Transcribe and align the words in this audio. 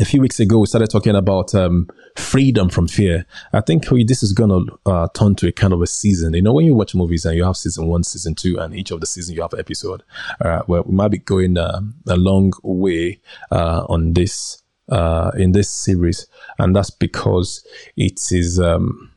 a 0.00 0.04
few 0.04 0.20
weeks 0.20 0.40
ago, 0.40 0.58
we 0.58 0.66
started 0.66 0.88
talking 0.88 1.14
about 1.14 1.54
um, 1.54 1.86
freedom 2.16 2.70
from 2.70 2.88
fear. 2.88 3.26
I 3.52 3.60
think 3.60 3.90
we, 3.90 4.02
this 4.02 4.22
is 4.22 4.32
going 4.32 4.48
to 4.50 4.78
uh, 4.86 5.08
turn 5.14 5.34
to 5.36 5.48
a 5.48 5.52
kind 5.52 5.74
of 5.74 5.82
a 5.82 5.86
season. 5.86 6.32
You 6.32 6.42
know, 6.42 6.54
when 6.54 6.64
you 6.64 6.74
watch 6.74 6.94
movies 6.94 7.26
and 7.26 7.36
you 7.36 7.44
have 7.44 7.56
season 7.56 7.86
one, 7.86 8.02
season 8.02 8.34
two, 8.34 8.58
and 8.58 8.74
each 8.74 8.90
of 8.90 9.00
the 9.00 9.06
seasons 9.06 9.36
you 9.36 9.42
have 9.42 9.52
an 9.52 9.60
episode, 9.60 10.02
uh, 10.40 10.62
well, 10.66 10.84
we 10.86 10.94
might 10.94 11.10
be 11.10 11.18
going 11.18 11.58
uh, 11.58 11.80
a 12.08 12.16
long 12.16 12.52
way 12.62 13.20
uh, 13.50 13.84
on 13.88 14.14
this 14.14 14.62
uh, 14.88 15.30
in 15.36 15.52
this 15.52 15.70
series, 15.70 16.26
and 16.58 16.74
that's 16.74 16.90
because 16.90 17.64
it 17.96 18.20
is. 18.32 18.58
Um, 18.58 19.12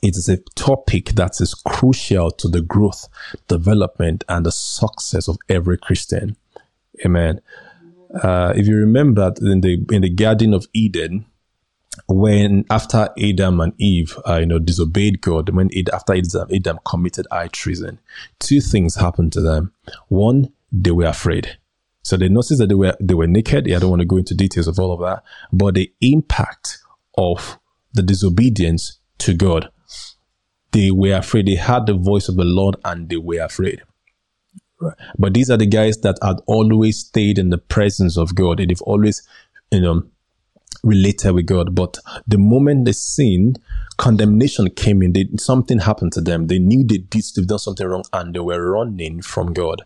it 0.00 0.18
is 0.18 0.28
a 0.28 0.36
topic 0.54 1.12
that 1.12 1.40
is 1.40 1.54
crucial 1.54 2.30
to 2.32 2.46
the 2.46 2.60
growth, 2.60 3.08
development, 3.48 4.22
and 4.28 4.44
the 4.44 4.52
success 4.52 5.28
of 5.28 5.38
every 5.48 5.78
Christian. 5.78 6.36
Amen. 7.06 7.40
Uh, 8.22 8.52
if 8.56 8.66
you 8.66 8.76
remember 8.76 9.32
in 9.40 9.60
the 9.60 9.84
in 9.90 10.02
the 10.02 10.10
Garden 10.10 10.54
of 10.54 10.66
Eden, 10.72 11.26
when 12.06 12.64
after 12.70 13.08
Adam 13.20 13.60
and 13.60 13.72
Eve, 13.78 14.16
uh, 14.28 14.36
you 14.36 14.46
know, 14.46 14.58
disobeyed 14.58 15.20
God, 15.20 15.50
when 15.50 15.70
after 15.92 16.14
Adam, 16.14 16.48
Adam 16.54 16.78
committed 16.84 17.26
high 17.30 17.48
treason, 17.48 17.98
two 18.38 18.60
things 18.60 18.96
happened 18.96 19.32
to 19.32 19.40
them. 19.40 19.72
One, 20.08 20.52
they 20.72 20.90
were 20.90 21.06
afraid. 21.06 21.58
So 22.02 22.16
they 22.16 22.28
noticed 22.28 22.58
that 22.58 22.68
they 22.68 22.74
were 22.74 22.96
they 23.00 23.14
were 23.14 23.26
naked. 23.26 23.70
I 23.72 23.78
don't 23.78 23.90
want 23.90 24.00
to 24.00 24.06
go 24.06 24.18
into 24.18 24.34
details 24.34 24.68
of 24.68 24.78
all 24.78 24.92
of 24.92 25.00
that, 25.00 25.22
but 25.52 25.74
the 25.74 25.92
impact 26.00 26.78
of 27.16 27.58
the 27.94 28.02
disobedience 28.02 28.98
to 29.18 29.34
God, 29.34 29.70
they 30.72 30.90
were 30.90 31.16
afraid. 31.16 31.46
They 31.46 31.54
heard 31.54 31.86
the 31.86 31.94
voice 31.94 32.28
of 32.28 32.36
the 32.36 32.44
Lord 32.44 32.76
and 32.84 33.08
they 33.08 33.16
were 33.16 33.40
afraid. 33.42 33.82
But 35.18 35.34
these 35.34 35.50
are 35.50 35.56
the 35.56 35.66
guys 35.66 35.98
that 35.98 36.18
had 36.22 36.40
always 36.46 36.98
stayed 36.98 37.38
in 37.38 37.50
the 37.50 37.58
presence 37.58 38.16
of 38.16 38.34
God. 38.34 38.60
And 38.60 38.70
They've 38.70 38.82
always, 38.82 39.22
you 39.70 39.80
know, 39.80 40.02
related 40.82 41.32
with 41.32 41.46
God. 41.46 41.74
But 41.74 41.98
the 42.26 42.38
moment 42.38 42.84
they 42.84 42.92
sinned, 42.92 43.58
condemnation 43.96 44.70
came 44.70 45.02
in. 45.02 45.12
They, 45.12 45.28
something 45.38 45.78
happened 45.78 46.12
to 46.12 46.20
them. 46.20 46.46
They 46.46 46.58
knew 46.58 46.84
they 46.84 46.98
did 46.98 47.24
they've 47.34 47.46
done 47.46 47.58
something 47.58 47.86
wrong 47.86 48.04
and 48.12 48.34
they 48.34 48.40
were 48.40 48.72
running 48.72 49.22
from 49.22 49.52
God. 49.52 49.82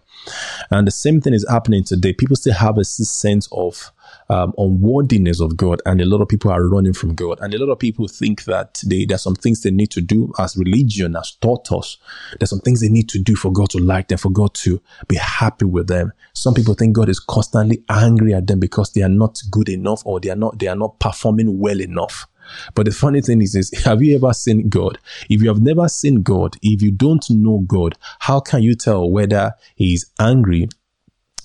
And 0.71 0.87
the 0.87 0.93
same 0.93 1.21
thing 1.21 1.35
is 1.35 1.47
happening 1.49 1.85
today. 1.85 2.13
People 2.13 2.37
still 2.37 2.55
have 2.55 2.79
a 2.79 2.85
sense 2.85 3.49
of 3.53 3.93
um, 4.31 4.53
unworthiness 4.59 5.41
of 5.41 5.57
God, 5.57 5.81
and 5.87 6.01
a 6.01 6.05
lot 6.05 6.21
of 6.21 6.29
people 6.29 6.51
are 6.51 6.67
running 6.67 6.93
from 6.93 7.15
God. 7.15 7.39
And 7.41 7.55
a 7.55 7.59
lot 7.59 7.73
of 7.73 7.79
people 7.79 8.09
think 8.09 8.45
that 8.45 8.83
they, 8.87 9.05
there's 9.05 9.23
some 9.23 9.35
things 9.35 9.63
they 9.63 9.71
need 9.71 9.91
to 9.93 10.01
do 10.01 10.33
as 10.39 10.57
religion 10.57 11.15
has 11.15 11.33
taught 11.41 11.71
us. 11.73 11.97
There's 12.39 12.51
some 12.51 12.61
things 12.61 12.81
they 12.81 12.89
need 12.89 13.09
to 13.11 13.19
do 13.19 13.37
for 13.37 13.53
God 13.53 13.71
to 13.71 13.79
like 13.79 14.09
them, 14.09 14.19
for 14.19 14.31
God 14.31 14.55
to 14.55 14.81
be 15.09 15.17
happy 15.17 15.65
with 15.65 15.89
them. 15.89 16.13
Some 16.35 16.55
people 16.55 16.75
think 16.75 16.95
God 16.95 17.09
is 17.09 17.21
constantly 17.21 17.83
angry 17.89 18.35
at 18.35 18.47
them 18.47 18.61
because 18.61 18.93
they 18.93 19.03
are 19.03 19.09
not 19.09 19.41
good 19.51 19.69
enough 19.69 20.03
or 20.05 20.21
they 20.21 20.31
are 20.31 20.37
not 20.37 20.59
they 20.59 20.69
are 20.69 20.77
not 20.77 20.99
performing 20.99 21.59
well 21.59 21.81
enough. 21.81 22.27
But 22.75 22.87
the 22.87 22.93
funny 22.93 23.21
thing 23.21 23.43
is, 23.43 23.55
is, 23.55 23.71
have 23.85 24.03
you 24.03 24.17
ever 24.17 24.33
seen 24.33 24.69
God? 24.69 24.99
If 25.29 25.43
you 25.43 25.49
have 25.49 25.61
never 25.61 25.89
seen 25.89 26.23
God, 26.23 26.57
if 26.63 26.83
you 26.83 26.91
don't 26.91 27.29
know 27.31 27.59
God, 27.67 27.97
how 28.21 28.41
can 28.41 28.63
you 28.63 28.75
tell 28.75 29.11
whether 29.11 29.53
He 29.75 29.95
is 29.95 30.07
angry 30.19 30.69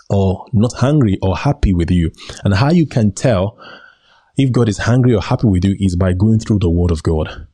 or 0.10 0.46
not 0.54 0.74
hungry 0.74 1.18
or 1.22 1.38
happy 1.38 1.74
with 1.74 1.92
you. 1.92 2.12
And 2.44 2.54
how 2.54 2.72
you 2.72 2.86
can 2.86 3.12
tell 3.12 3.58
if 4.38 4.52
God 4.52 4.70
is 4.70 4.80
hungry 4.80 5.14
or 5.14 5.22
happy 5.22 5.48
with 5.48 5.64
you 5.66 5.76
is 5.80 5.96
by 5.96 6.14
going 6.14 6.40
through 6.40 6.60
the 6.60 6.70
Word 6.70 6.92
of 6.92 7.04
God. 7.04 7.48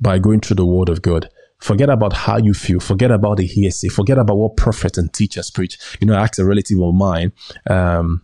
By 0.00 0.18
going 0.18 0.40
through 0.40 0.56
the 0.56 0.66
Word 0.66 0.88
of 0.88 1.02
God. 1.02 1.28
Forget 1.58 1.90
about 1.90 2.14
how 2.14 2.38
you 2.38 2.54
feel. 2.54 2.80
Forget 2.80 3.10
about 3.10 3.36
the 3.36 3.46
hearsay. 3.46 3.88
Forget 3.88 4.16
about 4.16 4.36
what 4.36 4.56
prophets 4.56 4.96
and 4.96 5.12
teachers 5.12 5.50
preach. 5.50 5.78
You 6.00 6.06
know, 6.06 6.14
I 6.14 6.22
asked 6.22 6.38
a 6.38 6.44
relative 6.44 6.80
of 6.80 6.94
mine, 6.94 7.32
um, 7.68 8.22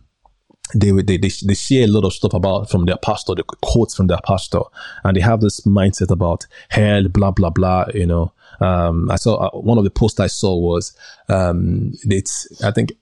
they, 0.75 0.91
they, 0.91 1.17
they, 1.17 1.29
they 1.45 1.53
share 1.53 1.85
a 1.85 1.87
lot 1.87 2.03
of 2.03 2.13
stuff 2.13 2.33
about 2.33 2.69
from 2.69 2.85
their 2.85 2.97
pastor, 2.97 3.35
the 3.35 3.43
quotes 3.43 3.95
from 3.95 4.07
their 4.07 4.19
pastor, 4.25 4.59
and 5.03 5.15
they 5.15 5.21
have 5.21 5.39
this 5.39 5.61
mindset 5.61 6.11
about 6.11 6.45
hell, 6.69 7.07
blah, 7.07 7.31
blah, 7.31 7.49
blah, 7.49 7.85
you 7.93 8.05
know, 8.05 8.33
um, 8.59 9.09
I 9.11 9.15
saw 9.15 9.35
uh, 9.35 9.59
one 9.59 9.77
of 9.77 9.83
the 9.83 9.89
posts 9.89 10.19
I 10.19 10.27
saw 10.27 10.57
was 10.57 10.95
um, 11.29 11.93
it's 12.03 12.47
I 12.63 12.71
think 12.71 12.93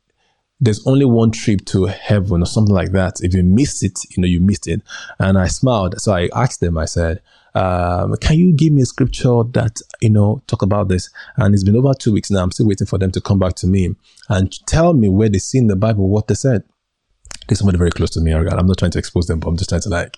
there's 0.59 0.85
only 0.87 1.05
one 1.05 1.31
trip 1.31 1.65
to 1.65 1.85
heaven 1.85 2.41
or 2.41 2.45
something 2.45 2.73
like 2.73 2.91
that. 2.93 3.15
If 3.21 3.33
you 3.33 3.43
missed 3.43 3.83
it, 3.83 3.99
you 4.11 4.21
know 4.21 4.27
you 4.27 4.39
missed 4.39 4.67
it. 4.67 4.81
And 5.19 5.37
I 5.37 5.47
smiled, 5.47 5.99
so 5.99 6.13
I 6.13 6.29
asked 6.33 6.61
them. 6.61 6.77
I 6.77 6.85
said, 6.85 7.21
um, 7.53 8.15
"Can 8.21 8.37
you 8.37 8.53
give 8.53 8.73
me 8.73 8.81
a 8.81 8.85
scripture 8.85 9.43
that 9.51 9.79
you 10.01 10.09
know 10.09 10.41
talk 10.47 10.61
about 10.61 10.87
this?" 10.87 11.09
And 11.37 11.53
it's 11.53 11.63
been 11.63 11.75
over 11.75 11.93
two 11.93 12.13
weeks 12.13 12.31
now. 12.31 12.43
I'm 12.43 12.51
still 12.51 12.67
waiting 12.67 12.87
for 12.87 12.97
them 12.97 13.11
to 13.11 13.21
come 13.21 13.39
back 13.39 13.55
to 13.55 13.67
me 13.67 13.95
and 14.29 14.65
tell 14.67 14.93
me 14.93 15.09
where 15.09 15.29
they 15.29 15.39
see 15.39 15.57
in 15.57 15.67
the 15.67 15.75
Bible 15.75 16.09
what 16.09 16.27
they 16.27 16.35
said. 16.35 16.63
There's 17.47 17.59
somebody 17.59 17.77
very 17.77 17.91
close 17.91 18.09
to 18.11 18.21
me. 18.21 18.33
I'm 18.33 18.67
not 18.67 18.77
trying 18.79 18.91
to 18.91 18.99
expose 18.99 19.27
them, 19.27 19.39
but 19.39 19.49
I'm 19.49 19.57
just 19.57 19.69
trying 19.69 19.81
to 19.81 19.89
like 19.89 20.17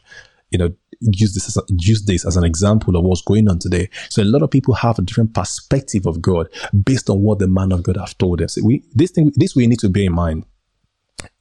you 0.51 0.57
know, 0.57 0.73
use 1.01 1.33
this 1.33 1.47
as 1.47 1.57
a, 1.57 1.61
use 1.69 2.05
this 2.05 2.25
as 2.25 2.37
an 2.37 2.43
example 2.43 2.95
of 2.95 3.03
what's 3.03 3.21
going 3.21 3.49
on 3.49 3.59
today. 3.59 3.89
So 4.09 4.21
a 4.21 4.25
lot 4.25 4.41
of 4.41 4.51
people 4.51 4.73
have 4.75 4.99
a 4.99 5.01
different 5.01 5.33
perspective 5.33 6.05
of 6.05 6.21
God 6.21 6.49
based 6.83 7.09
on 7.09 7.21
what 7.21 7.39
the 7.39 7.47
man 7.47 7.71
of 7.71 7.83
God 7.83 7.97
have 7.97 8.17
told 8.17 8.39
them. 8.39 8.47
We 8.63 8.83
this 8.93 9.11
thing 9.11 9.31
this 9.35 9.55
we 9.55 9.67
need 9.67 9.79
to 9.79 9.89
bear 9.89 10.03
in 10.03 10.13
mind. 10.13 10.45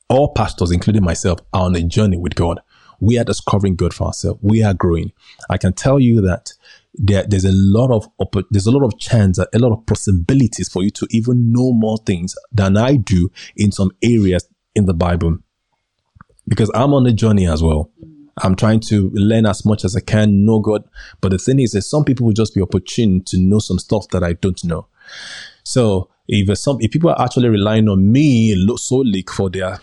All 0.09 0.33
pastors, 0.33 0.71
including 0.71 1.03
myself, 1.03 1.41
are 1.53 1.65
on 1.65 1.75
a 1.75 1.83
journey 1.83 2.17
with 2.17 2.37
God. 2.37 2.61
We 3.01 3.19
are 3.19 3.25
discovering 3.25 3.77
God 3.77 3.93
for 3.93 4.07
ourselves. 4.07 4.41
We 4.43 4.63
are 4.63 4.73
growing. 4.73 5.13
I 5.51 5.59
can 5.59 5.73
tell 5.73 5.99
you 5.99 6.21
that 6.23 6.53
there, 6.95 7.25
there's 7.29 7.45
a 7.45 7.53
lot 7.53 7.91
of 7.91 8.09
there's 8.51 8.67
a 8.67 8.71
lot 8.71 8.85
of 8.85 8.99
chance, 8.99 9.39
a 9.39 9.59
lot 9.59 9.73
of 9.73 9.85
possibilities 9.87 10.69
for 10.69 10.83
you 10.83 10.91
to 10.93 11.07
even 11.11 11.53
know 11.53 11.73
more 11.73 11.99
things 11.99 12.35
than 12.53 12.77
I 12.77 12.97
do 12.97 13.31
in 13.57 13.73
some 13.73 13.91
areas 14.03 14.49
in 14.75 14.87
the 14.87 14.95
Bible, 14.95 15.39
because 16.47 16.71
I'm 16.75 16.95
on 16.95 17.07
a 17.07 17.13
journey 17.13 17.47
as 17.47 17.63
well. 17.63 17.91
I'm 18.43 18.57
trying 18.57 18.81
to 18.81 19.11
learn 19.15 19.47
as 19.47 19.65
much 19.65 19.85
as 19.85 19.97
I 19.97 20.01
can, 20.01 20.45
know 20.45 20.61
God. 20.61 20.85
But 21.21 21.31
the 21.31 21.39
thing 21.39 21.59
is 21.61 21.73
that 21.73 21.83
some 21.83 22.05
people 22.05 22.27
will 22.27 22.35
just 22.35 22.55
be 22.55 22.61
opportune 22.61 23.25
to 23.25 23.39
know 23.39 23.59
some 23.59 23.79
stuff 23.79 24.09
that 24.09 24.23
I 24.23 24.35
don't 24.35 24.63
know. 24.65 24.87
So 25.65 26.11
if 26.29 26.57
some 26.59 26.79
if 26.81 26.91
people 26.91 27.11
are 27.11 27.21
actually 27.21 27.49
relying 27.49 27.89
on 27.89 28.13
me 28.13 28.55
solely 28.77 29.25
for 29.29 29.49
their 29.49 29.81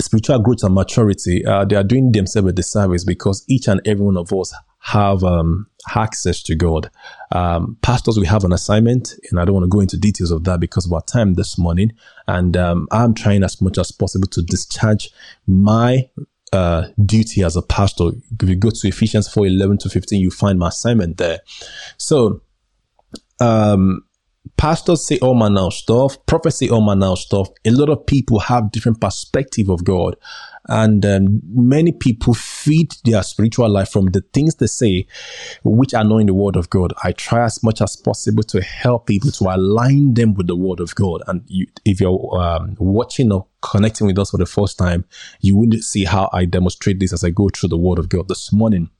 spiritual 0.00 0.40
growth 0.40 0.62
and 0.62 0.74
maturity, 0.74 1.44
uh, 1.44 1.64
they 1.64 1.76
are 1.76 1.84
doing 1.84 2.12
themselves 2.12 2.48
a 2.48 2.52
disservice 2.52 3.04
because 3.04 3.44
each 3.48 3.68
and 3.68 3.80
every 3.86 4.04
one 4.04 4.16
of 4.16 4.32
us 4.32 4.54
have 4.80 5.22
um, 5.22 5.66
access 5.94 6.42
to 6.42 6.54
God. 6.54 6.90
Um, 7.32 7.76
pastors, 7.82 8.18
we 8.18 8.26
have 8.26 8.44
an 8.44 8.52
assignment, 8.52 9.14
and 9.30 9.38
I 9.38 9.44
don't 9.44 9.54
want 9.54 9.64
to 9.64 9.68
go 9.68 9.80
into 9.80 9.96
details 9.96 10.30
of 10.30 10.44
that 10.44 10.58
because 10.58 10.86
of 10.86 10.92
our 10.92 11.02
time 11.02 11.34
this 11.34 11.58
morning. 11.58 11.92
And 12.26 12.56
um, 12.56 12.88
I'm 12.90 13.14
trying 13.14 13.44
as 13.44 13.60
much 13.60 13.78
as 13.78 13.92
possible 13.92 14.26
to 14.28 14.42
discharge 14.42 15.10
my 15.46 16.08
uh, 16.52 16.88
duty 17.04 17.42
as 17.42 17.56
a 17.56 17.62
pastor. 17.62 18.10
If 18.40 18.48
you 18.48 18.56
go 18.56 18.70
to 18.70 18.88
Ephesians 18.88 19.28
4 19.32 19.46
11 19.46 19.78
to 19.78 19.88
15, 19.88 20.20
you 20.20 20.30
find 20.30 20.58
my 20.58 20.68
assignment 20.68 21.16
there. 21.18 21.40
So, 21.96 22.42
um, 23.40 24.04
pastors 24.56 25.06
say 25.06 25.18
all 25.18 25.34
manner 25.34 25.62
of 25.62 25.74
stuff, 25.74 26.24
prophets 26.26 26.58
say 26.58 26.68
all 26.68 26.84
manner 26.84 27.06
of 27.06 27.18
stuff. 27.18 27.48
A 27.64 27.70
lot 27.70 27.88
of 27.88 28.06
people 28.06 28.38
have 28.38 28.70
different 28.70 29.00
perspective 29.00 29.68
of 29.68 29.84
God. 29.84 30.16
And 30.68 31.04
um, 31.06 31.40
many 31.52 31.92
people 31.92 32.34
feed 32.34 32.94
their 33.04 33.22
spiritual 33.22 33.68
life 33.68 33.90
from 33.90 34.06
the 34.06 34.20
things 34.32 34.56
they 34.56 34.66
say, 34.66 35.06
which 35.64 35.94
are 35.94 36.04
not 36.04 36.18
in 36.18 36.26
the 36.26 36.34
word 36.34 36.56
of 36.56 36.70
God. 36.70 36.92
I 37.02 37.12
try 37.12 37.44
as 37.44 37.62
much 37.62 37.80
as 37.80 37.96
possible 37.96 38.42
to 38.44 38.60
help 38.60 39.06
people 39.06 39.30
to 39.32 39.54
align 39.54 40.14
them 40.14 40.34
with 40.34 40.46
the 40.46 40.56
word 40.56 40.80
of 40.80 40.94
God. 40.94 41.22
And 41.26 41.42
you, 41.46 41.66
if 41.84 42.00
you're 42.00 42.38
um, 42.38 42.76
watching 42.78 43.32
or 43.32 43.46
connecting 43.62 44.06
with 44.06 44.18
us 44.18 44.30
for 44.30 44.38
the 44.38 44.46
first 44.46 44.78
time, 44.78 45.04
you 45.40 45.56
will 45.56 45.72
see 45.80 46.04
how 46.04 46.28
I 46.32 46.44
demonstrate 46.44 47.00
this 47.00 47.12
as 47.12 47.24
I 47.24 47.30
go 47.30 47.48
through 47.48 47.70
the 47.70 47.78
word 47.78 47.98
of 47.98 48.08
God 48.08 48.28
this 48.28 48.52
morning. 48.52 48.90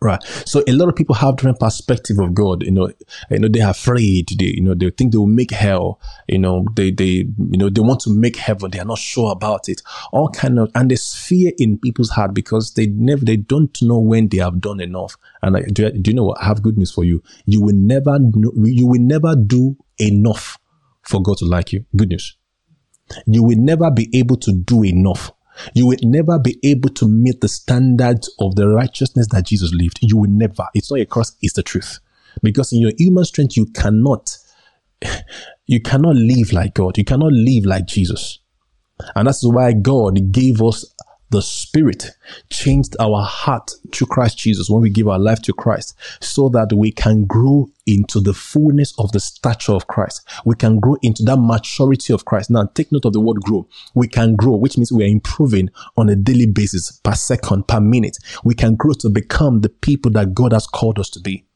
Right. 0.00 0.22
So 0.46 0.62
a 0.68 0.72
lot 0.72 0.88
of 0.88 0.96
people 0.96 1.14
have 1.14 1.36
different 1.36 1.58
perspective 1.58 2.18
of 2.18 2.34
God. 2.34 2.62
You 2.62 2.72
know, 2.72 2.90
you 3.30 3.38
know, 3.38 3.48
they're 3.48 3.70
afraid. 3.70 4.28
They, 4.38 4.46
you 4.46 4.62
know, 4.62 4.74
they 4.74 4.90
think 4.90 5.12
they 5.12 5.18
will 5.18 5.26
make 5.26 5.50
hell. 5.50 6.00
You 6.28 6.38
know, 6.38 6.66
they, 6.74 6.90
they, 6.90 7.26
you 7.38 7.58
know, 7.58 7.70
they 7.70 7.80
want 7.80 8.00
to 8.00 8.10
make 8.10 8.36
heaven. 8.36 8.70
They 8.70 8.78
are 8.78 8.84
not 8.84 8.98
sure 8.98 9.32
about 9.32 9.68
it. 9.68 9.82
All 10.12 10.28
kind 10.28 10.58
of, 10.58 10.70
and 10.74 10.90
there's 10.90 11.14
fear 11.14 11.52
in 11.58 11.78
people's 11.78 12.10
heart 12.10 12.34
because 12.34 12.74
they 12.74 12.86
never, 12.86 13.24
they 13.24 13.36
don't 13.36 13.76
know 13.82 13.98
when 13.98 14.28
they 14.28 14.38
have 14.38 14.60
done 14.60 14.80
enough. 14.80 15.16
And 15.42 15.56
I, 15.56 15.62
do, 15.62 15.90
do 15.90 16.10
you 16.10 16.16
know 16.16 16.24
what? 16.24 16.40
I 16.42 16.46
have 16.46 16.62
good 16.62 16.76
news 16.76 16.92
for 16.92 17.04
you. 17.04 17.22
You 17.46 17.62
will 17.62 17.76
never, 17.76 18.18
know, 18.18 18.52
you 18.62 18.86
will 18.86 19.00
never 19.00 19.34
do 19.36 19.76
enough 19.98 20.58
for 21.02 21.22
God 21.22 21.38
to 21.38 21.44
like 21.44 21.72
you. 21.72 21.84
Good 21.96 22.10
news. 22.10 22.36
You 23.26 23.42
will 23.42 23.58
never 23.58 23.90
be 23.90 24.08
able 24.14 24.36
to 24.38 24.52
do 24.52 24.84
enough 24.84 25.30
you 25.74 25.86
will 25.86 25.96
never 26.02 26.38
be 26.38 26.58
able 26.62 26.90
to 26.90 27.08
meet 27.08 27.40
the 27.40 27.48
standards 27.48 28.34
of 28.40 28.56
the 28.56 28.68
righteousness 28.68 29.28
that 29.28 29.46
Jesus 29.46 29.72
lived. 29.72 29.98
You 30.02 30.16
will 30.16 30.30
never. 30.30 30.66
It's 30.74 30.90
not 30.90 31.00
a 31.00 31.06
cross, 31.06 31.36
it's 31.42 31.54
the 31.54 31.62
truth. 31.62 32.00
Because 32.42 32.72
in 32.72 32.80
your 32.80 32.92
human 32.98 33.24
strength, 33.24 33.56
you 33.56 33.66
cannot, 33.66 34.36
you 35.66 35.80
cannot 35.80 36.16
live 36.16 36.52
like 36.52 36.74
God. 36.74 36.98
You 36.98 37.04
cannot 37.04 37.32
live 37.32 37.64
like 37.64 37.86
Jesus. 37.86 38.40
And 39.14 39.26
that's 39.26 39.44
why 39.44 39.72
God 39.72 40.32
gave 40.32 40.62
us 40.62 40.84
the 41.30 41.42
Spirit 41.42 42.10
changed 42.50 42.96
our 43.00 43.22
heart 43.22 43.72
to 43.92 44.06
Christ 44.06 44.38
Jesus 44.38 44.70
when 44.70 44.82
we 44.82 44.90
give 44.90 45.08
our 45.08 45.18
life 45.18 45.42
to 45.42 45.52
Christ 45.52 45.96
so 46.20 46.48
that 46.50 46.72
we 46.72 46.92
can 46.92 47.24
grow 47.24 47.68
into 47.86 48.20
the 48.20 48.34
fullness 48.34 48.94
of 48.98 49.12
the 49.12 49.20
stature 49.20 49.72
of 49.72 49.86
Christ. 49.86 50.26
We 50.44 50.54
can 50.54 50.80
grow 50.80 50.96
into 51.02 51.22
that 51.24 51.38
maturity 51.38 52.12
of 52.12 52.24
Christ. 52.24 52.50
Now, 52.50 52.66
take 52.74 52.92
note 52.92 53.04
of 53.04 53.12
the 53.12 53.20
word 53.20 53.40
grow. 53.40 53.66
We 53.94 54.08
can 54.08 54.36
grow, 54.36 54.56
which 54.56 54.76
means 54.76 54.92
we 54.92 55.04
are 55.04 55.08
improving 55.08 55.70
on 55.96 56.08
a 56.08 56.16
daily 56.16 56.46
basis, 56.46 56.92
per 56.92 57.14
second, 57.14 57.68
per 57.68 57.80
minute. 57.80 58.18
We 58.44 58.54
can 58.54 58.76
grow 58.76 58.92
to 58.94 59.08
become 59.08 59.60
the 59.60 59.68
people 59.68 60.12
that 60.12 60.34
God 60.34 60.52
has 60.52 60.66
called 60.66 60.98
us 60.98 61.10
to 61.10 61.20
be. 61.20 61.46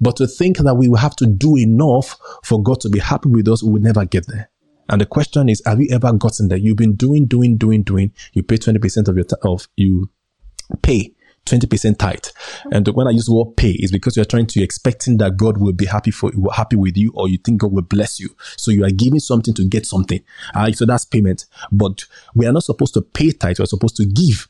But 0.00 0.16
to 0.16 0.26
think 0.26 0.58
that 0.58 0.74
we 0.74 0.88
will 0.88 0.96
have 0.96 1.16
to 1.16 1.26
do 1.26 1.56
enough 1.56 2.16
for 2.42 2.62
God 2.62 2.80
to 2.82 2.88
be 2.88 2.98
happy 2.98 3.28
with 3.28 3.48
us, 3.48 3.62
we 3.62 3.72
will 3.72 3.82
never 3.82 4.04
get 4.04 4.26
there. 4.26 4.50
And 4.88 5.00
the 5.00 5.06
question 5.06 5.48
is, 5.48 5.62
have 5.66 5.80
you 5.80 5.88
ever 5.90 6.12
gotten 6.12 6.48
there? 6.48 6.58
You've 6.58 6.76
been 6.76 6.94
doing, 6.94 7.26
doing, 7.26 7.56
doing, 7.56 7.82
doing. 7.82 8.12
You 8.32 8.42
pay 8.42 8.56
20% 8.56 9.08
of 9.08 9.16
your, 9.16 9.24
t- 9.24 9.36
of, 9.42 9.68
you 9.76 10.10
pay 10.82 11.14
20% 11.46 11.98
tithe. 11.98 12.24
And 12.72 12.88
when 12.88 13.06
I 13.06 13.10
use 13.10 13.26
the 13.26 13.34
word 13.34 13.56
pay, 13.56 13.72
is 13.72 13.92
because 13.92 14.16
you're 14.16 14.24
trying 14.24 14.46
to 14.46 14.62
expecting 14.62 15.18
that 15.18 15.36
God 15.36 15.58
will 15.58 15.72
be 15.72 15.86
happy 15.86 16.10
for 16.10 16.32
happy 16.54 16.76
with 16.76 16.96
you, 16.96 17.12
or 17.14 17.28
you 17.28 17.38
think 17.38 17.60
God 17.60 17.72
will 17.72 17.82
bless 17.82 18.18
you. 18.18 18.30
So 18.56 18.70
you 18.70 18.84
are 18.84 18.90
giving 18.90 19.20
something 19.20 19.54
to 19.54 19.64
get 19.64 19.86
something. 19.86 20.20
Uh, 20.54 20.72
so 20.72 20.86
that's 20.86 21.04
payment. 21.04 21.46
But 21.70 22.04
we 22.34 22.46
are 22.46 22.52
not 22.52 22.64
supposed 22.64 22.94
to 22.94 23.02
pay 23.02 23.30
tithe. 23.30 23.58
We're 23.58 23.66
supposed 23.66 23.96
to 23.96 24.06
give. 24.06 24.48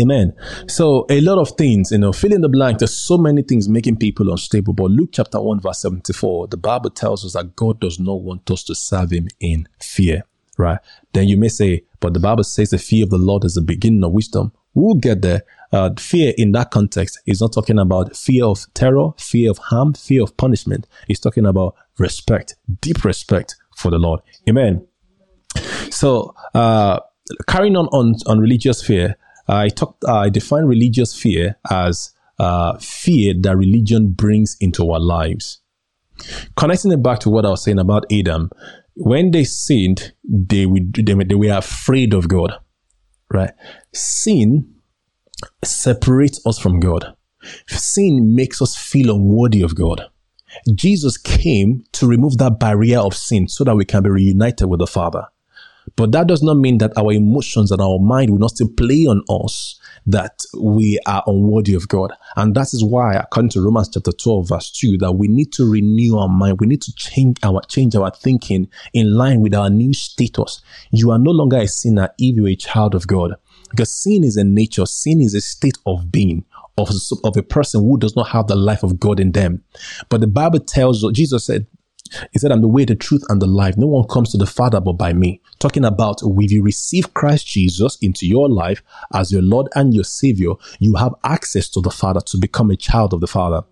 Amen. 0.00 0.34
So 0.66 1.06
a 1.08 1.20
lot 1.20 1.38
of 1.38 1.56
things, 1.56 1.92
you 1.92 1.98
know, 1.98 2.12
fill 2.12 2.32
in 2.32 2.40
the 2.40 2.48
blank. 2.48 2.78
There's 2.78 2.96
so 2.96 3.16
many 3.16 3.42
things 3.42 3.68
making 3.68 3.98
people 3.98 4.30
unstable. 4.30 4.72
But 4.72 4.90
Luke 4.90 5.10
chapter 5.12 5.40
1, 5.40 5.60
verse 5.60 5.78
74, 5.80 6.48
the 6.48 6.56
Bible 6.56 6.90
tells 6.90 7.24
us 7.24 7.34
that 7.34 7.54
God 7.54 7.80
does 7.80 8.00
not 8.00 8.20
want 8.20 8.50
us 8.50 8.64
to 8.64 8.74
serve 8.74 9.12
him 9.12 9.28
in 9.38 9.68
fear. 9.80 10.24
Right? 10.58 10.78
Then 11.12 11.28
you 11.28 11.36
may 11.36 11.48
say, 11.48 11.84
but 12.00 12.14
the 12.14 12.20
Bible 12.20 12.44
says 12.44 12.70
the 12.70 12.78
fear 12.78 13.04
of 13.04 13.10
the 13.10 13.18
Lord 13.18 13.44
is 13.44 13.54
the 13.54 13.60
beginning 13.60 14.04
of 14.04 14.12
wisdom. 14.12 14.52
We'll 14.74 14.96
get 14.96 15.22
there. 15.22 15.42
Uh, 15.72 15.90
fear 15.98 16.32
in 16.36 16.52
that 16.52 16.70
context 16.70 17.20
is 17.26 17.40
not 17.40 17.52
talking 17.52 17.78
about 17.78 18.16
fear 18.16 18.44
of 18.44 18.66
terror, 18.74 19.10
fear 19.18 19.50
of 19.50 19.58
harm, 19.58 19.94
fear 19.94 20.22
of 20.22 20.36
punishment. 20.36 20.86
It's 21.08 21.20
talking 21.20 21.46
about 21.46 21.76
respect, 21.98 22.56
deep 22.80 23.04
respect 23.04 23.56
for 23.76 23.90
the 23.90 23.98
Lord. 23.98 24.20
Amen. 24.48 24.86
So, 25.90 26.34
uh, 26.54 27.00
carrying 27.46 27.76
on 27.76 27.86
on, 27.86 28.16
on 28.26 28.38
religious 28.38 28.84
fear, 28.84 29.16
I 29.48 29.68
talked, 29.68 30.04
I 30.04 30.30
define 30.30 30.64
religious 30.64 31.18
fear 31.18 31.56
as 31.70 32.12
uh, 32.38 32.78
fear 32.78 33.34
that 33.40 33.56
religion 33.56 34.12
brings 34.12 34.56
into 34.60 34.90
our 34.90 35.00
lives. 35.00 35.60
Connecting 36.56 36.92
it 36.92 37.02
back 37.02 37.20
to 37.20 37.30
what 37.30 37.44
I 37.44 37.50
was 37.50 37.64
saying 37.64 37.78
about 37.78 38.06
Adam, 38.12 38.50
when 38.94 39.30
they 39.32 39.44
sinned, 39.44 40.12
they, 40.24 40.66
they, 40.66 41.14
they 41.14 41.34
were 41.34 41.52
afraid 41.52 42.14
of 42.14 42.28
God, 42.28 42.54
right? 43.32 43.50
Sin 43.92 44.74
separates 45.64 46.44
us 46.46 46.58
from 46.58 46.80
God. 46.80 47.14
Sin 47.66 48.34
makes 48.34 48.62
us 48.62 48.76
feel 48.76 49.14
unworthy 49.14 49.62
of 49.62 49.74
God. 49.74 50.04
Jesus 50.74 51.16
came 51.18 51.84
to 51.92 52.06
remove 52.06 52.38
that 52.38 52.58
barrier 52.60 53.00
of 53.00 53.14
sin 53.14 53.48
so 53.48 53.64
that 53.64 53.74
we 53.74 53.84
can 53.84 54.02
be 54.02 54.10
reunited 54.10 54.68
with 54.68 54.78
the 54.78 54.86
Father. 54.86 55.26
But 55.96 56.12
that 56.12 56.26
does 56.26 56.42
not 56.42 56.54
mean 56.54 56.78
that 56.78 56.96
our 56.96 57.12
emotions 57.12 57.70
and 57.70 57.80
our 57.80 57.98
mind 57.98 58.30
will 58.30 58.38
not 58.38 58.50
still 58.50 58.68
play 58.68 59.06
on 59.06 59.22
us 59.28 59.78
that 60.06 60.42
we 60.58 60.98
are 61.06 61.22
unworthy 61.26 61.74
of 61.74 61.88
God. 61.88 62.12
And 62.36 62.54
that 62.54 62.74
is 62.74 62.84
why, 62.84 63.14
according 63.14 63.50
to 63.50 63.62
Romans 63.62 63.90
chapter 63.92 64.12
12, 64.12 64.48
verse 64.48 64.70
2, 64.70 64.98
that 64.98 65.12
we 65.12 65.28
need 65.28 65.52
to 65.54 65.70
renew 65.70 66.18
our 66.18 66.28
mind. 66.28 66.60
We 66.60 66.66
need 66.66 66.82
to 66.82 66.94
change 66.94 67.38
our 67.42 67.60
change 67.62 67.96
our 67.96 68.10
thinking 68.10 68.68
in 68.92 69.14
line 69.14 69.40
with 69.40 69.54
our 69.54 69.70
new 69.70 69.94
status. 69.94 70.60
You 70.90 71.10
are 71.10 71.18
no 71.18 71.30
longer 71.30 71.58
a 71.58 71.68
sinner 71.68 72.10
if 72.18 72.36
you're 72.36 72.48
a 72.48 72.56
child 72.56 72.94
of 72.94 73.06
God. 73.06 73.34
Because 73.70 73.90
sin 73.90 74.24
is 74.24 74.36
a 74.36 74.44
nature, 74.44 74.86
sin 74.86 75.20
is 75.20 75.34
a 75.34 75.40
state 75.40 75.78
of 75.86 76.12
being. 76.12 76.44
Of, 76.76 76.90
of 77.22 77.36
a 77.36 77.42
person 77.42 77.82
who 77.82 77.98
does 77.98 78.16
not 78.16 78.30
have 78.30 78.48
the 78.48 78.56
life 78.56 78.82
of 78.82 78.98
God 78.98 79.20
in 79.20 79.30
them. 79.30 79.62
But 80.08 80.20
the 80.20 80.26
Bible 80.26 80.58
tells 80.58 81.04
us, 81.04 81.12
Jesus 81.12 81.46
said, 81.46 81.68
he 82.32 82.38
said, 82.38 82.50
I'm 82.50 82.62
the 82.62 82.68
way, 82.68 82.84
the 82.84 82.96
truth, 82.96 83.22
and 83.28 83.40
the 83.40 83.46
life. 83.46 83.76
No 83.76 83.86
one 83.86 84.08
comes 84.08 84.32
to 84.32 84.38
the 84.38 84.46
Father 84.46 84.80
but 84.80 84.94
by 84.94 85.12
me. 85.12 85.40
Talking 85.64 85.86
about 85.86 86.20
if 86.22 86.52
you 86.52 86.62
receive 86.62 87.14
Christ 87.14 87.46
Jesus 87.46 87.96
into 88.02 88.26
your 88.26 88.50
life 88.50 88.82
as 89.14 89.32
your 89.32 89.40
Lord 89.40 89.66
and 89.74 89.94
your 89.94 90.04
Savior, 90.04 90.50
you 90.78 90.94
have 90.96 91.14
access 91.24 91.70
to 91.70 91.80
the 91.80 91.90
Father 91.90 92.20
to 92.20 92.36
become 92.36 92.70
a 92.70 92.76
child 92.76 93.14
of 93.14 93.22
the 93.22 93.26
Father. 93.26 93.62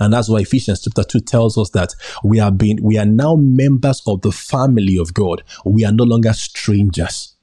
And 0.00 0.14
that's 0.14 0.30
why 0.30 0.38
Ephesians 0.38 0.80
chapter 0.80 1.04
2 1.04 1.20
tells 1.20 1.58
us 1.58 1.68
that 1.72 1.94
we 2.24 2.40
are 2.40 2.50
being, 2.50 2.82
we 2.82 2.96
are 2.96 3.04
now 3.04 3.36
members 3.36 4.00
of 4.06 4.22
the 4.22 4.32
family 4.32 4.96
of 4.96 5.12
God. 5.12 5.42
We 5.66 5.84
are 5.84 5.92
no 5.92 6.04
longer 6.04 6.32
strangers. 6.32 7.36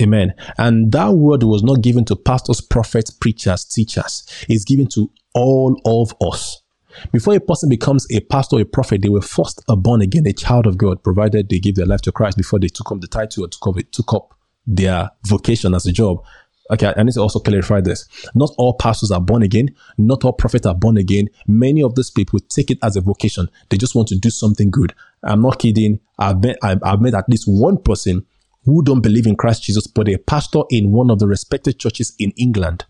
Amen. 0.00 0.32
And 0.56 0.90
that 0.92 1.10
word 1.10 1.42
was 1.42 1.62
not 1.62 1.82
given 1.82 2.06
to 2.06 2.16
pastors, 2.16 2.62
prophets, 2.62 3.10
preachers, 3.10 3.66
teachers. 3.66 4.26
It's 4.48 4.64
given 4.64 4.86
to 4.94 5.10
all 5.34 5.78
of 5.84 6.14
us. 6.26 6.63
Before 7.12 7.34
a 7.34 7.40
person 7.40 7.68
becomes 7.68 8.06
a 8.10 8.20
pastor 8.20 8.56
or 8.56 8.60
a 8.60 8.64
prophet, 8.64 9.02
they 9.02 9.08
were 9.08 9.22
first 9.22 9.62
a 9.68 9.76
born 9.76 10.02
again, 10.02 10.26
a 10.26 10.32
child 10.32 10.66
of 10.66 10.78
God, 10.78 11.02
provided 11.02 11.48
they 11.48 11.58
give 11.58 11.74
their 11.74 11.86
life 11.86 12.02
to 12.02 12.12
Christ 12.12 12.36
before 12.36 12.58
they 12.58 12.68
took 12.68 12.90
up 12.92 13.00
the 13.00 13.06
title 13.06 13.44
or 13.44 13.48
took 13.48 13.66
up, 13.66 13.76
took 13.90 14.12
up 14.14 14.34
their 14.66 15.10
vocation 15.26 15.74
as 15.74 15.86
a 15.86 15.92
job. 15.92 16.24
Okay, 16.70 16.92
I 16.96 17.02
need 17.02 17.12
to 17.12 17.20
also 17.20 17.40
clarify 17.40 17.82
this. 17.82 18.08
Not 18.34 18.50
all 18.56 18.74
pastors 18.74 19.10
are 19.10 19.20
born 19.20 19.42
again. 19.42 19.74
Not 19.98 20.24
all 20.24 20.32
prophets 20.32 20.66
are 20.66 20.74
born 20.74 20.96
again. 20.96 21.28
Many 21.46 21.82
of 21.82 21.94
these 21.94 22.10
people 22.10 22.38
take 22.40 22.70
it 22.70 22.78
as 22.82 22.96
a 22.96 23.02
vocation. 23.02 23.50
They 23.68 23.76
just 23.76 23.94
want 23.94 24.08
to 24.08 24.18
do 24.18 24.30
something 24.30 24.70
good. 24.70 24.94
I'm 25.22 25.42
not 25.42 25.58
kidding. 25.58 26.00
I've 26.18 26.42
met, 26.42 26.56
I've, 26.62 27.02
met 27.02 27.14
at 27.14 27.28
least 27.28 27.44
one 27.46 27.76
person 27.76 28.24
who 28.64 28.82
don't 28.82 29.02
believe 29.02 29.26
in 29.26 29.36
Christ 29.36 29.64
Jesus, 29.64 29.86
but 29.86 30.08
a 30.08 30.16
pastor 30.16 30.60
in 30.70 30.90
one 30.90 31.10
of 31.10 31.18
the 31.18 31.26
respected 31.26 31.78
churches 31.78 32.14
in 32.18 32.30
England. 32.38 32.86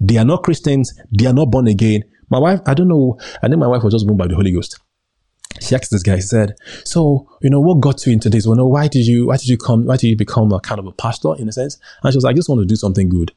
They 0.00 0.16
are 0.16 0.24
not 0.24 0.44
Christians. 0.44 0.92
They 1.10 1.26
are 1.26 1.32
not 1.32 1.50
born 1.50 1.66
again. 1.66 2.04
My 2.30 2.38
wife, 2.38 2.60
I 2.66 2.74
don't 2.74 2.88
know, 2.88 3.18
I 3.42 3.48
think 3.48 3.58
my 3.58 3.66
wife 3.66 3.82
was 3.82 3.94
just 3.94 4.06
born 4.06 4.18
by 4.18 4.26
the 4.26 4.34
Holy 4.34 4.52
Ghost. 4.52 4.78
She 5.60 5.74
asked 5.74 5.90
this 5.90 6.02
guy, 6.02 6.16
he 6.16 6.20
said, 6.20 6.54
So, 6.84 7.28
you 7.40 7.50
know, 7.50 7.60
what 7.60 7.80
got 7.80 8.06
you 8.06 8.12
into 8.12 8.30
this? 8.30 8.46
Well, 8.46 8.56
no, 8.56 8.66
why 8.66 8.86
did 8.86 9.06
you, 9.06 9.26
why 9.26 9.36
did 9.36 9.48
you 9.48 9.56
come, 9.56 9.86
why 9.86 9.96
did 9.96 10.08
you 10.08 10.16
become 10.16 10.52
a 10.52 10.60
kind 10.60 10.78
of 10.78 10.86
a 10.86 10.92
pastor 10.92 11.34
in 11.36 11.48
a 11.48 11.52
sense? 11.52 11.78
And 12.02 12.12
she 12.12 12.16
was 12.16 12.24
like, 12.24 12.34
I 12.34 12.36
just 12.36 12.48
want 12.48 12.60
to 12.60 12.66
do 12.66 12.76
something 12.76 13.08
good. 13.08 13.32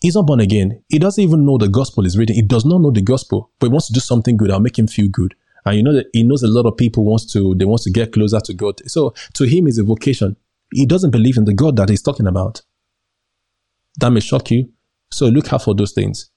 He's 0.00 0.14
not 0.14 0.26
born 0.26 0.40
again. 0.40 0.82
He 0.88 0.98
doesn't 0.98 1.22
even 1.22 1.44
know 1.44 1.58
the 1.58 1.68
gospel 1.68 2.06
is 2.06 2.16
written. 2.16 2.34
He 2.34 2.42
does 2.42 2.64
not 2.64 2.80
know 2.80 2.90
the 2.90 3.02
gospel, 3.02 3.50
but 3.58 3.66
he 3.66 3.70
wants 3.70 3.88
to 3.88 3.92
do 3.92 4.00
something 4.00 4.36
good. 4.36 4.50
I'll 4.50 4.60
make 4.60 4.78
him 4.78 4.86
feel 4.86 5.08
good. 5.08 5.34
And 5.66 5.76
you 5.76 5.82
know 5.82 5.92
that 5.92 6.06
he 6.14 6.22
knows 6.22 6.42
a 6.42 6.48
lot 6.48 6.64
of 6.64 6.78
people 6.78 7.04
wants 7.04 7.30
to, 7.34 7.54
they 7.54 7.66
wants 7.66 7.84
to 7.84 7.90
get 7.90 8.12
closer 8.12 8.40
to 8.40 8.54
God. 8.54 8.80
So 8.86 9.14
to 9.34 9.44
him 9.44 9.66
is 9.66 9.76
a 9.78 9.84
vocation. 9.84 10.36
He 10.72 10.86
doesn't 10.86 11.10
believe 11.10 11.36
in 11.36 11.44
the 11.44 11.52
God 11.52 11.76
that 11.76 11.90
he's 11.90 12.02
talking 12.02 12.26
about. 12.26 12.62
That 13.98 14.10
may 14.10 14.20
shock 14.20 14.50
you. 14.50 14.70
So 15.12 15.26
look 15.26 15.52
out 15.52 15.62
for 15.64 15.74
those 15.74 15.92
things. 15.92 16.29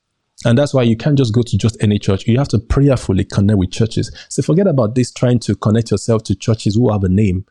And 0.45 0.57
that's 0.57 0.73
why 0.73 0.83
you 0.83 0.97
can't 0.97 1.17
just 1.17 1.33
go 1.33 1.41
to 1.41 1.57
just 1.57 1.81
any 1.81 1.99
church. 1.99 2.27
You 2.27 2.37
have 2.37 2.49
to 2.49 2.59
prayerfully 2.59 3.25
connect 3.25 3.57
with 3.57 3.71
churches. 3.71 4.11
So 4.29 4.41
forget 4.41 4.67
about 4.67 4.95
this 4.95 5.11
trying 5.11 5.39
to 5.39 5.55
connect 5.55 5.91
yourself 5.91 6.23
to 6.23 6.35
churches 6.35 6.75
who 6.75 6.91
have 6.91 7.03
a 7.03 7.09
name. 7.09 7.45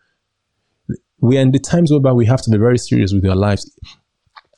We 1.21 1.39
are 1.39 1.41
in 1.41 1.53
the 1.53 1.59
times 1.59 1.91
whereby 1.91 2.13
we 2.13 2.27
have 2.27 2.43
to 2.43 2.51
be 2.51 2.59
very 2.59 2.79
serious 2.79 3.13
with 3.13 3.25
your 3.25 3.37
lives. 3.37 3.71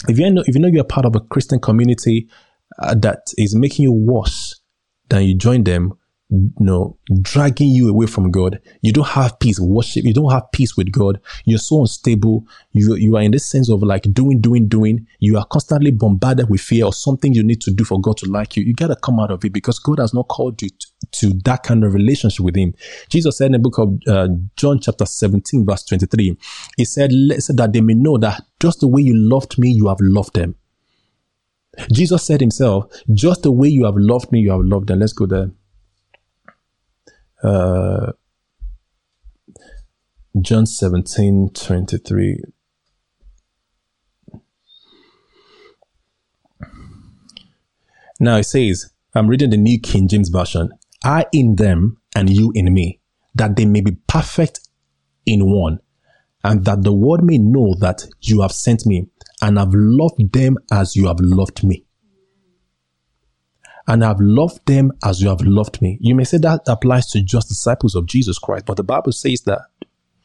If 0.09 0.19
you 0.19 0.31
know, 0.31 0.43
if 0.47 0.55
you 0.55 0.61
know 0.61 0.69
you're 0.69 0.85
part 0.85 1.06
of 1.06 1.15
a 1.15 1.20
Christian 1.20 1.61
community 1.61 2.29
uh, 2.79 2.94
that 2.97 3.32
is 3.39 3.55
making 3.55 3.85
you 3.85 3.93
worse 3.93 4.61
than 5.08 5.23
you 5.23 5.37
join 5.37 5.65
them, 5.65 5.93
you 6.31 6.53
know, 6.59 6.97
dragging 7.23 7.69
you 7.69 7.89
away 7.89 8.07
from 8.07 8.31
God. 8.31 8.61
You 8.81 8.93
don't 8.93 9.09
have 9.09 9.39
peace 9.39 9.61
worship. 9.61 10.05
You 10.05 10.15
don't 10.15 10.33
have 10.33 10.51
peace 10.53 10.77
with 10.77 10.91
God. 10.91 11.21
You're 11.45 11.59
so 11.59 11.81
unstable. 11.81 12.47
You, 12.73 12.95
you 12.95 13.17
are 13.17 13.23
in 13.23 13.31
this 13.31 13.47
sense 13.47 13.69
of 13.69 13.83
like 13.83 14.05
doing, 14.13 14.41
doing, 14.41 14.67
doing. 14.67 15.07
You 15.21 15.37
are 15.39 15.45
constantly 15.45 15.91
bombarded 15.91 16.49
with 16.49 16.61
fear 16.61 16.87
or 16.87 16.93
something 16.93 17.35
you 17.35 17.43
need 17.43 17.61
to 17.63 17.71
do 17.71 17.85
for 17.85 18.01
God 18.01 18.17
to 18.19 18.27
like 18.31 18.57
you. 18.57 18.65
You 18.65 18.75
got 18.75 18.89
to 18.89 18.97
come 18.97 19.21
out 19.21 19.31
of 19.31 19.45
it 19.45 19.53
because 19.53 19.79
God 19.79 19.99
has 19.99 20.15
not 20.15 20.29
called 20.29 20.61
you 20.63 20.71
to, 20.71 20.87
to 21.13 21.33
that 21.45 21.63
kind 21.63 21.85
of 21.85 21.93
relationship 21.93 22.45
with 22.45 22.57
Him. 22.57 22.75
Jesus 23.11 23.37
said 23.37 23.47
in 23.47 23.53
the 23.53 23.59
book 23.59 23.79
of 23.79 23.99
uh, 24.09 24.29
John, 24.57 24.81
chapter 24.81 25.07
17, 25.07 25.67
verse 25.67 25.85
23, 25.85 26.37
He 26.77 26.85
said, 26.85 27.13
"Let 27.13 27.43
said 27.43 27.59
that 27.59 27.73
they 27.73 27.83
may 27.83 27.95
know 27.95 28.17
that 28.19 28.43
just 28.61 28.81
the 28.81 28.89
way 28.89 29.03
you 29.03 29.15
loved 29.15 29.59
me, 29.59 29.69
you 29.69 29.89
have 29.89 30.01
loved 30.01 30.35
them. 30.35 30.57
Jesus 31.93 32.23
said 32.23 32.41
Himself, 32.41 32.87
just 33.13 33.43
the 33.43 33.53
way 33.53 33.69
you 33.69 33.85
have 33.85 33.97
loved 33.97 34.33
me, 34.33 34.41
you 34.41 34.53
have 34.53 34.61
loved 34.63 34.87
them. 34.87 35.01
Let's 35.01 35.13
go 35.13 35.27
there. 35.27 35.51
Uh, 37.44 38.13
John 40.41 40.65
17 40.65 41.51
23. 41.51 42.43
Now 48.19 48.39
it 48.39 48.44
says, 48.44 48.91
I'm 49.15 49.29
reading 49.29 49.51
the 49.51 49.58
New 49.58 49.79
King 49.79 50.08
James 50.08 50.31
Version. 50.31 50.70
I 51.05 51.27
in 51.32 51.56
them 51.56 51.98
and 52.17 52.31
you 52.31 52.51
in 52.55 52.72
me, 52.72 53.01
that 53.34 53.56
they 53.56 53.67
may 53.67 53.82
be 53.82 53.98
perfect 54.06 54.60
in 55.27 55.44
one, 55.44 55.81
and 56.43 56.65
that 56.65 56.82
the 56.82 56.94
world 56.94 57.24
may 57.24 57.36
know 57.36 57.74
that 57.81 58.06
you 58.22 58.41
have 58.41 58.53
sent 58.53 58.86
me 58.86 59.08
and 59.43 59.58
have 59.58 59.74
loved 59.74 60.32
them 60.32 60.56
as 60.72 60.96
you 60.96 61.08
have 61.08 61.20
loved 61.20 61.63
me 61.63 61.84
and 63.86 64.05
I've 64.05 64.20
loved 64.20 64.67
them 64.67 64.93
as 65.05 65.20
you 65.20 65.29
have 65.29 65.41
loved 65.43 65.82
me. 65.82 65.98
You 66.00 66.14
may 66.14 66.24
say 66.24 66.38
that 66.38 66.62
applies 66.67 67.06
to 67.10 67.22
just 67.22 67.48
disciples 67.48 67.94
of 67.94 68.06
Jesus 68.06 68.38
Christ, 68.38 68.67
but 68.67 68.76
the 68.76 68.84
Bible 68.84 69.12
says 69.12 69.43
that 69.43 69.62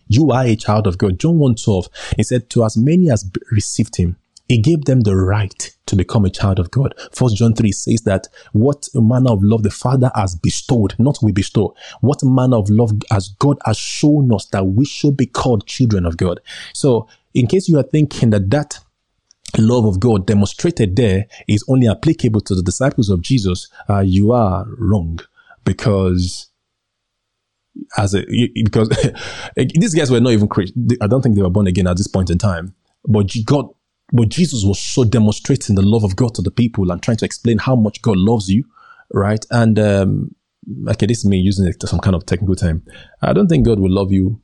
You 0.07 0.31
are 0.31 0.45
a 0.45 0.55
child 0.55 0.87
of 0.87 0.97
God. 0.97 1.19
John 1.19 1.37
1 1.39 1.55
12, 1.55 1.89
he 2.17 2.23
said, 2.23 2.49
To 2.51 2.63
as 2.63 2.77
many 2.77 3.09
as 3.09 3.29
received 3.51 3.97
him, 3.97 4.17
he 4.49 4.59
gave 4.59 4.85
them 4.85 5.01
the 5.01 5.15
right 5.15 5.75
to 5.85 5.95
become 5.95 6.25
a 6.25 6.29
child 6.29 6.59
of 6.59 6.71
God. 6.71 6.95
First 7.13 7.37
John 7.37 7.53
3 7.53 7.71
says 7.71 8.01
that 8.01 8.27
what 8.51 8.87
manner 8.95 9.31
of 9.31 9.43
love 9.43 9.61
the 9.61 9.69
Father 9.69 10.11
has 10.15 10.35
bestowed, 10.35 10.95
not 10.97 11.19
we 11.21 11.31
bestow, 11.31 11.75
what 12.01 12.23
manner 12.23 12.57
of 12.57 12.69
love 12.69 12.91
as 13.11 13.29
God 13.39 13.57
has 13.65 13.77
shown 13.77 14.33
us 14.33 14.47
that 14.47 14.65
we 14.65 14.85
should 14.85 15.15
be 15.15 15.27
called 15.27 15.67
children 15.67 16.05
of 16.05 16.17
God. 16.17 16.39
So, 16.73 17.07
in 17.35 17.45
case 17.45 17.69
you 17.69 17.77
are 17.77 17.83
thinking 17.83 18.31
that 18.31 18.49
that 18.49 18.79
love 19.57 19.85
of 19.85 19.99
God 19.99 20.27
demonstrated 20.27 20.95
there 20.95 21.25
is 21.47 21.63
only 21.67 21.87
applicable 21.87 22.41
to 22.41 22.55
the 22.55 22.61
disciples 22.61 23.09
of 23.09 23.21
Jesus, 23.21 23.69
uh, 23.89 23.99
you 23.99 24.31
are 24.31 24.65
wrong 24.77 25.19
because 25.63 26.49
as 27.97 28.13
a 28.13 28.25
because 28.63 28.89
these 29.55 29.95
guys 29.95 30.11
were 30.11 30.19
not 30.19 30.33
even 30.33 30.47
Christian. 30.47 30.87
I 31.01 31.07
don't 31.07 31.21
think 31.21 31.35
they 31.35 31.41
were 31.41 31.49
born 31.49 31.67
again 31.67 31.87
at 31.87 31.97
this 31.97 32.07
point 32.07 32.29
in 32.29 32.37
time. 32.37 32.75
But 33.05 33.31
God 33.45 33.69
but 34.11 34.29
Jesus 34.29 34.63
was 34.63 34.79
so 34.79 35.03
demonstrating 35.03 35.75
the 35.75 35.81
love 35.81 36.03
of 36.03 36.15
God 36.15 36.33
to 36.35 36.41
the 36.41 36.51
people 36.51 36.91
and 36.91 37.01
trying 37.01 37.17
to 37.17 37.25
explain 37.25 37.59
how 37.59 37.75
much 37.75 38.01
God 38.01 38.17
loves 38.17 38.49
you, 38.49 38.63
right? 39.13 39.45
And 39.51 39.77
um, 39.77 40.35
okay, 40.89 41.05
this 41.05 41.19
is 41.19 41.25
me 41.25 41.37
using 41.37 41.71
some 41.85 41.99
kind 41.99 42.15
of 42.15 42.25
technical 42.25 42.55
term. 42.55 42.83
I 43.21 43.33
don't 43.33 43.47
think 43.47 43.65
God 43.65 43.79
will 43.79 43.91
love 43.91 44.11
you 44.11 44.41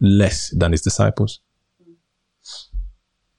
less 0.00 0.50
than 0.50 0.72
his 0.72 0.82
disciples. 0.82 1.40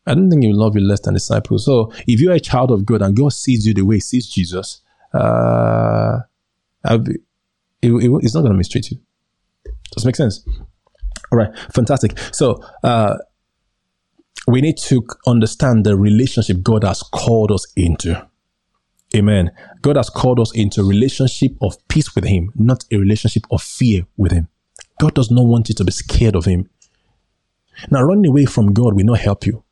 I 0.05 0.15
don't 0.15 0.29
think 0.29 0.43
he 0.43 0.49
will 0.49 0.59
love 0.59 0.75
you 0.75 0.81
less 0.81 1.01
than 1.01 1.13
disciples. 1.13 1.65
So 1.65 1.91
if 2.07 2.19
you're 2.19 2.33
a 2.33 2.39
child 2.39 2.71
of 2.71 2.85
God 2.85 3.01
and 3.01 3.15
God 3.15 3.33
sees 3.33 3.67
you 3.67 3.73
the 3.73 3.83
way 3.83 3.97
he 3.97 4.01
sees 4.01 4.27
Jesus, 4.27 4.81
uh, 5.13 6.19
it, 6.85 7.07
it, 7.81 7.91
it's 8.23 8.33
not 8.33 8.41
going 8.41 8.53
to 8.53 8.57
mistreat 8.57 8.91
you. 8.91 8.99
Does 9.91 10.03
it 10.03 10.07
make 10.07 10.15
sense? 10.15 10.45
All 11.31 11.37
right, 11.37 11.51
fantastic. 11.73 12.17
So, 12.31 12.63
uh, 12.83 13.17
we 14.47 14.61
need 14.61 14.77
to 14.77 15.05
understand 15.27 15.85
the 15.85 15.95
relationship 15.95 16.63
God 16.63 16.83
has 16.83 17.03
called 17.03 17.51
us 17.51 17.71
into. 17.75 18.27
Amen. 19.15 19.51
God 19.81 19.97
has 19.97 20.09
called 20.09 20.39
us 20.39 20.51
into 20.55 20.81
a 20.81 20.85
relationship 20.85 21.51
of 21.61 21.75
peace 21.87 22.15
with 22.15 22.25
Him, 22.25 22.51
not 22.55 22.85
a 22.91 22.97
relationship 22.97 23.43
of 23.51 23.61
fear 23.61 24.05
with 24.17 24.31
Him. 24.31 24.47
God 24.99 25.13
does 25.13 25.29
not 25.29 25.45
want 25.45 25.69
you 25.69 25.75
to 25.75 25.83
be 25.83 25.91
scared 25.91 26.35
of 26.35 26.45
Him. 26.45 26.69
Now, 27.89 28.03
running 28.03 28.27
away 28.27 28.45
from 28.45 28.73
God 28.73 28.95
will 28.95 29.05
not 29.05 29.19
help 29.19 29.45
you. 29.45 29.63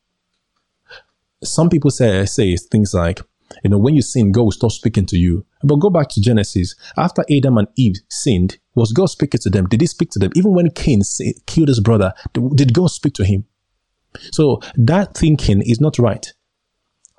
Some 1.44 1.70
people 1.70 1.92
say, 1.92 2.26
say 2.26 2.56
things 2.58 2.94
like, 2.94 3.22
you 3.64 3.70
know, 3.70 3.78
when 3.78 3.96
you 3.96 4.02
sin, 4.02 4.32
God 4.32 4.44
will 4.44 4.52
stop 4.52 4.72
speaking 4.72 5.06
to 5.08 5.18
you. 5.18 5.46
But 5.64 5.78
go 5.78 5.90
back 5.90 6.10
to 6.10 6.22
Genesis. 6.22 6.76
After 6.98 7.24
Adam 7.32 7.58
and 7.58 7.68
Eve 7.76 7.96
sinned, 8.10 8.58
was 8.76 8.92
God 8.92 9.08
speaking 9.08 9.40
to 9.42 9.50
them? 9.50 9.68
Did 9.68 9.82
He 9.82 9.88
speak 9.88 10.12
to 10.12 10.20
them? 10.20 10.32
Even 10.36 10.54
when 10.54 10.70
Cain 10.72 11.02
killed 11.48 11.70
his 11.70 11.80
brother, 11.80 12.14
did 12.34 12.74
God 12.74 12.88
speak 12.88 13.14
to 13.14 13.26
him? 13.26 13.46
So 14.32 14.60
that 14.76 15.16
thinking 15.18 15.62
is 15.62 15.82
not 15.82 15.98
right. 16.00 16.32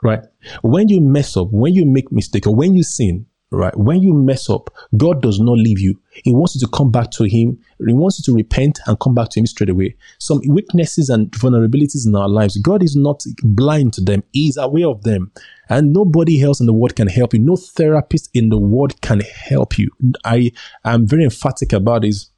Right? 0.02 0.20
When 0.62 0.88
you 0.88 1.00
mess 1.00 1.36
up, 1.36 1.48
when 1.50 1.74
you 1.74 1.84
make 1.84 2.10
mistake, 2.10 2.46
or 2.46 2.54
when 2.54 2.74
you 2.74 2.82
sin, 2.82 3.26
right? 3.50 3.76
When 3.76 4.02
you 4.02 4.14
mess 4.14 4.48
up, 4.48 4.70
God 4.96 5.22
does 5.22 5.40
not 5.40 5.58
leave 5.58 5.80
you. 5.80 6.00
He 6.24 6.32
wants 6.32 6.54
you 6.54 6.60
to 6.60 6.68
come 6.68 6.90
back 6.90 7.10
to 7.12 7.24
Him. 7.24 7.58
He 7.84 7.92
wants 7.92 8.18
you 8.18 8.32
to 8.32 8.36
repent 8.36 8.80
and 8.86 8.98
come 9.00 9.14
back 9.14 9.30
to 9.30 9.40
Him 9.40 9.46
straight 9.46 9.70
away. 9.70 9.96
Some 10.18 10.40
weaknesses 10.48 11.08
and 11.10 11.30
vulnerabilities 11.32 12.06
in 12.06 12.14
our 12.14 12.28
lives, 12.28 12.56
God 12.58 12.82
is 12.82 12.96
not 12.96 13.24
blind 13.42 13.92
to 13.94 14.00
them. 14.00 14.22
He 14.32 14.48
is 14.48 14.56
aware 14.56 14.88
of 14.88 15.02
them. 15.02 15.32
And 15.68 15.92
nobody 15.92 16.42
else 16.42 16.60
in 16.60 16.66
the 16.66 16.72
world 16.72 16.96
can 16.96 17.08
help 17.08 17.32
you. 17.32 17.40
No 17.40 17.56
therapist 17.56 18.30
in 18.34 18.48
the 18.48 18.58
world 18.58 19.00
can 19.00 19.20
help 19.20 19.78
you. 19.78 19.90
I 20.24 20.52
am 20.84 21.06
very 21.06 21.24
emphatic 21.24 21.72
about 21.72 22.02
this 22.02 22.30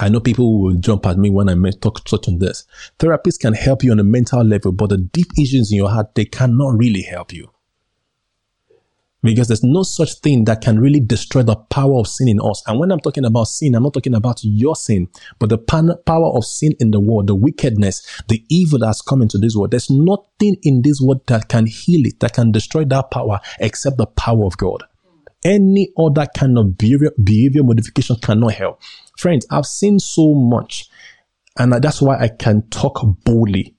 I 0.00 0.08
know 0.08 0.18
people 0.18 0.60
will 0.60 0.74
jump 0.74 1.06
at 1.06 1.18
me 1.18 1.30
when 1.30 1.48
I 1.48 1.70
talk 1.70 2.04
touch 2.04 2.26
on 2.26 2.38
this. 2.38 2.66
Therapists 2.98 3.38
can 3.38 3.54
help 3.54 3.84
you 3.84 3.92
on 3.92 4.00
a 4.00 4.04
mental 4.04 4.42
level, 4.42 4.72
but 4.72 4.88
the 4.90 4.98
deep 4.98 5.28
issues 5.38 5.70
in 5.70 5.76
your 5.76 5.90
heart, 5.90 6.14
they 6.16 6.24
cannot 6.24 6.76
really 6.76 7.02
help 7.02 7.32
you. 7.32 7.53
Because 9.24 9.48
there's 9.48 9.64
no 9.64 9.82
such 9.84 10.20
thing 10.20 10.44
that 10.44 10.60
can 10.60 10.78
really 10.78 11.00
destroy 11.00 11.42
the 11.42 11.56
power 11.56 11.98
of 11.98 12.06
sin 12.06 12.28
in 12.28 12.38
us. 12.42 12.62
And 12.66 12.78
when 12.78 12.92
I'm 12.92 13.00
talking 13.00 13.24
about 13.24 13.44
sin, 13.44 13.74
I'm 13.74 13.82
not 13.82 13.94
talking 13.94 14.14
about 14.14 14.40
your 14.42 14.76
sin, 14.76 15.08
but 15.38 15.48
the 15.48 15.56
power 15.56 16.26
of 16.36 16.44
sin 16.44 16.74
in 16.78 16.90
the 16.90 17.00
world, 17.00 17.28
the 17.28 17.34
wickedness, 17.34 18.22
the 18.28 18.44
evil 18.50 18.80
that's 18.80 19.00
come 19.00 19.22
into 19.22 19.38
this 19.38 19.56
world. 19.56 19.70
There's 19.70 19.88
nothing 19.88 20.56
in 20.62 20.82
this 20.82 21.00
world 21.00 21.26
that 21.28 21.48
can 21.48 21.64
heal 21.64 22.06
it, 22.06 22.20
that 22.20 22.34
can 22.34 22.52
destroy 22.52 22.84
that 22.84 23.10
power 23.10 23.40
except 23.60 23.96
the 23.96 24.06
power 24.06 24.44
of 24.44 24.58
God. 24.58 24.82
Any 25.42 25.90
other 25.98 26.26
kind 26.36 26.58
of 26.58 26.76
behavior, 26.76 27.12
behavior 27.22 27.62
modification 27.62 28.16
cannot 28.16 28.52
help. 28.52 28.82
Friends, 29.18 29.46
I've 29.50 29.64
seen 29.64 30.00
so 30.00 30.34
much, 30.34 30.90
and 31.58 31.72
that's 31.72 32.02
why 32.02 32.18
I 32.18 32.28
can 32.28 32.68
talk 32.68 33.02
boldly. 33.24 33.74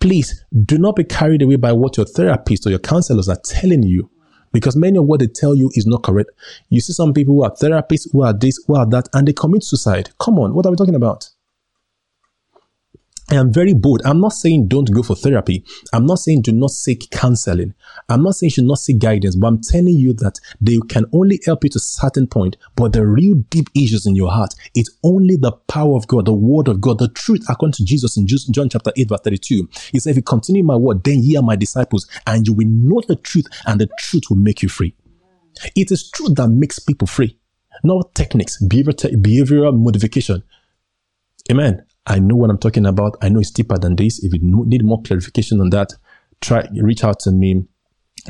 Please 0.00 0.46
do 0.64 0.78
not 0.78 0.96
be 0.96 1.04
carried 1.04 1.42
away 1.42 1.56
by 1.56 1.72
what 1.72 1.98
your 1.98 2.06
therapist 2.06 2.66
or 2.66 2.70
your 2.70 2.78
counselors 2.78 3.28
are 3.28 3.40
telling 3.44 3.82
you, 3.82 4.10
because 4.56 4.74
many 4.74 4.96
of 4.96 5.04
what 5.04 5.20
they 5.20 5.26
tell 5.26 5.54
you 5.54 5.70
is 5.74 5.86
not 5.86 6.02
correct. 6.02 6.30
You 6.70 6.80
see 6.80 6.94
some 6.94 7.12
people 7.12 7.34
who 7.34 7.44
are 7.44 7.50
therapists, 7.50 8.10
who 8.10 8.22
are 8.22 8.32
this, 8.32 8.58
who 8.66 8.74
are 8.74 8.86
that, 8.86 9.06
and 9.12 9.28
they 9.28 9.34
commit 9.34 9.62
suicide. 9.62 10.08
Come 10.18 10.38
on, 10.38 10.54
what 10.54 10.64
are 10.64 10.70
we 10.70 10.76
talking 10.76 10.94
about? 10.94 11.28
I 13.28 13.34
am 13.34 13.52
very 13.52 13.74
bold. 13.74 14.02
I'm 14.04 14.20
not 14.20 14.34
saying 14.34 14.68
don't 14.68 14.92
go 14.92 15.02
for 15.02 15.16
therapy. 15.16 15.64
I'm 15.92 16.06
not 16.06 16.20
saying 16.20 16.42
do 16.42 16.52
not 16.52 16.70
seek 16.70 17.10
counseling. 17.10 17.74
I'm 18.08 18.22
not 18.22 18.36
saying 18.36 18.48
you 18.48 18.54
should 18.54 18.64
not 18.66 18.78
seek 18.78 19.00
guidance, 19.00 19.34
but 19.34 19.48
I'm 19.48 19.60
telling 19.60 19.96
you 19.96 20.12
that 20.14 20.38
they 20.60 20.78
can 20.88 21.06
only 21.12 21.40
help 21.44 21.64
you 21.64 21.70
to 21.70 21.78
a 21.78 21.80
certain 21.80 22.28
point. 22.28 22.56
But 22.76 22.92
the 22.92 23.04
real 23.04 23.34
deep 23.50 23.68
issues 23.74 24.06
in 24.06 24.14
your 24.14 24.30
heart, 24.30 24.54
it's 24.76 24.96
only 25.02 25.34
the 25.34 25.50
power 25.66 25.96
of 25.96 26.06
God, 26.06 26.26
the 26.26 26.32
word 26.32 26.68
of 26.68 26.80
God, 26.80 27.00
the 27.00 27.08
truth 27.08 27.44
according 27.48 27.72
to 27.72 27.84
Jesus 27.84 28.16
in 28.16 28.28
John 28.28 28.68
chapter 28.68 28.92
8 28.96 29.08
verse 29.08 29.20
32. 29.24 29.68
He 29.90 29.98
said, 29.98 30.10
if 30.10 30.16
you 30.18 30.22
continue 30.22 30.62
my 30.62 30.76
word, 30.76 31.02
then 31.02 31.20
ye 31.20 31.36
are 31.36 31.42
my 31.42 31.56
disciples 31.56 32.06
and 32.28 32.46
you 32.46 32.52
will 32.52 32.68
know 32.68 33.02
the 33.08 33.16
truth 33.16 33.46
and 33.66 33.80
the 33.80 33.88
truth 33.98 34.24
will 34.30 34.36
make 34.36 34.62
you 34.62 34.68
free. 34.68 34.94
It 35.74 35.90
is 35.90 36.10
truth 36.10 36.36
that 36.36 36.48
makes 36.48 36.78
people 36.78 37.08
free, 37.08 37.36
not 37.82 38.14
techniques, 38.14 38.62
behavioral 38.62 39.76
modification. 39.76 40.44
Amen. 41.50 41.84
I 42.06 42.18
know 42.18 42.36
what 42.36 42.50
I'm 42.50 42.58
talking 42.58 42.86
about. 42.86 43.16
I 43.20 43.28
know 43.28 43.40
it's 43.40 43.50
deeper 43.50 43.78
than 43.78 43.96
this. 43.96 44.22
If 44.22 44.32
you 44.32 44.40
need 44.42 44.84
more 44.84 45.02
clarification 45.02 45.60
on 45.60 45.70
that, 45.70 45.92
try 46.40 46.66
reach 46.74 47.04
out 47.04 47.18
to 47.20 47.32
me. 47.32 47.64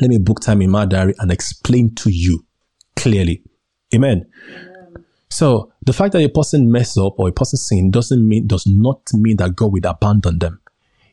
Let 0.01 0.11
me 0.11 0.19
book 0.19 0.41
time 0.41 0.63
in 0.63 0.71
my 0.71 0.87
diary 0.87 1.15
and 1.19 1.31
explain 1.31 1.95
to 1.97 2.11
you 2.11 2.45
clearly. 2.97 3.43
Amen. 3.95 4.27
So 5.31 5.73
the 5.83 5.93
fact 5.93 6.13
that 6.13 6.23
a 6.23 6.29
person 6.29 6.71
mess 6.71 6.97
up 6.97 7.19
or 7.19 7.29
a 7.29 7.33
person 7.33 7.59
sin 7.59 7.91
doesn't 7.91 8.27
mean 8.27 8.47
does 8.47 8.67
not 8.67 9.01
mean 9.13 9.37
that 9.39 9.55
God 9.55 9.73
will 9.73 9.87
abandon 9.87 10.39
them. 10.39 10.61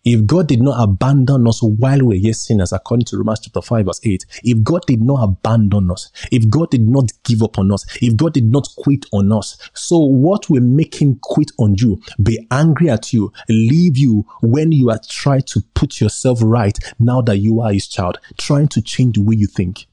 If 0.05 0.25
God 0.25 0.47
did 0.47 0.61
not 0.61 0.83
abandon 0.83 1.47
us 1.47 1.63
while 1.63 1.99
we 1.99 2.05
were 2.05 2.13
yet 2.15 2.35
sinners, 2.35 2.73
according 2.73 3.05
to 3.05 3.17
Romans 3.17 3.39
chapter 3.39 3.61
5, 3.61 3.85
verse 3.85 3.99
8, 4.03 4.25
if 4.43 4.61
God 4.61 4.81
did 4.85 5.01
not 5.01 5.23
abandon 5.23 5.89
us, 5.91 6.11
if 6.31 6.49
God 6.49 6.71
did 6.71 6.87
not 6.87 7.11
give 7.23 7.41
up 7.41 7.57
on 7.57 7.71
us, 7.71 7.85
if 8.01 8.17
God 8.17 8.33
did 8.33 8.51
not 8.51 8.67
quit 8.77 9.05
on 9.13 9.31
us, 9.31 9.57
so 9.73 9.99
what 9.99 10.49
will 10.49 10.61
make 10.61 11.01
him 11.01 11.19
quit 11.21 11.51
on 11.57 11.75
you, 11.77 12.01
be 12.21 12.45
angry 12.51 12.89
at 12.89 13.13
you, 13.13 13.31
leave 13.47 13.97
you 13.97 14.25
when 14.41 14.73
you 14.73 14.89
are 14.89 14.99
trying 15.07 15.43
to 15.43 15.61
put 15.73 16.01
yourself 16.01 16.39
right 16.43 16.77
now 16.99 17.21
that 17.21 17.37
you 17.37 17.61
are 17.61 17.71
his 17.71 17.87
child, 17.87 18.17
trying 18.37 18.67
to 18.67 18.81
change 18.81 19.15
the 19.15 19.23
way 19.23 19.35
you 19.35 19.47
think? 19.47 19.87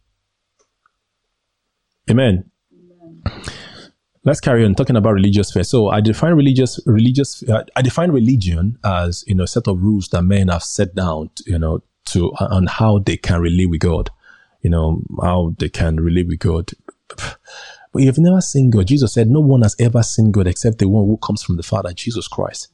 Amen. 2.10 2.50
Amen 2.72 3.69
let's 4.24 4.40
carry 4.40 4.64
on 4.64 4.74
talking 4.74 4.96
about 4.96 5.12
religious 5.14 5.52
faith. 5.52 5.66
So 5.66 5.88
I 5.88 6.00
define 6.00 6.34
religious 6.34 6.80
religious 6.86 7.42
uh, 7.48 7.64
I 7.76 7.82
define 7.82 8.10
religion 8.10 8.78
as 8.84 9.24
you 9.26 9.34
know 9.34 9.44
a 9.44 9.48
set 9.48 9.66
of 9.68 9.82
rules 9.82 10.08
that 10.08 10.22
men 10.22 10.48
have 10.48 10.62
set 10.62 10.94
down, 10.94 11.30
you 11.46 11.58
know, 11.58 11.82
to 12.06 12.32
uh, 12.32 12.48
on 12.50 12.66
how 12.66 12.98
they 12.98 13.16
can 13.16 13.40
relate 13.40 13.70
with 13.70 13.80
God, 13.80 14.10
you 14.62 14.70
know, 14.70 15.02
how 15.22 15.54
they 15.58 15.68
can 15.68 15.96
relate 15.96 16.28
with 16.28 16.40
God. 16.40 16.70
But 17.92 18.02
you've 18.02 18.18
never 18.18 18.40
seen 18.40 18.70
God. 18.70 18.86
Jesus 18.86 19.12
said, 19.12 19.28
"No 19.28 19.40
one 19.40 19.62
has 19.62 19.74
ever 19.80 20.02
seen 20.02 20.30
God 20.30 20.46
except 20.46 20.78
the 20.78 20.88
one 20.88 21.06
who 21.06 21.16
comes 21.16 21.42
from 21.42 21.56
the 21.56 21.62
Father, 21.62 21.92
Jesus 21.92 22.28
Christ." 22.28 22.68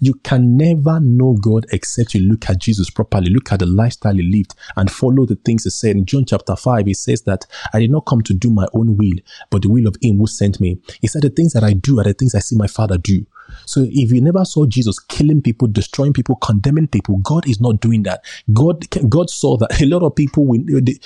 You 0.00 0.14
can 0.14 0.56
never 0.56 1.00
know 1.00 1.34
God 1.40 1.66
except 1.72 2.14
you 2.14 2.20
look 2.20 2.48
at 2.48 2.58
Jesus 2.58 2.90
properly, 2.90 3.30
look 3.30 3.52
at 3.52 3.60
the 3.60 3.66
lifestyle 3.66 4.14
he 4.14 4.22
lived, 4.22 4.54
and 4.76 4.90
follow 4.90 5.26
the 5.26 5.36
things 5.36 5.64
he 5.64 5.70
said. 5.70 5.96
In 5.96 6.06
John 6.06 6.24
chapter 6.24 6.56
5, 6.56 6.86
he 6.86 6.94
says 6.94 7.22
that 7.22 7.46
I 7.72 7.80
did 7.80 7.90
not 7.90 8.06
come 8.06 8.22
to 8.22 8.34
do 8.34 8.50
my 8.50 8.66
own 8.74 8.96
will, 8.96 9.18
but 9.50 9.62
the 9.62 9.68
will 9.68 9.86
of 9.86 9.96
him 10.02 10.18
who 10.18 10.26
sent 10.26 10.60
me. 10.60 10.78
He 11.00 11.06
said, 11.06 11.22
The 11.22 11.30
things 11.30 11.52
that 11.52 11.64
I 11.64 11.72
do 11.72 12.00
are 12.00 12.04
the 12.04 12.14
things 12.14 12.34
I 12.34 12.40
see 12.40 12.56
my 12.56 12.66
Father 12.66 12.98
do. 12.98 13.26
So 13.66 13.84
if 13.88 14.12
you 14.12 14.20
never 14.20 14.44
saw 14.44 14.66
Jesus 14.66 14.98
killing 14.98 15.42
people, 15.42 15.68
destroying 15.68 16.12
people, 16.12 16.36
condemning 16.36 16.88
people, 16.88 17.18
God 17.18 17.48
is 17.48 17.60
not 17.60 17.80
doing 17.80 18.02
that. 18.04 18.24
God, 18.52 18.86
God 19.08 19.30
saw 19.30 19.56
that 19.58 19.80
a 19.80 19.86
lot 19.86 20.02
of 20.02 20.14
people 20.14 20.46
will, 20.46 20.60
they, 20.66 20.98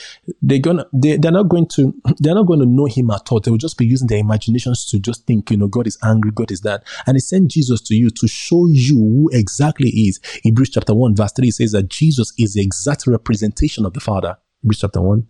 they're 0.42 0.58
gonna, 0.58 0.86
they, 0.92 1.16
they're 1.16 1.32
not 1.32 1.48
going 1.48 1.66
to, 1.68 1.94
they're 2.18 2.34
not 2.34 2.46
going 2.46 2.60
to 2.60 2.66
know 2.66 2.86
Him 2.86 3.10
at 3.10 3.30
all. 3.30 3.40
They 3.40 3.50
will 3.50 3.58
just 3.58 3.78
be 3.78 3.86
using 3.86 4.08
their 4.08 4.18
imaginations 4.18 4.86
to 4.86 4.98
just 4.98 5.26
think, 5.26 5.50
you 5.50 5.56
know, 5.56 5.68
God 5.68 5.86
is 5.86 5.98
angry, 6.02 6.30
God 6.32 6.50
is 6.50 6.62
that, 6.62 6.84
and 7.06 7.16
He 7.16 7.20
sent 7.20 7.50
Jesus 7.50 7.80
to 7.82 7.94
you 7.94 8.10
to 8.10 8.28
show 8.28 8.66
you 8.68 8.98
who 8.98 9.30
exactly 9.32 9.90
is. 9.90 10.20
Hebrews 10.42 10.70
chapter 10.70 10.94
one 10.94 11.14
verse 11.14 11.32
three 11.32 11.50
says 11.50 11.72
that 11.72 11.88
Jesus 11.88 12.32
is 12.38 12.54
the 12.54 12.62
exact 12.62 13.06
representation 13.06 13.84
of 13.86 13.94
the 13.94 14.00
Father. 14.00 14.36
Hebrews 14.62 14.80
chapter 14.80 15.00
one. 15.00 15.28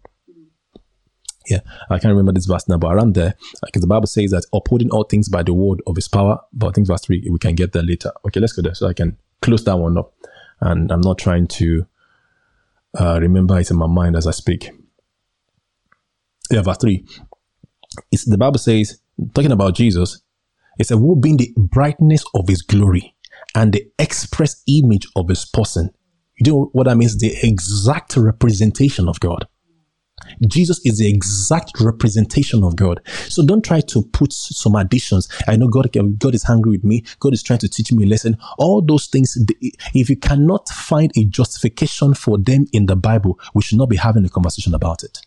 Yeah, 1.49 1.61
I 1.89 1.99
can't 1.99 2.13
remember 2.13 2.33
this 2.33 2.47
verse 2.47 2.69
now, 2.69 2.79
but 2.79 2.95
around 2.95 3.15
there, 3.15 3.35
because 3.65 3.81
the 3.81 3.89
Bible 3.89 4.07
says 4.07 4.31
that 4.33 4.45
upholding 4.53 4.91
all 4.91 5.05
things 5.05 5.29
by 5.29 5.43
the 5.43 5.55
word 5.55 5.81
of 5.87 5.97
his 5.97 6.09
power. 6.09 6.39
But 6.53 6.69
I 6.69 6.73
think 6.73 6.87
verse 6.87 7.01
three, 7.01 7.27
we 7.31 7.39
can 7.39 7.55
get 7.55 7.73
there 7.73 7.83
later. 7.83 8.13
Okay, 8.27 8.41
let's 8.41 8.53
go 8.53 8.63
there 8.63 8.75
so 8.75 8.89
I 8.89 8.93
can 8.93 9.17
close 9.41 9.65
that 9.65 9.77
one 9.77 9.97
up. 9.97 10.13
And 10.61 10.91
I'm 10.91 11.01
not 11.01 11.19
trying 11.19 11.47
to 11.47 11.87
uh, 12.99 13.19
remember 13.21 13.59
it 13.59 13.71
in 13.71 13.79
my 13.79 13.87
mind 13.87 14.17
as 14.17 14.27
I 14.27 14.33
speak. 14.33 14.71
Yeah, 16.51 16.63
verse 16.63 16.79
three. 16.79 17.07
It's 18.13 18.25
the 18.25 18.39
Bible 18.39 18.59
says, 18.59 19.01
talking 19.35 19.53
about 19.53 19.75
Jesus, 19.75 20.21
it 20.79 20.87
said, 20.87 20.99
Who 20.99 21.17
being 21.17 21.39
the 21.39 21.53
brightness 21.57 22.25
of 22.35 22.49
his 22.49 22.63
glory 22.63 23.15
and 23.55 23.73
the 23.73 23.91
express 23.99 24.63
image 24.67 25.07
of 25.17 25.29
his 25.29 25.45
person. 25.45 25.91
You 26.39 26.53
know 26.53 26.71
what 26.73 26.85
that 26.85 26.97
means? 26.97 27.19
The 27.19 27.35
exact 27.43 28.17
representation 28.17 29.09
of 29.09 29.19
God. 29.21 29.47
Jesus 30.47 30.81
is 30.85 30.99
the 30.99 31.09
exact 31.09 31.81
representation 31.81 32.65
of 32.65 32.77
God. 32.77 33.01
So 33.29 33.45
don't 33.45 33.65
try 33.65 33.81
to 33.81 34.03
put 34.03 34.33
some 34.33 34.75
additions. 34.75 35.29
I 35.47 35.57
know 35.57 35.69
God, 35.69 35.91
God 36.19 36.35
is 36.35 36.49
angry 36.49 36.73
with 36.73 36.85
me. 36.85 37.05
God 37.21 37.33
is 37.33 37.43
trying 37.43 37.61
to 37.61 37.69
teach 37.69 37.93
me 37.93 38.05
a 38.05 38.07
lesson. 38.09 38.37
All 38.59 38.83
those 38.83 39.07
things, 39.07 39.37
if 39.95 40.11
you 40.11 40.17
cannot 40.17 40.69
find 40.69 41.11
a 41.17 41.25
justification 41.25 42.15
for 42.15 42.39
them 42.39 42.67
in 42.73 42.87
the 42.87 42.97
Bible, 42.97 43.39
we 43.55 43.63
should 43.63 43.79
not 43.79 43.89
be 43.89 43.97
having 43.97 44.25
a 44.25 44.29
conversation 44.29 44.75
about 44.75 45.03
it. 45.03 45.21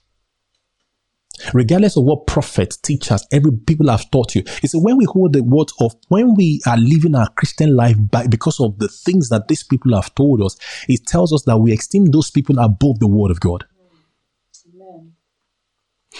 Regardless 1.54 1.98
of 1.98 2.04
what 2.04 2.28
prophets, 2.28 2.78
teachers, 2.78 3.26
every 3.32 3.52
people 3.52 3.90
have 3.90 4.12
taught 4.12 4.36
you. 4.36 4.44
It's 4.62 4.76
when 4.76 4.98
we 4.98 5.06
hold 5.06 5.34
the 5.34 5.42
word 5.42 5.70
of, 5.80 5.96
when 6.10 6.36
we 6.36 6.62
are 6.68 6.78
living 6.78 7.16
our 7.16 7.30
Christian 7.32 7.76
life 7.76 7.96
by, 8.12 8.28
because 8.28 8.60
of 8.60 8.78
the 8.78 8.88
things 8.88 9.30
that 9.30 9.48
these 9.48 9.64
people 9.64 9.96
have 9.96 10.14
told 10.14 10.44
us, 10.44 10.56
it 10.88 11.08
tells 11.08 11.34
us 11.34 11.44
that 11.44 11.58
we 11.58 11.74
esteem 11.74 12.06
those 12.06 12.30
people 12.30 12.60
above 12.60 13.00
the 13.00 13.08
word 13.08 13.32
of 13.32 13.40
God. 13.40 13.66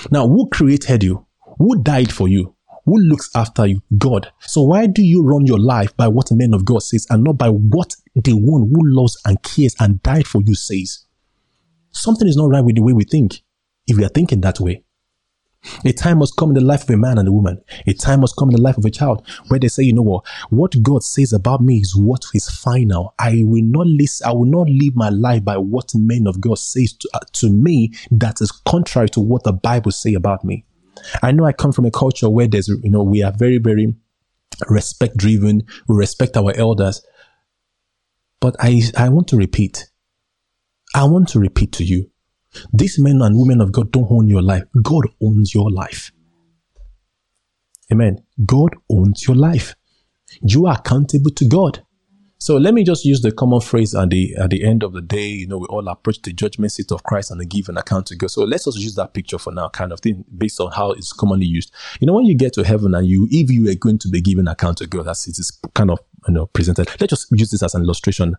Now, 0.10 0.28
who 0.28 0.48
created 0.50 1.04
you? 1.04 1.26
Who 1.58 1.82
died 1.82 2.12
for 2.12 2.28
you? 2.28 2.56
Who 2.86 2.98
looks 2.98 3.30
after 3.36 3.68
you? 3.68 3.82
God. 3.98 4.32
So 4.40 4.64
why 4.64 4.88
do 4.88 5.04
you 5.04 5.24
run 5.24 5.46
your 5.46 5.60
life 5.60 5.96
by 5.96 6.08
what 6.08 6.32
a 6.32 6.36
man 6.36 6.54
of 6.54 6.66
God 6.66 6.82
says 6.82 7.06
and 7.10 7.24
not 7.24 7.38
by 7.38 7.50
what 7.50 7.96
the 8.16 8.34
one 8.34 8.70
who 8.70 8.80
loves 8.82 9.20
and 9.26 9.42
cares 9.44 9.76
and 9.80 10.02
died 10.02 10.28
for 10.28 10.42
you 10.42 10.56
says? 10.56 11.06
Something 11.92 12.28
is 12.28 12.38
not 12.38 12.50
right 12.50 12.64
with 12.64 12.76
the 12.76 12.82
way 12.82 12.94
we 12.94 13.04
think 13.04 13.42
if 13.88 13.98
we 13.98 14.06
are 14.06 14.10
thinking 14.10 14.42
that 14.42 14.60
way. 14.60 14.84
A 15.86 15.94
time 15.94 16.20
must 16.20 16.36
come 16.38 16.50
in 16.50 16.56
the 16.56 16.62
life 16.62 16.84
of 16.84 16.90
a 16.90 16.98
man 16.98 17.18
and 17.18 17.28
a 17.28 17.32
woman. 17.32 17.62
A 17.86 17.94
time 17.94 18.22
must 18.22 18.36
come 18.36 18.50
in 18.50 18.56
the 18.56 18.62
life 18.62 18.78
of 18.78 18.86
a 18.86 18.90
child 18.90 19.26
where 19.48 19.60
they 19.60 19.68
say, 19.68 19.84
you 19.84 19.94
know 19.94 20.02
what, 20.02 20.26
what 20.50 20.82
God 20.82 21.04
says 21.04 21.34
about 21.34 21.62
me 21.62 21.78
is 21.78 21.96
what 21.96 22.26
is 22.34 22.50
final. 22.50 23.14
I 23.20 23.42
will 23.44 23.64
not 23.64 23.88
listen, 23.88 24.28
I 24.28 24.34
will 24.34 24.46
not 24.46 24.70
live 24.70 24.96
my 24.96 25.10
life 25.10 25.44
by 25.44 25.58
what 25.58 25.94
men 25.94 26.28
of 26.28 26.42
God 26.42 26.58
says 26.58 26.94
to, 26.94 27.10
uh, 27.14 27.20
to 27.34 27.52
me 27.52 27.94
that 28.10 28.42
is 28.42 28.52
contrary 28.52 29.10
to 29.10 29.20
what 29.20 29.44
the 29.44 29.54
Bible 29.54 29.92
say 29.92 30.14
about 30.14 30.44
me. 30.44 30.66
I 31.22 31.32
know 31.32 31.46
I 31.46 31.54
come 31.54 31.72
from 31.72 31.86
a 31.86 31.92
culture 31.92 32.30
where 32.30 32.48
there's, 32.48 32.68
you 32.68 32.90
know, 32.90 33.04
we 33.04 33.24
are 33.24 33.32
very, 33.32 33.58
very 33.58 33.96
respect 34.68 35.18
driven. 35.18 35.64
We 35.88 35.96
respect 35.96 36.38
our 36.38 36.54
elders. 36.56 37.06
But 38.40 38.56
I, 38.60 38.82
I 38.98 39.10
want 39.10 39.28
to 39.30 39.38
repeat. 39.38 39.90
I 40.94 41.06
want 41.06 41.30
to 41.30 41.40
repeat 41.40 41.72
to 41.74 41.84
you 41.84 42.11
these 42.74 43.00
men 43.00 43.22
and 43.22 43.38
women 43.38 43.62
of 43.62 43.72
God 43.72 43.92
don't 43.92 44.12
own 44.12 44.28
your 44.28 44.42
life. 44.42 44.64
God 44.82 45.08
owns 45.22 45.54
your 45.54 45.72
life. 45.72 46.12
Amen. 47.92 48.24
God 48.46 48.76
owns 48.90 49.28
your 49.28 49.36
life. 49.36 49.76
You 50.42 50.68
are 50.68 50.76
accountable 50.76 51.32
to 51.32 51.46
God. 51.48 51.84
So 52.42 52.58
let 52.58 52.74
me 52.74 52.84
just 52.84 53.06
use 53.06 53.22
the 53.22 53.32
common 53.32 53.62
phrase 53.62 53.94
at 53.94 54.10
the 54.10 54.36
at 54.36 54.50
the 54.50 54.64
end 54.64 54.82
of 54.82 54.94
the 54.94 55.02
day, 55.02 55.28
you 55.28 55.48
know, 55.48 55.60
we 55.60 55.68
all 55.68 55.88
approach 55.88 56.24
the 56.24 56.34
judgment 56.34 56.72
seat 56.72 56.92
of 56.92 57.04
Christ 57.04 57.30
and 57.30 57.48
give 57.48 57.70
an 57.70 57.78
account 57.78 58.08
to 58.08 58.16
God. 58.16 58.32
So 58.32 58.46
let's 58.46 58.66
just 58.66 58.80
use 58.80 58.96
that 58.96 59.14
picture 59.14 59.38
for 59.38 59.54
now, 59.54 59.70
kind 59.70 59.92
of 59.92 60.00
thing, 60.00 60.26
based 60.36 60.60
on 60.60 60.72
how 60.72 60.90
it's 60.94 61.14
commonly 61.14 61.46
used. 61.46 61.72
You 62.00 62.08
know, 62.08 62.14
when 62.14 62.26
you 62.26 62.34
get 62.34 62.54
to 62.54 62.64
heaven 62.64 62.96
and 62.96 63.06
you, 63.06 63.28
if 63.30 63.52
you 63.52 63.70
are 63.70 63.76
going 63.76 64.00
to 64.00 64.08
be 64.08 64.22
given 64.22 64.48
account 64.48 64.80
to 64.80 64.88
God, 64.88 65.08
as 65.08 65.28
it 65.28 65.38
is 65.38 65.52
kind 65.76 65.92
of 65.92 66.00
you 66.28 66.34
know 66.34 66.48
presented. 66.48 66.88
Let's 67.00 67.12
just 67.12 67.28
use 67.32 67.52
this 67.52 67.62
as 67.62 67.76
an 67.76 67.84
illustration. 67.84 68.36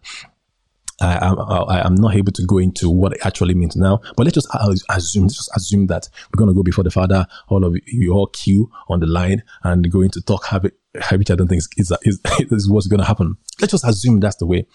I, 1.02 1.82
am 1.84 1.94
not 1.94 2.14
able 2.14 2.32
to 2.32 2.44
go 2.44 2.58
into 2.58 2.90
what 2.90 3.12
it 3.12 3.24
actually 3.24 3.54
means 3.54 3.76
now, 3.76 4.00
but 4.16 4.24
let's 4.24 4.34
just 4.34 4.48
assume, 4.88 5.28
just 5.28 5.50
assume 5.54 5.86
that 5.88 6.08
we're 6.32 6.38
going 6.38 6.48
to 6.48 6.54
go 6.54 6.62
before 6.62 6.84
the 6.84 6.90
Father. 6.90 7.26
All 7.48 7.64
of 7.64 7.76
you, 7.86 8.12
all 8.12 8.26
queue 8.28 8.70
on 8.88 9.00
the 9.00 9.06
line 9.06 9.42
and 9.62 9.90
going 9.90 10.10
to 10.10 10.20
talk, 10.20 10.46
have 10.46 10.64
it, 10.64 10.74
which 11.16 11.30
I 11.30 11.34
don't 11.34 11.48
think 11.48 11.60
is, 11.60 11.68
is, 11.76 11.92
is 12.50 12.70
what's 12.70 12.86
going 12.86 13.00
to 13.00 13.06
happen. 13.06 13.36
Let's 13.60 13.72
just 13.72 13.86
assume 13.86 14.20
that's 14.20 14.36
the 14.36 14.46
way. 14.46 14.66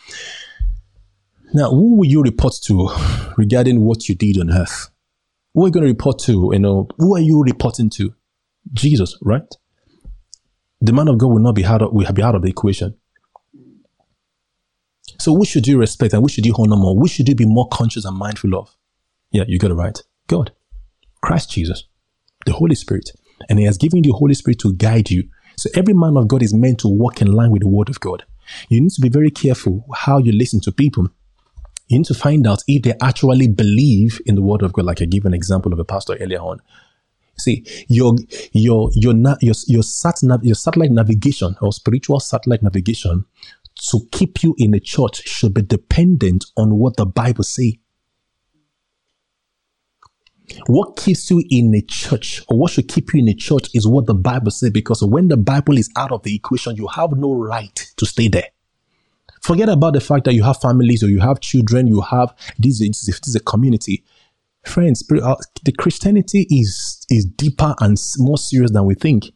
Now, 1.54 1.70
who 1.70 1.98
will 1.98 2.06
you 2.08 2.22
report 2.22 2.54
to 2.66 2.90
regarding 3.38 3.82
what 3.82 4.10
you 4.10 4.16
did 4.16 4.40
on 4.40 4.52
earth? 4.52 4.90
Who 5.54 5.64
are 5.64 5.68
you 5.68 5.72
going 5.72 5.86
to 5.86 5.92
report 5.92 6.20
to? 6.20 6.52
You 6.54 6.60
know, 6.60 6.88
who 6.98 7.16
are 7.16 7.22
you 7.22 7.42
reporting 7.42 7.90
to? 7.92 8.14
Jesus, 8.74 9.18
right? 9.22 9.48
The 10.82 10.94
man 10.94 11.08
of 11.08 11.18
God 11.18 11.28
will 11.28 11.40
not 11.40 11.56
be 11.56 11.66
out 11.66 11.82
of, 11.82 11.94
will 11.94 12.12
be 12.12 12.22
out 12.22 12.36
of 12.36 12.42
the 12.42 12.50
equation. 12.50 12.96
So 15.28 15.34
which 15.34 15.50
should 15.50 15.68
you 15.68 15.78
respect 15.78 16.14
and 16.14 16.24
which 16.24 16.36
should 16.36 16.46
you 16.46 16.56
honor 16.58 16.78
more? 16.78 16.98
Which 16.98 17.12
should 17.12 17.28
you 17.28 17.36
be 17.36 17.46
more 17.46 17.68
conscious 17.68 18.06
and 18.06 18.16
mindful 18.16 18.56
of? 18.56 18.74
Yeah, 19.30 19.44
you 19.46 19.60
got 19.60 19.72
it 19.72 19.74
right. 19.74 20.02
God, 20.28 20.54
Christ 21.22 21.52
Jesus, 21.52 21.84
the 22.46 22.54
Holy 22.54 22.76
Spirit. 22.76 23.12
And 23.50 23.60
He 23.60 23.66
has 23.66 23.78
given 23.78 24.06
you 24.06 24.14
the 24.14 24.18
Holy 24.18 24.36
Spirit 24.36 24.60
to 24.60 24.72
guide 24.72 25.12
you. 25.12 25.28
So 25.58 25.70
every 25.76 25.94
man 25.94 26.16
of 26.16 26.30
God 26.30 26.42
is 26.42 26.54
meant 26.54 26.80
to 26.80 26.88
walk 26.88 27.22
in 27.22 27.30
line 27.30 27.52
with 27.52 27.64
the 27.64 27.68
Word 27.68 27.90
of 27.90 28.00
God. 28.00 28.24
You 28.70 28.80
need 28.80 28.92
to 28.92 29.02
be 29.02 29.10
very 29.10 29.30
careful 29.30 29.84
how 29.94 30.18
you 30.18 30.32
listen 30.32 30.62
to 30.62 30.72
people. 30.72 31.10
You 31.90 31.98
need 31.98 32.06
to 32.06 32.14
find 32.14 32.48
out 32.48 32.64
if 32.66 32.84
they 32.84 32.94
actually 33.02 33.50
believe 33.50 34.22
in 34.26 34.36
the 34.36 34.42
Word 34.42 34.62
of 34.62 34.72
God. 34.72 34.86
Like 34.86 35.02
I 35.02 35.06
gave 35.06 35.26
an 35.26 35.34
example 35.34 35.74
of 35.74 35.80
a 35.80 35.84
pastor 35.84 36.16
earlier 36.22 36.40
on. 36.40 36.62
See, 37.38 37.66
your 37.90 38.16
your 38.54 38.90
your 38.94 39.14
your 39.42 39.56
your, 39.68 39.84
sat 39.84 40.22
your 40.42 40.56
satellite 40.56 40.92
navigation 40.92 41.58
or 41.62 41.74
spiritual 41.74 42.22
satellite 42.22 42.64
navigation 42.64 43.26
to 43.92 44.02
keep 44.12 44.44
you 44.44 44.56
in 44.58 44.74
a 44.74 44.80
church 44.80 45.28
should 45.28 45.54
be 45.54 45.62
dependent 45.62 46.46
on 46.56 46.78
what 46.78 46.98
the 46.98 47.06
Bible 47.06 47.44
say. 47.44 47.80
What 50.68 50.96
keeps 50.96 51.30
you 51.30 51.44
in 51.50 51.76
a 51.76 51.82
church 51.82 52.42
or 52.48 52.58
what 52.58 52.72
should 52.72 52.88
keep 52.88 53.14
you 53.14 53.20
in 53.20 53.28
a 53.28 53.34
church 53.34 53.70
is 53.74 53.86
what 53.86 54.06
the 54.06 54.14
Bible 54.14 54.52
says 54.52 54.70
because 54.70 55.04
when 55.04 55.28
the 55.28 55.38
Bible 55.38 55.78
is 55.78 55.90
out 55.98 56.12
of 56.12 56.24
the 56.24 56.34
equation, 56.36 56.76
you 56.76 56.88
have 56.88 57.12
no 57.12 57.34
right 57.34 57.76
to 57.98 58.06
stay 58.06 58.28
there. 58.28 58.48
Forget 59.42 59.70
about 59.70 59.94
the 59.94 60.02
fact 60.02 60.26
that 60.26 60.34
you 60.34 60.44
have 60.44 60.60
families 60.60 61.04
or 61.04 61.10
you 61.10 61.20
have 61.20 61.40
children, 61.40 61.88
you 61.88 62.02
have 62.02 62.34
this, 62.58 62.80
this 62.80 63.28
is 63.28 63.36
a 63.36 63.40
community. 63.42 64.04
Friends, 64.66 65.06
the 65.08 65.74
Christianity 65.78 66.48
is, 66.50 67.06
is 67.10 67.26
deeper 67.26 67.76
and 67.80 67.98
more 68.18 68.38
serious 68.38 68.72
than 68.72 68.86
we 68.86 68.96
think. 68.96 69.32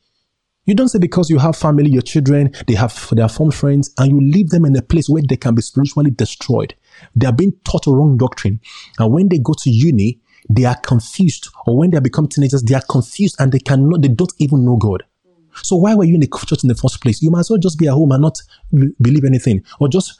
You 0.66 0.76
don't 0.76 0.90
say 0.90 1.00
because 1.00 1.30
you 1.30 1.40
have 1.40 1.56
family, 1.56 1.90
your 1.90 2.04
children, 2.04 2.54
they 2.68 2.76
have 2.76 2.94
have 3.18 3.32
formed 3.32 3.56
friends, 3.56 3.92
and 3.98 4.12
you 4.12 4.22
leave 4.22 4.50
them 4.50 4.66
in 4.66 4.76
a 4.76 4.82
place 4.82 5.10
where 5.10 5.24
they 5.28 5.38
can 5.38 5.56
be 5.56 5.62
spiritually 5.62 6.12
destroyed. 6.12 6.76
They 7.16 7.26
are 7.26 7.34
being 7.34 7.54
taught 7.66 7.88
a 7.88 7.92
wrong 7.92 8.18
doctrine. 8.18 8.60
And 9.00 9.12
when 9.12 9.30
they 9.30 9.40
go 9.40 9.54
to 9.54 9.70
uni, 9.72 10.20
they 10.50 10.66
are 10.66 10.76
confused. 10.76 11.50
Or 11.66 11.78
when 11.78 11.90
they 11.90 12.00
become 12.00 12.28
teenagers, 12.28 12.64
they 12.64 12.76
are 12.76 12.84
confused 12.88 13.38
and 13.40 13.52
they 13.52 13.60
cannot, 13.60 14.02
they 14.04 14.10
don't 14.10 14.34
even 14.38 14.64
know 14.64 14.78
God. 14.78 15.04
So 15.64 15.76
why 15.76 15.96
were 15.96 16.06
you 16.06 16.16
in 16.16 16.22
the 16.22 16.30
church 16.48 16.64
in 16.64 16.70
the 16.70 16.76
first 16.76 17.02
place? 17.02 17.22
You 17.22 17.32
might 17.32 17.42
as 17.42 17.50
well 17.50 17.60
just 17.60 17.78
be 17.78 17.88
at 17.88 17.94
home 17.94 18.12
and 18.12 18.22
not 18.22 18.40
believe 19.02 19.26
anything. 19.26 19.64
Or 19.80 19.88
just 19.88 20.20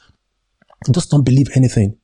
just 0.90 1.10
don't 1.10 1.24
believe 1.24 1.48
anything. 1.54 1.96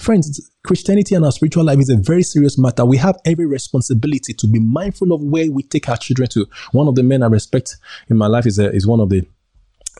Friends, 0.00 0.50
Christianity 0.64 1.14
and 1.14 1.26
our 1.26 1.30
spiritual 1.30 1.62
life 1.62 1.78
is 1.78 1.90
a 1.90 1.96
very 1.96 2.22
serious 2.22 2.56
matter. 2.56 2.86
We 2.86 2.96
have 2.96 3.18
every 3.26 3.44
responsibility 3.44 4.32
to 4.32 4.46
be 4.46 4.58
mindful 4.58 5.12
of 5.12 5.22
where 5.22 5.52
we 5.52 5.62
take 5.62 5.90
our 5.90 5.98
children 5.98 6.26
to. 6.30 6.46
One 6.72 6.88
of 6.88 6.94
the 6.94 7.02
men 7.02 7.22
I 7.22 7.26
respect 7.26 7.76
in 8.08 8.16
my 8.16 8.26
life 8.26 8.46
is 8.46 8.58
a, 8.58 8.72
is 8.72 8.86
one 8.86 9.00
of 9.00 9.10
the 9.10 9.28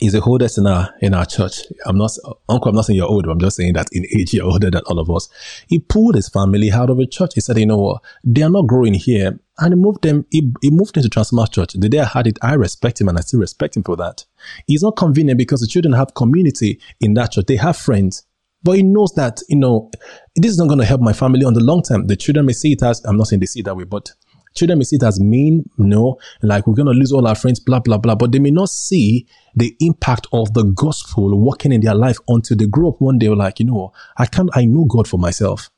is 0.01 0.15
the 0.15 0.23
oldest 0.23 0.57
in 0.57 0.67
our 0.67 0.89
in 1.03 1.13
our 1.13 1.27
church. 1.27 1.65
I'm 1.85 1.99
not 1.99 2.13
uncle. 2.49 2.71
I'm 2.71 2.77
not 2.77 2.87
saying 2.87 2.97
you're 2.97 3.11
old. 3.11 3.27
I'm 3.27 3.39
just 3.39 3.57
saying 3.57 3.75
that 3.75 3.89
in 3.93 4.07
age 4.07 4.33
you're 4.33 4.47
older 4.47 4.71
than 4.71 4.81
all 4.87 4.99
of 4.99 5.11
us. 5.11 5.29
He 5.69 5.79
pulled 5.79 6.15
his 6.15 6.31
family 6.31 6.73
out 6.73 6.89
of 6.89 6.99
a 6.99 7.05
church. 7.05 7.35
He 7.35 7.43
said, 7.43 7.59
"You 7.59 7.67
know 7.67 7.77
what? 7.77 8.03
They 8.25 8.41
are 8.41 8.49
not 8.49 8.69
growing 8.69 8.95
here," 8.95 9.39
and 9.59 9.75
he 9.75 9.79
moved 9.79 10.01
them. 10.01 10.25
He, 10.31 10.51
he 10.63 10.71
moved 10.71 10.97
into 10.97 11.11
Transformers 11.11 11.51
Church. 11.51 11.75
The 11.75 11.91
day 11.91 11.99
I 11.99 12.07
had 12.07 12.27
it, 12.27 12.39
I 12.41 12.55
respect 12.55 13.03
him, 13.03 13.11
and 13.11 13.19
I 13.19 13.21
still 13.21 13.41
respect 13.41 13.77
him 13.77 13.83
for 13.83 13.97
that. 13.97 14.25
It's 14.67 14.83
not 14.83 14.97
convenient 14.97 15.37
because 15.37 15.61
the 15.61 15.67
children 15.67 15.93
have 15.93 16.15
community 16.15 16.81
in 17.01 17.13
that 17.15 17.33
church. 17.33 17.45
They 17.45 17.57
have 17.57 17.77
friends. 17.77 18.25
But 18.62 18.73
he 18.77 18.83
knows 18.83 19.12
that, 19.14 19.40
you 19.49 19.57
know, 19.57 19.90
this 20.37 20.53
is 20.53 20.59
not 20.59 20.68
going 20.68 20.81
to 20.81 20.85
help 20.85 21.01
my 21.01 21.12
family 21.12 21.44
on 21.44 21.55
the 21.55 21.62
long 21.62 21.83
term. 21.83 22.07
The 22.07 22.16
children 22.16 22.46
may 22.46 22.53
see 22.53 22.73
it 22.73 22.83
as, 22.83 23.03
I'm 23.05 23.16
not 23.16 23.29
saying 23.29 23.40
they 23.40 23.46
see 23.46 23.61
it 23.61 23.64
that 23.64 23.77
way, 23.77 23.85
but 23.85 24.12
children 24.55 24.79
may 24.79 24.85
see 24.85 24.96
it 24.96 25.03
as 25.03 25.18
mean, 25.20 25.64
no, 25.79 26.18
like 26.42 26.66
we're 26.66 26.75
going 26.75 26.87
to 26.87 26.92
lose 26.92 27.12
all 27.12 27.27
our 27.27 27.35
friends, 27.35 27.59
blah, 27.59 27.81
blah, 27.81 27.99
blah. 27.99 28.14
But 28.14 28.33
they 28.33 28.38
may 28.38 28.51
not 28.51 28.68
see 28.68 29.27
the 29.55 29.75
impact 29.81 30.27
of 30.33 30.53
the 30.55 30.64
gospel 30.64 31.38
working 31.38 31.73
in 31.73 31.81
their 31.81 31.94
life 31.94 32.18
until 32.29 32.57
they 32.57 32.66
grow 32.66 32.90
up 32.90 33.01
one 33.01 33.18
day, 33.18 33.29
like, 33.29 33.61
you 33.61 33.66
know, 33.66 33.92
I 34.18 34.27
can't, 34.27 34.51
I 34.55 34.66
know 34.66 34.85
God 34.85 35.09
for 35.09 35.18
myself. 35.18 35.70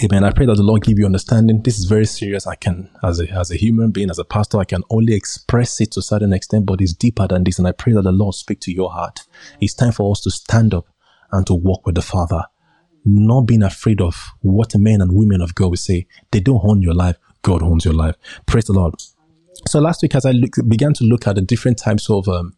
Amen. 0.00 0.22
I 0.22 0.30
pray 0.30 0.46
that 0.46 0.54
the 0.54 0.62
Lord 0.62 0.84
give 0.84 0.96
you 0.98 1.06
understanding. 1.06 1.60
This 1.62 1.76
is 1.76 1.86
very 1.86 2.06
serious. 2.06 2.46
I 2.46 2.54
can, 2.54 2.88
as 3.02 3.18
a, 3.20 3.28
as 3.32 3.50
a 3.50 3.56
human 3.56 3.90
being, 3.90 4.10
as 4.10 4.20
a 4.20 4.24
pastor, 4.24 4.58
I 4.58 4.64
can 4.64 4.84
only 4.90 5.12
express 5.14 5.80
it 5.80 5.90
to 5.92 6.00
a 6.00 6.02
certain 6.02 6.32
extent, 6.32 6.66
but 6.66 6.80
it's 6.80 6.92
deeper 6.92 7.26
than 7.26 7.42
this. 7.42 7.58
And 7.58 7.66
I 7.66 7.72
pray 7.72 7.94
that 7.94 8.02
the 8.02 8.12
Lord 8.12 8.36
speak 8.36 8.60
to 8.60 8.72
your 8.72 8.92
heart. 8.92 9.20
It's 9.60 9.74
time 9.74 9.90
for 9.90 10.08
us 10.12 10.20
to 10.20 10.30
stand 10.30 10.72
up 10.72 10.86
and 11.32 11.44
to 11.48 11.54
walk 11.54 11.84
with 11.84 11.96
the 11.96 12.02
Father. 12.02 12.44
not 13.04 13.42
being 13.42 13.62
afraid 13.62 14.00
of 14.00 14.32
what 14.40 14.76
men 14.76 15.00
and 15.00 15.12
women 15.16 15.40
of 15.40 15.54
God 15.54 15.70
will 15.70 15.76
say. 15.76 16.06
They 16.30 16.40
don't 16.40 16.60
own 16.62 16.82
your 16.82 16.94
life. 16.94 17.16
God 17.42 17.62
owns 17.62 17.84
your 17.84 17.94
life. 17.94 18.16
Praise 18.46 18.64
the 18.66 18.74
Lord. 18.74 18.94
So 19.66 19.80
last 19.80 20.02
week, 20.02 20.14
as 20.14 20.24
I 20.24 20.32
look, 20.32 20.56
began 20.68 20.92
to 20.94 21.04
look 21.04 21.26
at 21.26 21.34
the 21.34 21.42
different 21.42 21.78
types 21.78 22.10
of 22.10 22.28
um, 22.28 22.52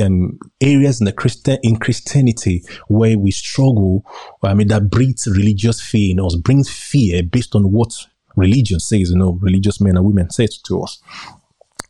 um, 0.00 0.38
areas 0.60 1.00
in 1.00 1.04
the 1.04 1.12
Christian 1.12 1.58
in 1.62 1.76
Christianity 1.76 2.62
where 2.88 3.18
we 3.18 3.30
struggle, 3.30 4.04
I 4.42 4.54
mean, 4.54 4.68
that 4.68 4.90
breeds 4.90 5.26
religious 5.26 5.80
fear 5.80 6.12
in 6.12 6.20
us, 6.20 6.36
brings 6.36 6.70
fear 6.70 7.22
based 7.22 7.54
on 7.54 7.72
what 7.72 7.92
religion 8.36 8.80
says, 8.80 9.10
you 9.10 9.16
know, 9.16 9.38
religious 9.40 9.80
men 9.80 9.96
and 9.96 10.04
women 10.04 10.30
say 10.30 10.46
to 10.64 10.82
us. 10.82 11.00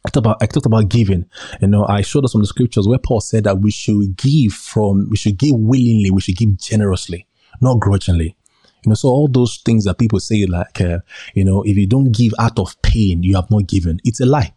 I 0.07 0.09
talked 0.11 0.27
about 0.27 0.39
I 0.41 0.47
talked 0.47 0.67
about 0.67 0.89
giving. 0.89 1.27
You 1.61 1.69
know, 1.69 1.85
I 1.87 2.03
showed 2.03 2.25
us 2.25 2.33
some 2.33 2.41
of 2.41 2.45
the 2.45 2.49
scriptures 2.49 2.87
where 2.87 2.99
Paul 2.99 3.21
said 3.21 3.45
that 3.45 3.59
we 3.59 3.73
should 3.73 4.17
give 4.17 4.53
from 4.53 5.09
we 5.11 5.17
should 5.17 5.37
give 5.37 5.57
willingly, 5.57 6.11
we 6.11 6.21
should 6.21 6.37
give 6.37 6.57
generously, 6.59 7.27
not 7.61 7.81
grudgingly. 7.81 8.37
You 8.85 8.91
know, 8.91 8.95
so 8.95 9.09
all 9.09 9.27
those 9.27 9.61
things 9.65 9.85
that 9.85 9.99
people 9.99 10.21
say, 10.21 10.47
like, 10.47 10.81
uh, 10.81 11.01
you 11.35 11.45
know, 11.45 11.63
if 11.63 11.77
you 11.77 11.89
don't 11.89 12.13
give 12.13 12.33
out 12.39 12.59
of 12.61 12.81
pain, 12.83 13.25
you 13.25 13.35
have 13.35 13.51
not 13.51 13.67
given. 13.67 13.99
It's 14.05 14.21
a 14.21 14.27
lie. 14.27 14.55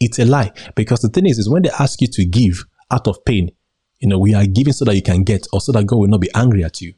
It's 0.00 0.18
a 0.18 0.24
lie 0.24 0.52
because 0.76 1.00
the 1.00 1.08
thing 1.08 1.26
is, 1.26 1.38
is 1.38 1.48
when 1.48 1.62
they 1.62 1.70
ask 1.70 2.00
you 2.00 2.08
to 2.08 2.24
give 2.24 2.64
out 2.90 3.08
of 3.08 3.24
pain, 3.24 3.50
you 3.98 4.08
know, 4.08 4.18
we 4.18 4.34
are 4.34 4.46
giving 4.46 4.72
so 4.72 4.84
that 4.84 4.94
you 4.94 5.02
can 5.02 5.24
get, 5.24 5.46
or 5.52 5.60
so 5.60 5.72
that 5.72 5.86
God 5.86 5.96
will 5.96 6.08
not 6.08 6.20
be 6.20 6.30
angry 6.34 6.62
at 6.64 6.80
you. 6.80 6.94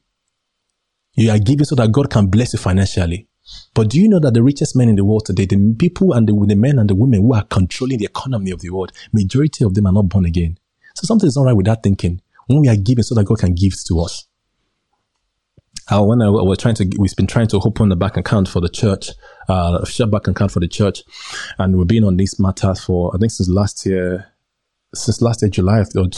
You 1.14 1.30
are 1.30 1.38
giving 1.38 1.64
so 1.64 1.74
that 1.76 1.92
God 1.92 2.10
can 2.10 2.26
bless 2.26 2.52
you 2.52 2.58
financially. 2.58 3.26
But 3.74 3.88
do 3.90 4.00
you 4.00 4.08
know 4.08 4.20
that 4.20 4.34
the 4.34 4.42
richest 4.42 4.76
men 4.76 4.88
in 4.88 4.96
the 4.96 5.04
world 5.04 5.24
today, 5.26 5.46
the 5.46 5.74
people 5.78 6.12
and 6.12 6.28
the, 6.28 6.32
the 6.46 6.54
men 6.54 6.78
and 6.78 6.88
the 6.88 6.94
women 6.94 7.22
who 7.22 7.34
are 7.34 7.42
controlling 7.44 7.98
the 7.98 8.04
economy 8.04 8.50
of 8.50 8.60
the 8.60 8.70
world, 8.70 8.92
majority 9.12 9.64
of 9.64 9.74
them 9.74 9.86
are 9.86 9.92
not 9.92 10.08
born 10.08 10.24
again. 10.24 10.58
So 10.94 11.06
something 11.06 11.26
is 11.26 11.36
not 11.36 11.44
right 11.46 11.56
with 11.56 11.66
that 11.66 11.82
thinking. 11.82 12.20
When 12.46 12.60
we 12.60 12.68
are 12.68 12.76
giving 12.76 13.02
so 13.02 13.14
that 13.14 13.24
God 13.24 13.38
can 13.38 13.54
give 13.54 13.72
to 13.86 14.00
us. 14.00 14.26
Uh, 15.88 16.02
when 16.02 16.22
I, 16.22 16.28
was 16.28 16.58
trying 16.58 16.74
to, 16.76 16.90
we've 16.98 17.14
been 17.16 17.26
trying 17.26 17.48
to 17.48 17.58
open 17.58 17.90
a 17.90 17.96
bank 17.96 18.16
account 18.16 18.48
for 18.48 18.60
the 18.60 18.68
church, 18.68 19.10
uh, 19.48 19.80
a 19.82 19.86
share 19.86 20.06
bank 20.06 20.28
account 20.28 20.52
for 20.52 20.60
the 20.60 20.68
church, 20.68 21.02
and 21.58 21.76
we've 21.76 21.86
been 21.86 22.04
on 22.04 22.16
this 22.16 22.38
matter 22.38 22.74
for 22.74 23.14
I 23.14 23.18
think 23.18 23.32
since 23.32 23.48
last 23.48 23.84
year, 23.86 24.32
since 24.94 25.20
last 25.20 25.42
year 25.42 25.50
July 25.50 25.84
or, 25.96 26.08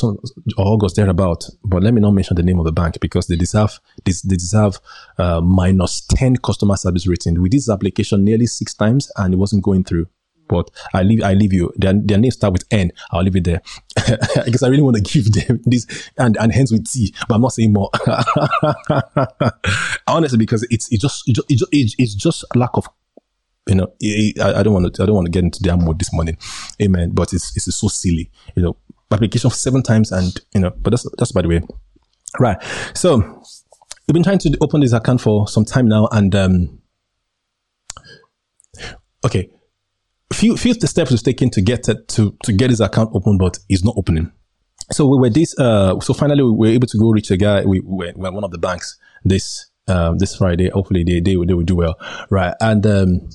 August 0.58 0.96
thereabout. 0.96 1.44
But 1.64 1.82
let 1.82 1.94
me 1.94 2.00
not 2.00 2.12
mention 2.12 2.36
the 2.36 2.42
name 2.42 2.58
of 2.58 2.64
the 2.64 2.72
bank 2.72 2.98
because 3.00 3.26
they 3.26 3.36
deserve 3.36 3.80
they, 4.04 4.12
they 4.24 4.36
deserve 4.36 4.78
uh, 5.18 5.40
minus 5.40 6.02
ten 6.02 6.36
customer 6.36 6.76
service 6.76 7.06
rating. 7.06 7.40
We 7.40 7.48
did 7.48 7.58
this 7.58 7.70
application 7.70 8.24
nearly 8.24 8.46
six 8.46 8.74
times 8.74 9.10
and 9.16 9.34
it 9.34 9.38
wasn't 9.38 9.62
going 9.62 9.84
through. 9.84 10.06
But 10.52 10.70
I 10.94 11.02
leave 11.02 11.22
I 11.22 11.34
leave 11.34 11.52
you. 11.52 11.72
Their, 11.76 11.94
their 11.94 12.18
names 12.18 12.34
start 12.34 12.52
with 12.52 12.64
N. 12.70 12.92
I'll 13.10 13.22
leave 13.22 13.36
it 13.36 13.44
there 13.44 13.62
because 14.44 14.62
I 14.62 14.68
really 14.68 14.82
want 14.82 14.96
to 14.96 15.02
give 15.02 15.32
them 15.32 15.60
this 15.64 16.10
and 16.18 16.36
and 16.36 16.52
hence 16.52 16.70
with 16.70 16.90
T. 16.90 17.14
But 17.28 17.36
I'm 17.36 17.40
not 17.40 17.52
saying 17.52 17.72
more. 17.72 17.90
Honestly, 20.06 20.38
because 20.38 20.66
it's 20.70 20.92
it 20.92 21.00
just 21.00 21.28
it 21.28 21.34
just, 21.34 21.48
it, 21.50 21.94
it's 21.98 22.14
just 22.14 22.44
lack 22.54 22.70
of 22.74 22.86
you 23.68 23.76
know, 23.76 23.92
I, 24.42 24.60
I 24.60 24.62
don't 24.62 24.72
want 24.72 24.94
to, 24.94 25.02
I 25.02 25.06
don't 25.06 25.14
want 25.14 25.26
to 25.26 25.30
get 25.30 25.44
into 25.44 25.62
their 25.62 25.76
mode 25.76 25.98
this 25.98 26.12
morning. 26.12 26.36
Amen. 26.80 27.10
But 27.12 27.32
it's, 27.32 27.56
it's 27.56 27.74
so 27.74 27.88
silly, 27.88 28.30
you 28.56 28.62
know, 28.62 28.76
application 29.10 29.50
seven 29.50 29.82
times 29.82 30.10
and, 30.10 30.38
you 30.54 30.60
know, 30.60 30.70
but 30.70 30.90
that's, 30.90 31.06
that's 31.16 31.32
by 31.32 31.42
the 31.42 31.48
way. 31.48 31.60
Right. 32.40 32.56
So 32.94 33.18
we've 33.18 34.14
been 34.14 34.24
trying 34.24 34.38
to 34.38 34.56
open 34.60 34.80
this 34.80 34.92
account 34.92 35.20
for 35.20 35.46
some 35.46 35.64
time 35.64 35.86
now 35.86 36.08
and, 36.10 36.34
um, 36.34 36.82
okay. 39.24 39.48
Few, 40.32 40.56
few 40.56 40.74
steps 40.74 41.10
we've 41.10 41.22
taken 41.22 41.50
to 41.50 41.60
get 41.60 41.84
to, 41.84 42.36
to 42.42 42.52
get 42.52 42.68
this 42.68 42.80
account 42.80 43.10
open, 43.14 43.38
but 43.38 43.58
it's 43.68 43.84
not 43.84 43.94
opening. 43.96 44.32
So 44.90 45.06
we 45.06 45.18
were 45.18 45.30
this, 45.30 45.58
uh, 45.58 45.98
so 46.00 46.14
finally 46.14 46.42
we 46.42 46.50
were 46.50 46.66
able 46.74 46.86
to 46.88 46.98
go 46.98 47.10
reach 47.10 47.30
a 47.30 47.36
guy. 47.36 47.64
We, 47.64 47.80
we 47.80 48.12
were 48.14 48.32
one 48.32 48.44
of 48.44 48.50
the 48.50 48.58
banks 48.58 48.98
this, 49.24 49.70
um, 49.88 50.18
this 50.18 50.36
Friday. 50.36 50.70
Hopefully 50.70 51.04
they, 51.04 51.20
they, 51.20 51.36
they 51.36 51.54
will 51.54 51.62
do 51.62 51.76
well. 51.76 51.96
Right. 52.30 52.54
And, 52.60 52.86
um, 52.86 53.28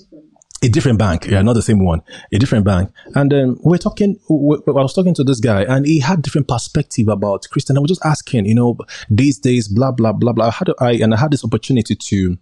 a 0.63 0.69
different 0.69 0.97
bank, 0.97 1.27
yeah, 1.27 1.43
not 1.43 1.53
the 1.53 1.61
same 1.61 1.85
one, 1.85 2.01
a 2.31 2.39
different 2.39 2.65
bank. 2.65 2.91
And 3.13 3.31
then 3.31 3.57
we're 3.59 3.77
talking, 3.77 4.19
we, 4.27 4.57
I 4.67 4.71
was 4.71 4.93
talking 4.93 5.13
to 5.13 5.23
this 5.23 5.39
guy 5.39 5.61
and 5.63 5.85
he 5.85 5.99
had 5.99 6.23
different 6.23 6.47
perspective 6.47 7.09
about 7.09 7.45
Christian. 7.51 7.77
I 7.77 7.79
was 7.79 7.89
just 7.89 8.03
asking, 8.03 8.47
you 8.47 8.55
know, 8.55 8.75
these 9.07 9.37
days, 9.37 9.67
blah, 9.67 9.91
blah, 9.91 10.13
blah, 10.13 10.33
blah. 10.33 10.49
How 10.49 10.63
do 10.63 10.73
I, 10.79 10.93
and 10.93 11.13
I 11.13 11.17
had 11.17 11.31
this 11.31 11.45
opportunity 11.45 11.95
to 11.95 12.37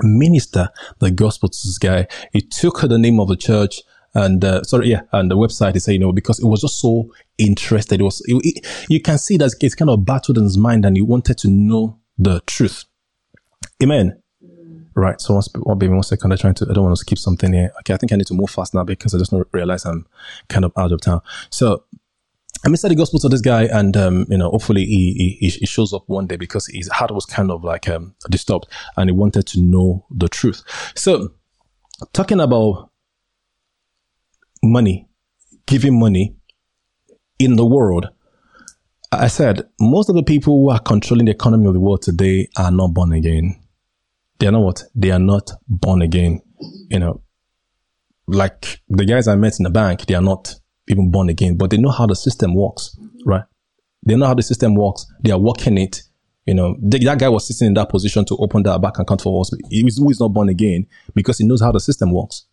minister 0.00 0.68
the 0.98 1.10
gospel 1.10 1.48
to 1.48 1.56
this 1.56 1.78
guy. 1.78 2.06
He 2.32 2.40
took 2.40 2.80
the 2.80 2.98
name 2.98 3.20
of 3.20 3.28
the 3.28 3.36
church 3.36 3.82
and, 4.14 4.42
uh, 4.44 4.62
sorry, 4.62 4.88
yeah, 4.88 5.02
and 5.12 5.30
the 5.30 5.36
website, 5.36 5.74
he 5.74 5.78
said, 5.78 5.92
you 5.92 5.98
know, 5.98 6.10
because 6.12 6.38
it 6.38 6.46
was 6.46 6.62
just 6.62 6.80
so 6.80 7.12
interested. 7.36 8.00
It 8.00 8.04
was, 8.04 8.22
it, 8.26 8.34
it, 8.44 8.86
you 8.88 9.00
can 9.00 9.18
see 9.18 9.36
that 9.36 9.52
it's 9.60 9.74
kind 9.74 9.90
of 9.90 10.06
battled 10.06 10.38
in 10.38 10.44
his 10.44 10.56
mind 10.56 10.86
and 10.86 10.96
he 10.96 11.02
wanted 11.02 11.36
to 11.38 11.48
know 11.48 11.98
the 12.16 12.40
truth. 12.46 12.86
Amen. 13.82 14.22
Right. 14.94 15.20
So 15.20 15.38
one, 15.56 15.78
baby, 15.78 15.92
one 15.92 16.02
second. 16.02 16.32
I'm 16.32 16.38
trying 16.38 16.54
to, 16.54 16.66
I 16.70 16.72
don't 16.72 16.84
want 16.84 16.96
to 16.96 17.00
skip 17.00 17.18
something 17.18 17.52
here. 17.52 17.70
Okay. 17.80 17.92
I 17.92 17.98
think 17.98 18.12
I 18.12 18.16
need 18.16 18.26
to 18.28 18.34
move 18.34 18.48
fast 18.48 18.72
now 18.72 18.84
because 18.84 19.14
I 19.14 19.18
just 19.18 19.34
realize 19.52 19.84
I'm 19.84 20.06
kind 20.48 20.64
of 20.64 20.72
out 20.78 20.92
of 20.92 21.02
town. 21.02 21.20
So 21.50 21.84
I 22.64 22.68
ministered 22.68 22.90
the 22.90 22.96
gospel 22.96 23.20
to 23.20 23.28
this 23.28 23.40
guy 23.40 23.64
and, 23.64 23.96
um, 23.96 24.26
you 24.28 24.38
know, 24.38 24.50
hopefully 24.50 24.84
he, 24.84 25.36
he, 25.40 25.48
he, 25.50 25.66
shows 25.66 25.92
up 25.92 26.04
one 26.06 26.26
day 26.26 26.36
because 26.36 26.66
his 26.66 26.88
heart 26.88 27.12
was 27.12 27.24
kind 27.24 27.50
of 27.50 27.62
like, 27.62 27.88
um, 27.88 28.14
disturbed 28.30 28.66
and 28.96 29.08
he 29.08 29.12
wanted 29.14 29.46
to 29.48 29.60
know 29.60 30.04
the 30.10 30.28
truth. 30.28 30.62
So 30.96 31.34
talking 32.12 32.40
about 32.40 32.90
money, 34.64 35.08
giving 35.66 36.00
money 36.00 36.34
in 37.38 37.56
the 37.56 37.66
world, 37.66 38.08
I 39.12 39.28
said 39.28 39.68
most 39.78 40.08
of 40.08 40.16
the 40.16 40.24
people 40.24 40.54
who 40.54 40.70
are 40.70 40.80
controlling 40.80 41.26
the 41.26 41.32
economy 41.32 41.66
of 41.66 41.74
the 41.74 41.80
world 41.80 42.02
today 42.02 42.48
are 42.56 42.72
not 42.72 42.94
born 42.94 43.12
again 43.12 43.62
they 44.38 44.46
are 44.46 44.52
not 44.52 44.62
what? 44.62 44.82
They 44.94 45.10
are 45.10 45.18
not 45.18 45.50
born 45.68 46.02
again. 46.02 46.42
You 46.90 46.98
know, 46.98 47.22
like 48.26 48.80
the 48.88 49.04
guys 49.04 49.28
I 49.28 49.36
met 49.36 49.58
in 49.58 49.64
the 49.64 49.70
bank, 49.70 50.06
they 50.06 50.14
are 50.14 50.22
not 50.22 50.54
even 50.88 51.10
born 51.10 51.28
again, 51.28 51.56
but 51.56 51.70
they 51.70 51.76
know 51.76 51.90
how 51.90 52.06
the 52.06 52.16
system 52.16 52.54
works, 52.54 52.96
right? 53.24 53.44
They 54.04 54.16
know 54.16 54.26
how 54.26 54.34
the 54.34 54.42
system 54.42 54.74
works. 54.74 55.06
They 55.22 55.32
are 55.32 55.38
working 55.38 55.78
it. 55.78 56.02
You 56.46 56.54
know, 56.54 56.76
the, 56.80 56.98
that 57.00 57.18
guy 57.18 57.28
was 57.28 57.46
sitting 57.46 57.68
in 57.68 57.74
that 57.74 57.88
position 57.88 58.24
to 58.26 58.36
open 58.36 58.62
that 58.64 58.80
bank 58.80 58.98
account 58.98 59.22
for 59.22 59.40
us. 59.40 59.50
He 59.68 59.82
was, 59.82 59.96
he 59.96 60.04
not 60.20 60.32
born 60.32 60.48
again 60.48 60.86
because 61.14 61.38
he 61.38 61.46
knows 61.46 61.60
how 61.60 61.72
the 61.72 61.80
system 61.80 62.12
works. 62.12 62.46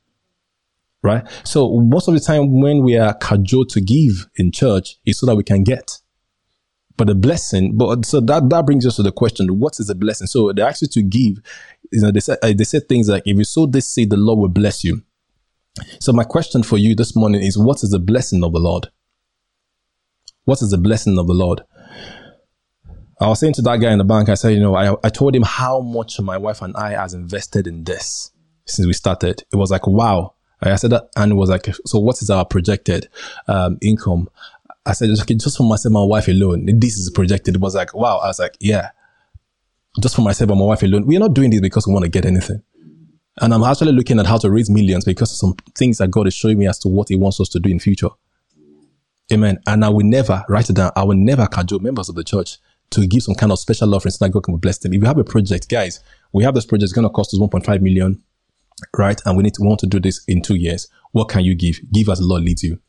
Right? 1.04 1.28
So 1.44 1.80
most 1.80 2.08
of 2.08 2.14
the 2.16 2.20
time 2.20 2.60
when 2.60 2.82
we 2.82 2.98
are 2.98 3.14
cajoled 3.14 3.70
to 3.70 3.82
give 3.82 4.28
in 4.36 4.52
church 4.52 4.96
is 5.06 5.20
so 5.20 5.28
that 5.28 5.36
we 5.36 5.44
can 5.44 5.64
get. 5.64 6.00
But 6.96 7.08
the 7.08 7.16
blessing, 7.16 7.78
but 7.78 8.06
so 8.06 8.20
that, 8.22 8.50
that 8.50 8.66
brings 8.66 8.86
us 8.86 8.96
to 8.96 9.04
the 9.04 9.12
question, 9.12 9.60
what 9.60 9.80
is 9.80 9.88
the 9.88 9.96
blessing? 9.96 10.28
So 10.28 10.54
they 10.54 10.62
ask 10.62 10.82
you 10.82 10.88
to 10.88 11.02
give 11.02 11.40
you 11.94 12.02
know, 12.02 12.12
they 12.12 12.20
said, 12.20 12.40
uh, 12.42 12.52
they 12.58 12.64
said 12.64 12.90
things 12.90 13.08
like, 13.08 13.24
if 13.26 13.38
you 13.38 13.44
sow 13.44 13.68
this 13.68 13.88
seed, 13.88 14.10
the 14.10 14.18
Lord 14.18 14.40
will 14.40 14.50
bless 14.50 14.84
you. 14.84 15.04
So 16.00 16.14
my 16.14 16.24
question 16.24 16.64
for 16.64 16.78
you 16.78 16.96
this 16.96 17.16
morning 17.16 17.42
is, 17.42 17.58
what 17.58 17.84
is 17.84 17.90
the 17.90 18.00
blessing 18.00 18.44
of 18.44 18.54
the 18.54 18.60
Lord? 18.60 18.88
What 20.46 20.62
is 20.62 20.72
the 20.72 20.78
blessing 20.78 21.18
of 21.18 21.28
the 21.28 21.34
Lord? 21.34 21.62
I 23.20 23.28
was 23.28 23.40
saying 23.40 23.54
to 23.54 23.62
that 23.64 23.78
guy 23.78 23.92
in 23.92 23.98
the 23.98 24.04
bank, 24.04 24.30
I 24.30 24.34
said, 24.34 24.54
you 24.54 24.60
know, 24.60 24.76
I, 24.76 24.96
I 25.04 25.10
told 25.10 25.36
him 25.36 25.44
how 25.44 25.80
much 25.80 26.20
my 26.20 26.38
wife 26.38 26.62
and 26.62 26.76
I 26.76 26.92
has 26.92 27.14
invested 27.14 27.68
in 27.68 27.86
this 27.86 28.32
since 28.66 28.86
we 28.86 28.94
started. 28.94 29.44
It 29.52 29.56
was 29.56 29.72
like, 29.72 29.88
wow. 29.88 30.34
I 30.62 30.76
said 30.76 30.92
that, 30.92 31.10
and 31.18 31.32
it 31.34 31.36
was 31.36 31.50
like, 31.50 31.68
so 31.86 32.00
what 32.00 32.22
is 32.22 32.30
our 32.30 32.46
projected 32.46 33.10
um, 33.48 33.78
income? 33.82 34.30
I 34.86 34.94
said, 34.94 35.10
okay, 35.22 35.36
just 35.36 35.58
for 35.58 35.64
myself, 35.64 35.86
and 35.86 35.94
my 35.94 36.04
wife 36.04 36.28
alone, 36.28 36.66
this 36.80 36.98
is 36.98 37.10
projected. 37.10 37.56
It 37.56 37.62
was 37.62 37.76
like, 37.76 37.94
wow. 37.94 38.18
I 38.18 38.28
was 38.28 38.40
like, 38.40 38.56
yeah 38.60 38.90
just 40.02 40.16
for 40.16 40.22
myself 40.22 40.50
and 40.50 40.60
my 40.60 40.66
wife 40.66 40.84
alone. 40.84 41.06
We're 41.06 41.20
not 41.20 41.34
doing 41.34 41.52
this 41.52 41.62
because 41.62 41.88
we 41.88 41.94
want 41.94 42.04
to 42.04 42.10
get 42.10 42.26
anything. 42.26 42.64
And 43.42 43.54
I'm 43.54 43.64
actually 43.64 43.94
looking 43.94 44.20
at 44.20 44.28
how 44.28 44.38
to 44.38 44.52
raise 44.52 44.70
millions 44.70 45.06
because 45.06 45.38
some 45.38 45.56
things 45.76 45.98
that 45.98 46.12
God 46.12 46.28
is 46.28 46.34
showing 46.34 46.60
me 46.60 46.68
as 46.68 46.78
to 46.80 46.88
what 46.88 47.10
He 47.10 47.16
wants 47.16 47.40
us 47.40 47.50
to 47.50 47.60
do 47.60 47.70
in 47.70 47.80
future. 47.80 48.10
Amen. 49.32 49.60
And 49.68 49.84
I 49.84 49.90
will 49.90 50.06
never 50.06 50.44
write 50.50 50.70
it 50.70 50.76
down. 50.76 50.92
I 50.96 51.04
will 51.04 51.18
never 51.18 51.48
cajole 51.48 51.80
members 51.80 52.10
of 52.10 52.16
the 52.16 52.24
church 52.24 52.58
to 52.92 53.08
give 53.08 53.24
some 53.24 53.36
kind 53.36 53.52
of 53.52 53.60
special 53.60 53.94
offering 53.96 54.12
so 54.12 54.26
that 54.26 54.32
God 54.32 54.44
can 54.44 54.58
bless 54.58 54.78
them. 54.78 54.94
If 54.94 55.02
you 55.02 55.08
have 55.08 55.18
a 55.18 55.24
project, 55.24 55.70
guys, 55.70 56.00
we 56.32 56.44
have 56.44 56.54
this 56.54 56.66
project. 56.66 56.84
It's 56.84 56.94
going 56.94 57.08
to 57.08 57.10
cost 57.10 57.34
us 57.34 57.40
1.5 57.40 57.82
million, 57.82 58.22
right? 58.96 59.20
And 59.26 59.36
we 59.36 59.44
need 59.44 59.56
to 59.56 59.64
want 59.64 59.80
to 59.80 59.88
do 59.88 60.00
this 60.00 60.24
in 60.28 60.42
two 60.42 60.56
years. 60.56 60.88
What 61.12 61.30
can 61.30 61.44
you 61.44 61.56
give? 61.56 61.80
Give 61.92 62.10
as 62.10 62.20
the 62.20 62.26
Lord 62.26 62.44
leads 62.44 62.64
you. 62.64 62.80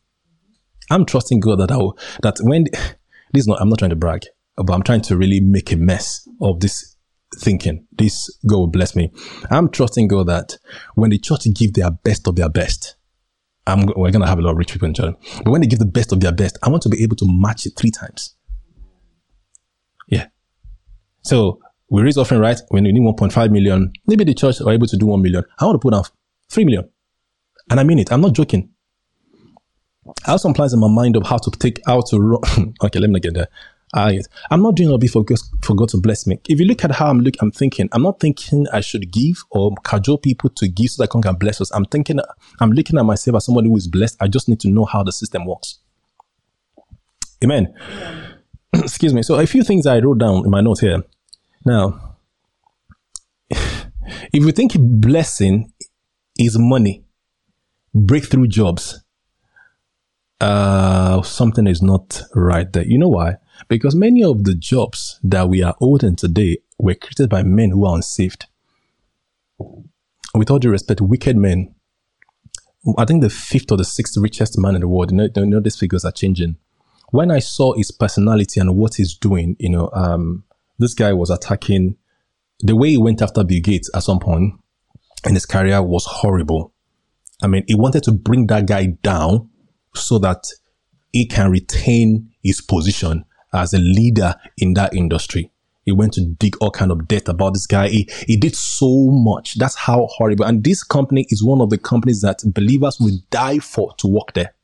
I'm 0.91 1.07
trusting 1.07 1.41
God 1.41 1.61
that 1.61 1.71
I 1.71 1.79
will, 1.79 1.99
that 2.23 2.37
when 2.41 2.65
this 3.33 3.43
is 3.43 3.47
not, 3.49 3.61
I'm 3.61 3.71
not 3.71 3.79
trying 3.79 3.91
to 3.91 3.97
brag, 3.97 4.27
but 4.57 4.73
I'm 4.73 4.83
trying 4.83 5.01
to 5.03 5.17
really 5.17 5.41
make 5.41 5.73
a 5.73 5.77
mess 5.77 6.29
of 6.43 6.61
this 6.61 6.94
thinking, 7.41 7.87
this 7.93 8.37
God 8.47 8.59
will 8.59 8.67
bless 8.67 8.95
me. 8.97 9.13
I'm 9.51 9.69
trusting 9.69 10.09
God 10.09 10.29
that 10.29 10.57
when 10.95 11.11
the 11.11 11.19
church 11.19 11.47
give 11.55 11.75
their 11.75 11.91
best 11.91 12.27
of 12.29 12.37
their 12.37 12.49
best, 12.49 12.97
I'm, 13.67 13.87
we're 13.97 14.11
going 14.11 14.21
to 14.21 14.27
have 14.27 14.39
a 14.39 14.43
lot 14.43 14.53
of 14.53 14.59
rich 14.59 14.73
people 14.73 14.89
in 14.89 14.95
church. 14.95 15.15
But 15.43 15.51
when 15.51 15.61
they 15.61 15.67
give 15.67 15.79
the 15.79 15.87
best 15.87 16.13
of 16.13 16.21
their 16.21 16.33
best, 16.33 16.59
I 16.63 16.69
want 16.69 16.83
to 16.83 16.89
be 16.89 17.03
able 17.03 17.17
to 17.17 17.27
match 17.27 17.67
it 17.67 17.73
three 17.77 17.91
times. 17.91 18.35
Yeah. 20.09 20.27
So 21.23 21.61
we 21.89 22.03
raise 22.03 22.19
offering, 22.19 22.41
right? 22.41 22.61
When 22.69 22.85
we 22.85 22.93
need 22.93 23.03
1.5 23.03 23.51
million, 23.51 23.93
maybe 24.07 24.25
the 24.25 24.35
church 24.35 24.61
are 24.61 24.73
able 24.73 24.87
to 24.87 24.97
do 24.97 25.07
1 25.07 25.23
million. 25.23 25.45
I 25.59 25.65
want 25.65 25.77
to 25.77 25.79
put 25.79 25.93
down 25.93 26.05
3 26.51 26.65
million. 26.65 26.89
And 27.71 27.81
I 27.81 27.85
mean 27.85 27.99
it. 27.99 28.13
I'm 28.13 28.21
not 28.21 28.35
joking. 28.35 28.71
I 30.27 30.33
have 30.33 30.41
some 30.41 30.53
plans 30.53 30.75
in 30.75 30.81
my 30.81 30.89
mind 30.89 31.17
of 31.17 31.27
how 31.27 31.39
to 31.39 31.51
take, 31.51 31.81
how 31.87 32.03
to 32.11 32.19
run. 32.19 32.75
okay, 32.85 32.99
let 32.99 33.09
me 33.09 33.15
not 33.15 33.23
get 33.23 33.35
there. 33.35 33.49
I, 33.95 34.21
I'm 34.51 34.61
not 34.61 34.75
doing 34.75 34.91
all 34.91 34.99
this 34.99 35.13
for, 35.13 35.25
for 35.63 35.75
God 35.77 35.89
to 35.91 35.99
bless 35.99 36.27
me. 36.27 36.41
If 36.49 36.59
you 36.59 36.67
look 36.67 36.85
at 36.85 36.91
how 36.91 37.07
I'm 37.07 37.21
look, 37.21 37.35
I'm 37.41 37.53
thinking, 37.53 37.89
I'm 37.93 38.03
not 38.03 38.19
thinking 38.19 38.67
I 38.73 38.81
should 38.81 39.13
give 39.13 39.37
or 39.51 39.73
cajole 39.85 40.19
people 40.19 40.51
to 40.51 40.67
give 40.67 40.91
so 40.91 41.03
that 41.03 41.11
God 41.11 41.23
can 41.23 41.37
bless 41.37 41.61
us. 41.61 41.71
I'm 41.71 41.85
thinking, 41.85 42.19
I'm 42.61 42.73
looking 42.73 42.99
at 42.99 43.05
myself 43.05 43.37
as 43.37 43.45
somebody 43.45 43.69
who 43.69 43.77
is 43.77 43.87
blessed. 43.87 44.17
I 44.21 44.27
just 44.27 44.49
need 44.49 44.59
to 44.61 44.69
know 44.69 44.85
how 44.85 45.05
the 45.05 45.13
system 45.13 45.47
works. 45.47 45.79
Amen. 47.43 47.73
Excuse 48.75 49.15
me. 49.15 49.23
So 49.23 49.37
a 49.37 49.47
few 49.47 49.63
things 49.63 49.87
I 49.87 50.01
wrote 50.01 50.19
down 50.19 50.45
in 50.45 50.51
my 50.51 50.61
notes 50.61 50.81
here. 50.81 51.05
Now, 51.65 52.17
if 53.51 53.65
you 54.33 54.51
think 54.51 54.73
blessing 54.77 55.73
is 56.37 56.59
money, 56.59 57.05
breakthrough 57.95 58.49
jobs, 58.49 59.05
uh, 60.41 61.23
something 61.23 61.69
is 61.69 61.81
not 61.81 62.23
right 62.35 62.71
there. 62.73 62.85
You 62.85 62.99
know 62.99 63.09
why? 63.09 63.37
Because 63.69 63.95
many 63.95 64.23
of 64.23 64.45
the 64.45 64.55
jobs 64.55 65.19
that 65.23 65.49
we 65.49 65.63
are 65.63 65.75
holding 65.79 66.17
today 66.17 66.59
were 66.79 66.95
created 66.95 67.31
by 67.31 67.43
men 67.43 67.71
who 67.71 67.87
are 67.87 67.97
unsaved. 67.97 68.47
With 70.35 70.51
all 70.51 70.59
due 70.59 70.71
respect, 70.71 71.01
wicked 71.01 71.37
men. 71.37 71.75
I 72.99 73.05
think 73.05 73.23
the 73.23 73.31
fifth 73.31 73.71
or 73.71 73.79
the 73.79 73.85
sixth 73.85 74.17
richest 74.19 74.59
man 74.59 74.75
in 74.75 74.83
the 74.83 74.89
world. 74.89 75.11
You 75.11 75.17
know, 75.17 75.29
you 75.35 75.47
know 75.47 75.61
these 75.61 75.79
figures 75.79 76.05
are 76.05 76.13
changing. 76.13 76.57
When 77.11 77.31
I 77.31 77.39
saw 77.39 77.75
his 77.75 77.91
personality 77.91 78.61
and 78.61 78.77
what 78.77 78.97
he's 78.97 79.15
doing, 79.15 79.57
you 79.59 79.71
know, 79.71 79.89
um, 79.95 80.45
this 80.79 80.95
guy 80.95 81.13
was 81.13 81.31
attacking. 81.31 81.97
The 82.61 82.77
way 82.77 82.91
he 82.91 82.99
went 82.99 83.23
after 83.23 83.45
Bill 83.45 83.61
Gates 83.61 83.91
at 83.95 84.03
some 84.03 84.19
point 84.19 84.55
in 85.25 85.35
his 85.35 85.47
career 85.47 85.83
was 85.83 86.05
horrible. 86.05 86.73
I 87.43 87.47
mean, 87.47 87.65
he 87.67 87.75
wanted 87.75 88.03
to 88.05 88.13
bring 88.13 88.47
that 88.49 88.67
guy 88.67 88.87
down 89.03 89.49
so 89.95 90.19
that 90.19 90.45
he 91.13 91.27
can 91.27 91.51
retain 91.51 92.31
his 92.43 92.61
position 92.61 93.25
as 93.55 93.73
a 93.73 93.79
leader 93.79 94.35
in 94.59 94.75
that 94.75 94.95
industry. 94.95 95.51
He 95.85 95.93
went 95.93 96.15
to 96.15 96.25
dig 96.25 96.57
all 96.61 96.71
kind 96.71 96.91
of 96.91 97.07
debt 97.09 97.29
about 97.29 97.53
this 97.53 97.67
guy. 97.67 97.89
He, 97.89 98.09
he 98.27 98.37
did 98.37 98.57
so 98.57 99.11
much. 99.11 99.57
That's 99.57 99.77
how 99.77 100.07
horrible. 100.11 100.47
And 100.47 100.65
this 100.65 100.83
company 100.83 101.27
is 101.29 101.45
one 101.45 101.61
of 101.61 101.69
the 101.71 101.79
companies 101.79 102.23
that 102.23 102.41
believers 102.47 102.99
will 102.99 103.19
die 103.31 103.59
for 103.59 103.95
to 103.99 104.07
work 104.07 104.33
there. 104.33 104.55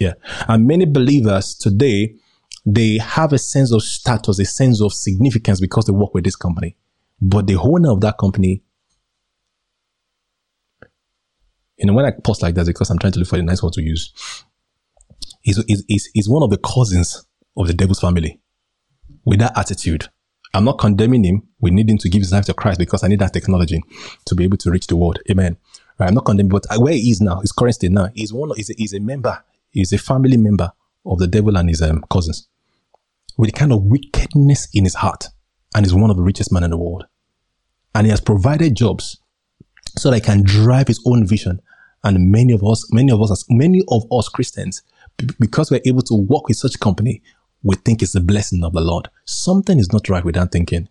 Yeah. 0.00 0.14
And 0.48 0.66
many 0.66 0.86
believers 0.86 1.54
today, 1.54 2.16
they 2.64 2.98
have 2.98 3.32
a 3.32 3.38
sense 3.38 3.72
of 3.72 3.82
status, 3.82 4.38
a 4.38 4.44
sense 4.46 4.80
of 4.80 4.92
significance 4.94 5.60
because 5.60 5.84
they 5.84 5.92
work 5.92 6.14
with 6.14 6.24
this 6.24 6.36
company. 6.36 6.76
But 7.20 7.46
the 7.46 7.56
owner 7.56 7.90
of 7.90 8.00
that 8.00 8.16
company, 8.18 8.62
you 11.76 11.86
know, 11.86 11.92
when 11.92 12.06
I 12.06 12.12
post 12.24 12.42
like 12.42 12.54
that, 12.54 12.66
because 12.66 12.90
I'm 12.90 12.98
trying 12.98 13.12
to 13.12 13.18
look 13.18 13.28
for 13.28 13.36
the 13.36 13.42
nice 13.42 13.62
word 13.62 13.74
to 13.74 13.82
use, 13.82 14.12
is, 15.44 15.58
is, 15.68 15.84
is, 15.88 16.10
is 16.14 16.28
one 16.28 16.42
of 16.42 16.50
the 16.50 16.58
cousins 16.58 17.25
of 17.56 17.66
the 17.66 17.74
devil's 17.74 18.00
family. 18.00 18.40
With 19.24 19.40
that 19.40 19.56
attitude, 19.56 20.08
I'm 20.54 20.64
not 20.64 20.78
condemning 20.78 21.24
him. 21.24 21.48
We 21.60 21.70
need 21.70 21.90
him 21.90 21.98
to 21.98 22.08
give 22.08 22.22
his 22.22 22.32
life 22.32 22.46
to 22.46 22.54
Christ 22.54 22.78
because 22.78 23.02
I 23.02 23.08
need 23.08 23.18
that 23.18 23.32
technology 23.32 23.82
to 24.26 24.34
be 24.34 24.44
able 24.44 24.56
to 24.58 24.70
reach 24.70 24.86
the 24.86 24.96
world. 24.96 25.18
Amen. 25.30 25.56
Right, 25.98 26.08
I'm 26.08 26.14
not 26.14 26.24
condemning, 26.24 26.50
but 26.50 26.66
where 26.78 26.92
he 26.92 27.10
is 27.10 27.20
now, 27.20 27.40
his 27.40 27.52
current 27.52 27.74
state 27.74 27.92
now, 27.92 28.08
he's 28.14 28.32
one, 28.32 28.50
he's 28.56 28.70
a, 28.70 28.74
he's 28.76 28.92
a 28.92 29.00
member, 29.00 29.42
he's 29.70 29.92
a 29.92 29.98
family 29.98 30.36
member 30.36 30.72
of 31.04 31.18
the 31.18 31.26
devil 31.26 31.56
and 31.56 31.68
his 31.68 31.82
um, 31.82 32.04
cousins 32.10 32.48
with 33.36 33.50
a 33.50 33.52
kind 33.52 33.72
of 33.72 33.84
wickedness 33.84 34.68
in 34.72 34.84
his 34.84 34.94
heart. 34.94 35.28
And 35.74 35.84
he's 35.84 35.94
one 35.94 36.10
of 36.10 36.16
the 36.16 36.22
richest 36.22 36.52
men 36.52 36.64
in 36.64 36.70
the 36.70 36.76
world. 36.76 37.06
And 37.94 38.06
he 38.06 38.10
has 38.10 38.20
provided 38.20 38.76
jobs 38.76 39.18
so 39.96 40.10
that 40.10 40.16
he 40.16 40.20
can 40.20 40.42
drive 40.42 40.88
his 40.88 41.02
own 41.06 41.26
vision. 41.26 41.60
And 42.04 42.30
many 42.30 42.52
of 42.52 42.62
us, 42.62 42.90
many 42.92 43.10
of 43.10 43.20
us, 43.22 43.44
many 43.48 43.82
of 43.88 44.04
us 44.10 44.28
Christians, 44.28 44.82
because 45.38 45.70
we're 45.70 45.80
able 45.86 46.02
to 46.02 46.14
work 46.14 46.48
with 46.48 46.56
such 46.56 46.78
company, 46.78 47.22
we 47.66 47.74
think 47.74 48.00
it's 48.00 48.14
a 48.14 48.20
blessing 48.20 48.62
of 48.62 48.72
the 48.74 48.80
Lord. 48.80 49.08
Something 49.24 49.80
is 49.80 49.92
not 49.92 50.08
right 50.08 50.24
with 50.24 50.36
that 50.36 50.52
thinking. 50.52 50.88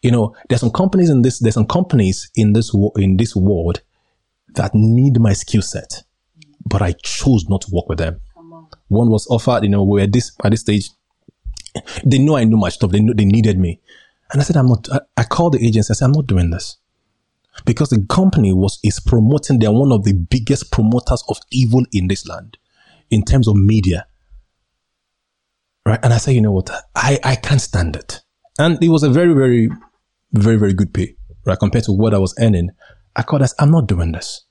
You 0.00 0.10
know, 0.10 0.34
there's 0.48 0.62
some 0.62 0.70
companies 0.70 1.10
in 1.10 1.20
this, 1.20 1.38
there's 1.38 1.54
some 1.54 1.66
companies 1.66 2.30
in 2.34 2.54
this, 2.54 2.74
in 2.96 3.18
this 3.18 3.36
world 3.36 3.82
that 4.54 4.74
need 4.74 5.20
my 5.20 5.34
skill 5.34 5.60
set, 5.60 6.02
but 6.66 6.80
I 6.80 6.92
chose 7.02 7.46
not 7.48 7.60
to 7.62 7.70
work 7.70 7.90
with 7.90 7.98
them. 7.98 8.22
One 8.88 9.10
was 9.10 9.26
offered, 9.28 9.64
you 9.64 9.68
know, 9.68 9.84
we're 9.84 10.04
at 10.04 10.12
this, 10.12 10.32
at 10.42 10.50
this 10.50 10.60
stage. 10.60 10.88
They 12.04 12.18
know 12.18 12.36
I 12.36 12.44
knew 12.44 12.56
my 12.56 12.70
stuff. 12.70 12.90
They 12.90 13.00
knew 13.00 13.12
they 13.12 13.26
needed 13.26 13.58
me. 13.58 13.80
And 14.32 14.40
I 14.40 14.44
said, 14.44 14.56
I'm 14.56 14.68
not, 14.68 14.88
I, 14.90 15.00
I 15.18 15.24
called 15.24 15.54
the 15.54 15.66
agency. 15.66 15.92
I 15.92 15.94
said, 15.94 16.06
I'm 16.06 16.12
not 16.12 16.26
doing 16.26 16.50
this 16.50 16.78
because 17.66 17.90
the 17.90 18.04
company 18.08 18.54
was, 18.54 18.78
is 18.82 18.98
promoting, 18.98 19.58
they're 19.58 19.70
one 19.70 19.92
of 19.92 20.04
the 20.04 20.14
biggest 20.14 20.72
promoters 20.72 21.22
of 21.28 21.38
evil 21.50 21.84
in 21.92 22.08
this 22.08 22.26
land 22.26 22.56
in 23.10 23.24
terms 23.24 23.46
of 23.46 23.56
media. 23.56 24.06
Right. 25.84 25.98
And 26.02 26.12
I 26.12 26.18
said, 26.18 26.34
you 26.34 26.40
know 26.40 26.52
what? 26.52 26.70
I, 26.94 27.18
I 27.24 27.36
can't 27.36 27.60
stand 27.60 27.96
it. 27.96 28.20
And 28.58 28.82
it 28.82 28.88
was 28.88 29.02
a 29.02 29.10
very, 29.10 29.34
very, 29.34 29.68
very, 30.32 30.56
very 30.56 30.74
good 30.74 30.94
pay, 30.94 31.16
right? 31.44 31.58
Compared 31.58 31.84
to 31.84 31.92
what 31.92 32.14
I 32.14 32.18
was 32.18 32.34
earning. 32.40 32.70
I 33.16 33.22
called 33.22 33.42
us, 33.42 33.54
I'm 33.58 33.70
not 33.70 33.88
doing 33.88 34.12
this. 34.12 34.44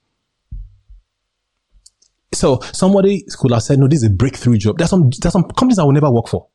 So 2.34 2.60
somebody 2.74 3.26
could 3.40 3.52
have 3.52 3.64
said, 3.64 3.80
no, 3.80 3.88
this 3.88 4.04
is 4.04 4.10
a 4.10 4.14
breakthrough 4.14 4.58
job. 4.58 4.78
There's 4.78 4.90
some, 4.90 5.10
there's 5.22 5.34
some 5.34 5.44
companies 5.44 5.80
I 5.80 5.84
will 5.84 5.92
never 5.92 6.12
work 6.12 6.28
for. 6.28 6.48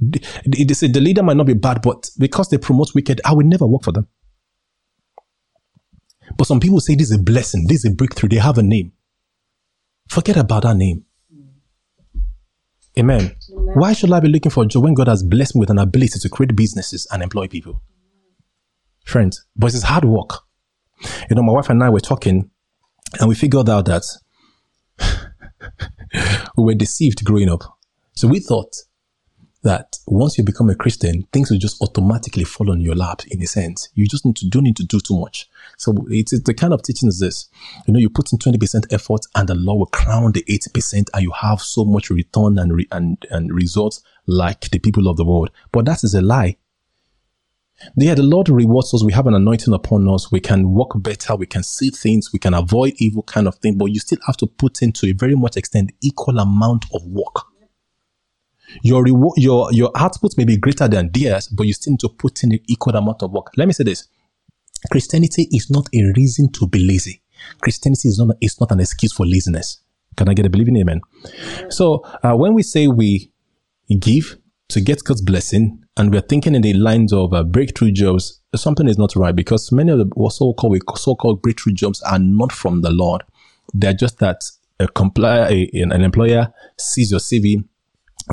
They, 0.00 0.74
say 0.74 0.88
the 0.88 1.00
leader 1.00 1.22
might 1.22 1.36
not 1.36 1.46
be 1.46 1.54
bad, 1.54 1.82
but 1.82 2.08
because 2.18 2.48
they 2.48 2.58
promote 2.58 2.94
wicked, 2.94 3.20
I 3.24 3.32
will 3.32 3.46
never 3.46 3.66
work 3.66 3.82
for 3.82 3.92
them. 3.92 4.06
But 6.36 6.46
some 6.46 6.60
people 6.60 6.80
say 6.80 6.94
this 6.94 7.10
is 7.10 7.16
a 7.16 7.22
blessing, 7.22 7.66
this 7.66 7.84
is 7.84 7.92
a 7.92 7.94
breakthrough. 7.94 8.28
They 8.28 8.36
have 8.36 8.58
a 8.58 8.62
name. 8.62 8.92
Forget 10.08 10.36
about 10.36 10.62
that 10.62 10.76
name. 10.76 11.04
Amen. 12.98 13.36
Why 13.78 13.92
should 13.92 14.12
I 14.12 14.18
be 14.18 14.26
looking 14.26 14.50
for 14.50 14.64
a 14.64 14.66
job 14.66 14.82
when 14.82 14.94
God 14.94 15.06
has 15.06 15.22
blessed 15.22 15.54
me 15.54 15.60
with 15.60 15.70
an 15.70 15.78
ability 15.78 16.18
to 16.18 16.28
create 16.28 16.56
businesses 16.56 17.06
and 17.12 17.22
employ 17.22 17.46
people? 17.46 17.80
Friends, 19.04 19.46
but 19.54 19.72
it's 19.72 19.84
hard 19.84 20.04
work. 20.04 20.30
You 21.30 21.36
know, 21.36 21.44
my 21.44 21.52
wife 21.52 21.70
and 21.70 21.84
I 21.84 21.88
were 21.88 22.00
talking 22.00 22.50
and 23.20 23.28
we 23.28 23.36
figured 23.36 23.68
out 23.68 23.84
that 23.84 24.02
we 26.56 26.64
were 26.64 26.74
deceived 26.74 27.24
growing 27.24 27.48
up. 27.48 27.62
So 28.16 28.26
we 28.26 28.40
thought 28.40 28.74
that 29.62 29.96
once 30.06 30.38
you 30.38 30.44
become 30.44 30.70
a 30.70 30.74
Christian, 30.74 31.26
things 31.32 31.50
will 31.50 31.58
just 31.58 31.82
automatically 31.82 32.44
fall 32.44 32.70
on 32.70 32.80
your 32.80 32.94
lap 32.94 33.22
in 33.30 33.42
a 33.42 33.46
sense. 33.46 33.88
You 33.94 34.06
just 34.06 34.24
need 34.24 34.36
to 34.36 34.48
don't 34.48 34.62
need 34.62 34.76
to 34.76 34.84
do 34.84 35.00
too 35.00 35.18
much. 35.18 35.48
So 35.76 36.06
it's, 36.08 36.32
it's 36.32 36.44
the 36.44 36.54
kind 36.54 36.72
of 36.72 36.82
teaching 36.82 37.08
is 37.08 37.18
this. 37.18 37.48
You 37.86 37.92
know, 37.92 37.98
you 37.98 38.08
put 38.08 38.32
in 38.32 38.38
20% 38.38 38.92
effort 38.92 39.22
and 39.34 39.48
the 39.48 39.54
Lord 39.54 39.78
will 39.80 39.86
crown 39.86 40.32
the 40.32 40.44
80% 40.44 41.08
and 41.12 41.22
you 41.22 41.32
have 41.32 41.60
so 41.60 41.84
much 41.84 42.10
return 42.10 42.58
and, 42.58 42.74
re, 42.74 42.86
and, 42.92 43.24
and 43.30 43.52
results 43.52 44.02
like 44.26 44.70
the 44.70 44.78
people 44.78 45.08
of 45.08 45.16
the 45.16 45.24
world. 45.24 45.50
But 45.72 45.86
that 45.86 46.04
is 46.04 46.14
a 46.14 46.22
lie. 46.22 46.56
Yeah, 47.96 48.14
the 48.14 48.22
Lord 48.22 48.48
rewards 48.48 48.92
us. 48.92 49.04
We 49.04 49.12
have 49.12 49.26
an 49.26 49.34
anointing 49.34 49.72
upon 49.72 50.08
us. 50.08 50.32
We 50.32 50.40
can 50.40 50.70
walk 50.70 51.00
better. 51.00 51.36
We 51.36 51.46
can 51.46 51.62
see 51.62 51.90
things. 51.90 52.32
We 52.32 52.38
can 52.38 52.54
avoid 52.54 52.94
evil 52.96 53.22
kind 53.22 53.46
of 53.46 53.54
thing. 53.56 53.78
But 53.78 53.86
you 53.86 54.00
still 54.00 54.18
have 54.26 54.36
to 54.38 54.46
put 54.46 54.82
into 54.82 55.06
a 55.06 55.12
very 55.12 55.36
much 55.36 55.56
extent 55.56 55.92
equal 56.00 56.38
amount 56.38 56.86
of 56.92 57.04
work. 57.04 57.47
Your 58.82 59.02
reward, 59.02 59.34
your 59.38 59.72
your 59.72 59.90
output 59.96 60.36
may 60.36 60.44
be 60.44 60.56
greater 60.56 60.88
than 60.88 61.10
theirs, 61.12 61.48
but 61.48 61.66
you 61.66 61.72
still 61.72 61.92
need 61.92 62.00
to 62.00 62.08
put 62.08 62.42
in 62.42 62.50
the 62.50 62.62
equal 62.68 62.96
amount 62.96 63.22
of 63.22 63.32
work. 63.32 63.50
Let 63.56 63.66
me 63.66 63.72
say 63.72 63.84
this: 63.84 64.08
Christianity 64.90 65.48
is 65.50 65.70
not 65.70 65.88
a 65.94 66.12
reason 66.16 66.52
to 66.52 66.66
be 66.66 66.86
lazy. 66.86 67.22
Christianity 67.60 68.08
is 68.08 68.18
not 68.18 68.36
is 68.40 68.60
not 68.60 68.70
an 68.70 68.80
excuse 68.80 69.12
for 69.12 69.26
laziness. 69.26 69.80
Can 70.16 70.28
I 70.28 70.34
get 70.34 70.46
a 70.46 70.50
believing 70.50 70.76
amen? 70.76 71.00
So 71.70 72.04
uh, 72.22 72.34
when 72.34 72.54
we 72.54 72.62
say 72.62 72.88
we 72.88 73.30
give 74.00 74.36
to 74.68 74.80
get 74.80 75.02
God's 75.04 75.22
blessing, 75.22 75.82
and 75.96 76.12
we're 76.12 76.20
thinking 76.20 76.54
in 76.54 76.62
the 76.62 76.74
lines 76.74 77.12
of 77.12 77.32
uh, 77.32 77.42
breakthrough 77.42 77.90
jobs, 77.90 78.40
something 78.54 78.88
is 78.88 78.98
not 78.98 79.16
right 79.16 79.34
because 79.34 79.72
many 79.72 79.90
of 79.92 79.98
the 79.98 80.30
so-called 80.30 80.82
so-called 80.96 81.42
breakthrough 81.42 81.72
jobs 81.72 82.02
are 82.02 82.18
not 82.18 82.52
from 82.52 82.82
the 82.82 82.90
Lord. 82.90 83.22
They're 83.72 83.94
just 83.94 84.18
that 84.18 84.44
a 84.80 84.86
complier, 84.86 85.46
a, 85.50 85.70
an 85.80 86.02
employer 86.02 86.52
sees 86.78 87.10
your 87.10 87.20
CV 87.20 87.64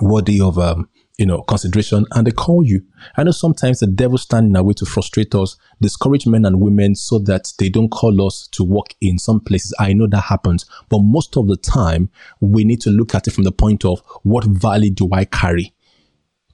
worthy 0.01 0.41
of 0.41 0.57
um, 0.57 0.89
you 1.17 1.25
know 1.25 1.41
consideration 1.43 2.05
and 2.11 2.27
they 2.27 2.31
call 2.31 2.65
you 2.65 2.81
i 3.17 3.23
know 3.23 3.31
sometimes 3.31 3.79
the 3.79 3.87
devil 3.87 4.17
stand 4.17 4.47
in 4.47 4.55
our 4.55 4.63
way 4.63 4.73
to 4.73 4.85
frustrate 4.85 5.33
us 5.33 5.57
discourage 5.81 6.27
men 6.27 6.45
and 6.45 6.59
women 6.59 6.93
so 6.95 7.19
that 7.19 7.53
they 7.59 7.69
don't 7.69 7.89
call 7.89 8.25
us 8.25 8.47
to 8.51 8.63
work 8.63 8.93
in 9.01 9.17
some 9.17 9.39
places 9.39 9.73
i 9.79 9.93
know 9.93 10.07
that 10.07 10.21
happens 10.21 10.65
but 10.89 10.99
most 10.99 11.37
of 11.37 11.47
the 11.47 11.57
time 11.57 12.09
we 12.41 12.63
need 12.63 12.81
to 12.81 12.89
look 12.89 13.15
at 13.15 13.27
it 13.27 13.31
from 13.31 13.45
the 13.45 13.51
point 13.51 13.85
of 13.85 14.01
what 14.23 14.43
value 14.45 14.91
do 14.91 15.07
i 15.13 15.23
carry 15.23 15.73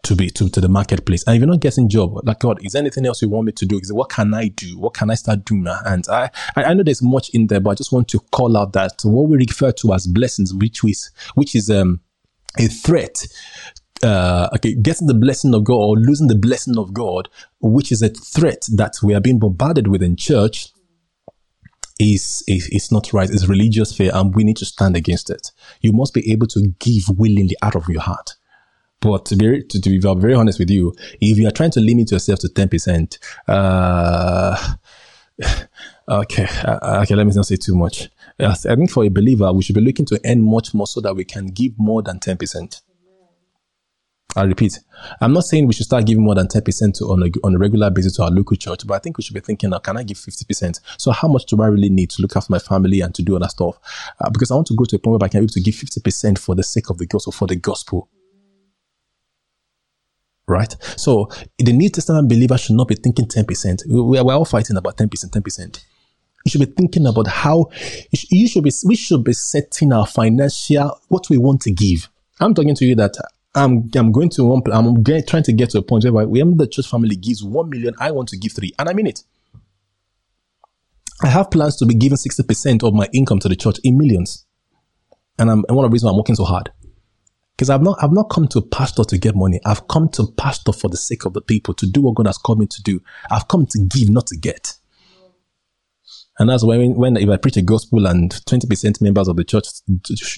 to 0.03 0.15
be 0.15 0.29
to, 0.31 0.49
to 0.49 0.59
the 0.59 0.67
marketplace. 0.67 1.23
And 1.27 1.35
if 1.35 1.41
you're 1.41 1.47
not 1.47 1.59
getting 1.59 1.87
job, 1.87 2.25
like 2.25 2.39
God, 2.39 2.63
is 2.65 2.73
there 2.73 2.81
anything 2.81 3.05
else 3.05 3.21
you 3.21 3.29
want 3.29 3.45
me 3.45 3.51
to 3.53 3.65
do? 3.65 3.79
Is 3.79 3.93
what 3.93 4.09
can 4.09 4.33
I 4.33 4.47
do? 4.47 4.77
What 4.79 4.93
can 4.93 5.11
I 5.11 5.13
start 5.15 5.45
doing? 5.45 5.67
And 5.85 6.05
I, 6.09 6.29
I 6.55 6.73
know 6.73 6.83
there's 6.83 7.03
much 7.03 7.29
in 7.29 7.47
there, 7.47 7.59
but 7.59 7.71
I 7.71 7.75
just 7.75 7.91
want 7.91 8.07
to 8.09 8.19
call 8.31 8.57
out 8.57 8.73
that 8.73 9.01
what 9.03 9.29
we 9.29 9.37
refer 9.37 9.71
to 9.73 9.93
as 9.93 10.07
blessings, 10.07 10.53
which 10.53 10.83
is 10.83 11.11
which 11.35 11.55
is 11.55 11.69
um 11.69 12.01
a 12.59 12.67
threat 12.67 13.25
uh, 14.03 14.49
okay, 14.55 14.73
getting 14.73 15.07
the 15.07 15.13
blessing 15.13 15.53
of 15.53 15.63
God 15.63 15.75
or 15.75 15.95
losing 15.95 16.27
the 16.27 16.35
blessing 16.35 16.77
of 16.77 16.93
God, 16.93 17.29
which 17.59 17.91
is 17.91 18.01
a 18.01 18.09
threat 18.09 18.65
that 18.73 18.95
we 19.03 19.13
are 19.13 19.21
being 19.21 19.39
bombarded 19.39 19.87
with 19.87 20.01
in 20.01 20.15
church, 20.15 20.69
is, 21.99 22.43
is, 22.47 22.67
is 22.69 22.91
not 22.91 23.13
right. 23.13 23.29
It's 23.29 23.47
religious 23.47 23.95
fear, 23.95 24.11
and 24.13 24.33
we 24.33 24.43
need 24.43 24.57
to 24.57 24.65
stand 24.65 24.95
against 24.95 25.29
it. 25.29 25.51
You 25.81 25.91
must 25.91 26.13
be 26.13 26.31
able 26.31 26.47
to 26.47 26.73
give 26.79 27.03
willingly 27.15 27.55
out 27.61 27.75
of 27.75 27.87
your 27.89 28.01
heart. 28.01 28.35
But 29.01 29.25
to 29.25 29.35
be, 29.35 29.63
to, 29.63 29.81
to 29.81 29.89
be 29.89 29.99
very 29.99 30.33
honest 30.33 30.59
with 30.59 30.69
you, 30.69 30.93
if 31.19 31.37
you 31.37 31.47
are 31.47 31.51
trying 31.51 31.71
to 31.71 31.79
limit 31.79 32.11
yourself 32.11 32.39
to 32.39 32.47
10%, 32.47 33.17
uh, 33.47 34.73
okay, 36.09 36.47
uh, 36.63 37.01
okay, 37.03 37.15
let 37.15 37.25
me 37.25 37.33
not 37.35 37.45
say 37.45 37.55
too 37.55 37.75
much. 37.75 38.09
I 38.41 38.75
think 38.75 38.91
for 38.91 39.03
a 39.03 39.09
believer, 39.09 39.51
we 39.53 39.63
should 39.63 39.75
be 39.75 39.81
looking 39.81 40.05
to 40.07 40.19
earn 40.25 40.41
much 40.41 40.73
more 40.73 40.87
so 40.87 41.01
that 41.01 41.15
we 41.15 41.23
can 41.25 41.47
give 41.47 41.73
more 41.77 42.01
than 42.01 42.19
10%. 42.19 42.81
I 44.33 44.43
repeat, 44.43 44.79
I'm 45.19 45.33
not 45.33 45.43
saying 45.43 45.67
we 45.67 45.73
should 45.73 45.87
start 45.87 46.05
giving 46.05 46.23
more 46.23 46.35
than 46.35 46.47
10% 46.47 46.93
to, 46.95 47.05
on, 47.05 47.23
a, 47.23 47.29
on 47.45 47.55
a 47.55 47.57
regular 47.57 47.89
basis 47.89 48.15
to 48.15 48.23
our 48.23 48.31
local 48.31 48.55
church, 48.55 48.87
but 48.87 48.93
I 48.93 48.99
think 48.99 49.17
we 49.17 49.23
should 49.23 49.33
be 49.33 49.41
thinking, 49.41 49.71
now, 49.71 49.79
can 49.79 49.97
I 49.97 50.03
give 50.03 50.17
50%? 50.17 50.79
So 50.97 51.11
how 51.11 51.27
much 51.27 51.45
do 51.47 51.61
I 51.61 51.67
really 51.67 51.89
need 51.89 52.11
to 52.11 52.21
look 52.21 52.35
after 52.37 52.51
my 52.51 52.59
family 52.59 53.01
and 53.01 53.13
to 53.15 53.21
do 53.21 53.35
other 53.35 53.49
stuff? 53.49 53.77
Uh, 54.21 54.29
because 54.29 54.49
I 54.49 54.55
want 54.55 54.67
to 54.67 54.75
go 54.75 54.85
to 54.85 54.95
a 54.95 54.99
point 54.99 55.19
where 55.19 55.25
I 55.25 55.29
can 55.29 55.41
be 55.41 55.45
able 55.45 55.53
to 55.53 55.61
give 55.61 55.75
50% 55.75 56.39
for 56.39 56.55
the 56.55 56.63
sake 56.63 56.89
of 56.89 56.97
the 56.97 57.05
gospel, 57.05 57.33
for 57.33 57.47
the 57.47 57.57
gospel. 57.57 58.09
Right? 60.47 60.73
So 60.97 61.29
the 61.57 61.73
New 61.73 61.89
Testament 61.89 62.29
believer 62.29 62.57
should 62.57 62.75
not 62.75 62.87
be 62.87 62.95
thinking 62.95 63.25
10%. 63.25 63.81
We 63.87 64.17
are, 64.17 64.25
we're 64.25 64.33
all 64.33 64.45
fighting 64.45 64.77
about 64.77 64.97
10%, 64.97 65.09
10%. 65.09 65.83
You 66.45 66.49
should 66.49 66.61
be 66.61 66.73
thinking 66.73 67.05
about 67.05 67.27
how 67.27 67.69
you 68.11 68.47
should 68.47 68.63
be, 68.63 68.71
we 68.85 68.95
should 68.95 69.23
be 69.23 69.33
setting 69.33 69.93
our 69.93 70.07
financial, 70.07 70.99
what 71.07 71.29
we 71.29 71.37
want 71.37 71.61
to 71.61 71.71
give. 71.71 72.09
I'm 72.39 72.53
talking 72.53 72.75
to 72.75 72.85
you 72.85 72.95
that 72.95 73.15
I'm, 73.53 73.89
I'm 73.95 74.11
going 74.11 74.29
to 74.31 74.45
one, 74.45 74.61
I'm 74.71 75.03
get, 75.03 75.27
trying 75.27 75.43
to 75.43 75.53
get 75.53 75.71
to 75.71 75.79
a 75.79 75.81
point 75.81 76.05
where 76.05 76.27
we, 76.27 76.41
the 76.41 76.67
church 76.67 76.87
family 76.87 77.15
gives 77.15 77.43
1 77.43 77.69
million, 77.69 77.93
I 77.99 78.11
want 78.11 78.29
to 78.29 78.37
give 78.37 78.53
3, 78.53 78.73
and 78.79 78.89
I 78.89 78.93
mean 78.93 79.07
it. 79.07 79.23
I 81.23 81.27
have 81.27 81.51
plans 81.51 81.75
to 81.77 81.85
be 81.85 81.93
giving 81.93 82.17
60% 82.17 82.83
of 82.83 82.93
my 82.93 83.07
income 83.13 83.39
to 83.39 83.49
the 83.49 83.55
church 83.55 83.77
in 83.83 83.97
millions. 83.97 84.45
And 85.37 85.51
I'm, 85.51 85.63
and 85.67 85.75
one 85.75 85.85
of 85.85 85.91
the 85.91 85.93
reasons 85.93 86.11
I'm 86.11 86.17
working 86.17 86.35
so 86.35 86.45
hard. 86.45 86.71
Because 87.55 87.69
I've 87.69 87.83
not, 87.83 87.99
I've 88.01 88.11
not 88.11 88.31
come 88.31 88.47
to 88.49 88.61
pastor 88.61 89.03
to 89.03 89.17
get 89.19 89.35
money. 89.35 89.59
I've 89.63 89.87
come 89.87 90.09
to 90.09 90.31
pastor 90.35 90.73
for 90.73 90.89
the 90.89 90.97
sake 90.97 91.25
of 91.25 91.33
the 91.33 91.41
people, 91.41 91.75
to 91.75 91.85
do 91.85 92.01
what 92.01 92.15
God 92.15 92.25
has 92.25 92.39
called 92.39 92.57
me 92.57 92.65
to 92.65 92.81
do. 92.81 93.01
I've 93.29 93.47
come 93.47 93.67
to 93.67 93.79
give, 93.79 94.09
not 94.09 94.27
to 94.27 94.37
get. 94.37 94.77
And 96.39 96.49
that's 96.49 96.63
when, 96.63 96.95
when 96.95 97.17
if 97.17 97.29
I 97.29 97.37
preach 97.37 97.57
a 97.57 97.61
gospel 97.61 98.07
and 98.07 98.31
20% 98.31 99.01
members 99.01 99.27
of 99.27 99.35
the 99.35 99.43
church 99.43 99.67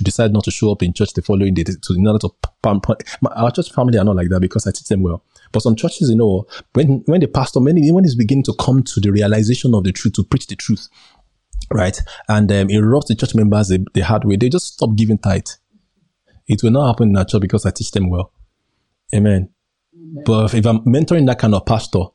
decide 0.01 0.33
not 0.33 0.43
to 0.45 0.51
show 0.51 0.71
up 0.71 0.81
in 0.81 0.93
church 0.93 1.13
the 1.13 1.21
following 1.21 1.53
day 1.53 1.63
to, 1.63 1.77
in 1.95 2.07
order 2.07 2.19
to 2.19 2.29
pump, 2.61 2.87
our 3.35 3.51
church 3.51 3.71
family 3.71 3.99
are 3.99 4.03
not 4.03 4.15
like 4.15 4.29
that 4.29 4.41
because 4.41 4.65
I 4.65 4.71
teach 4.71 4.87
them 4.87 5.03
well. 5.03 5.23
But 5.51 5.61
some 5.61 5.75
churches, 5.75 6.09
you 6.09 6.15
know, 6.15 6.47
when, 6.73 7.03
when 7.05 7.21
the 7.21 7.27
pastor, 7.27 7.59
many, 7.59 7.91
when 7.91 8.03
he's 8.03 8.15
beginning 8.15 8.43
to 8.45 8.55
come 8.59 8.81
to 8.83 8.99
the 8.99 9.11
realization 9.11 9.75
of 9.75 9.83
the 9.83 9.91
truth, 9.91 10.15
to 10.15 10.23
preach 10.23 10.47
the 10.47 10.55
truth, 10.55 10.89
right? 11.71 11.97
And 12.27 12.51
um, 12.51 12.69
it 12.69 12.79
rubs 12.79 13.05
the 13.05 13.15
church 13.15 13.35
members 13.35 13.67
the, 13.67 13.85
the 13.93 14.01
hard 14.01 14.25
way. 14.25 14.35
They 14.35 14.49
just 14.49 14.73
stop 14.73 14.95
giving 14.95 15.19
tithe. 15.19 15.45
It 16.47 16.63
will 16.63 16.71
not 16.71 16.87
happen 16.87 17.09
in 17.09 17.17
our 17.17 17.25
church 17.25 17.41
because 17.41 17.65
I 17.65 17.71
teach 17.71 17.91
them 17.91 18.09
well. 18.09 18.33
Amen. 19.13 19.49
Amen. 19.95 20.23
But 20.25 20.53
if 20.53 20.65
I'm 20.65 20.79
mentoring 20.79 21.27
that 21.27 21.39
kind 21.39 21.53
of 21.53 21.65
pastor, 21.65 22.05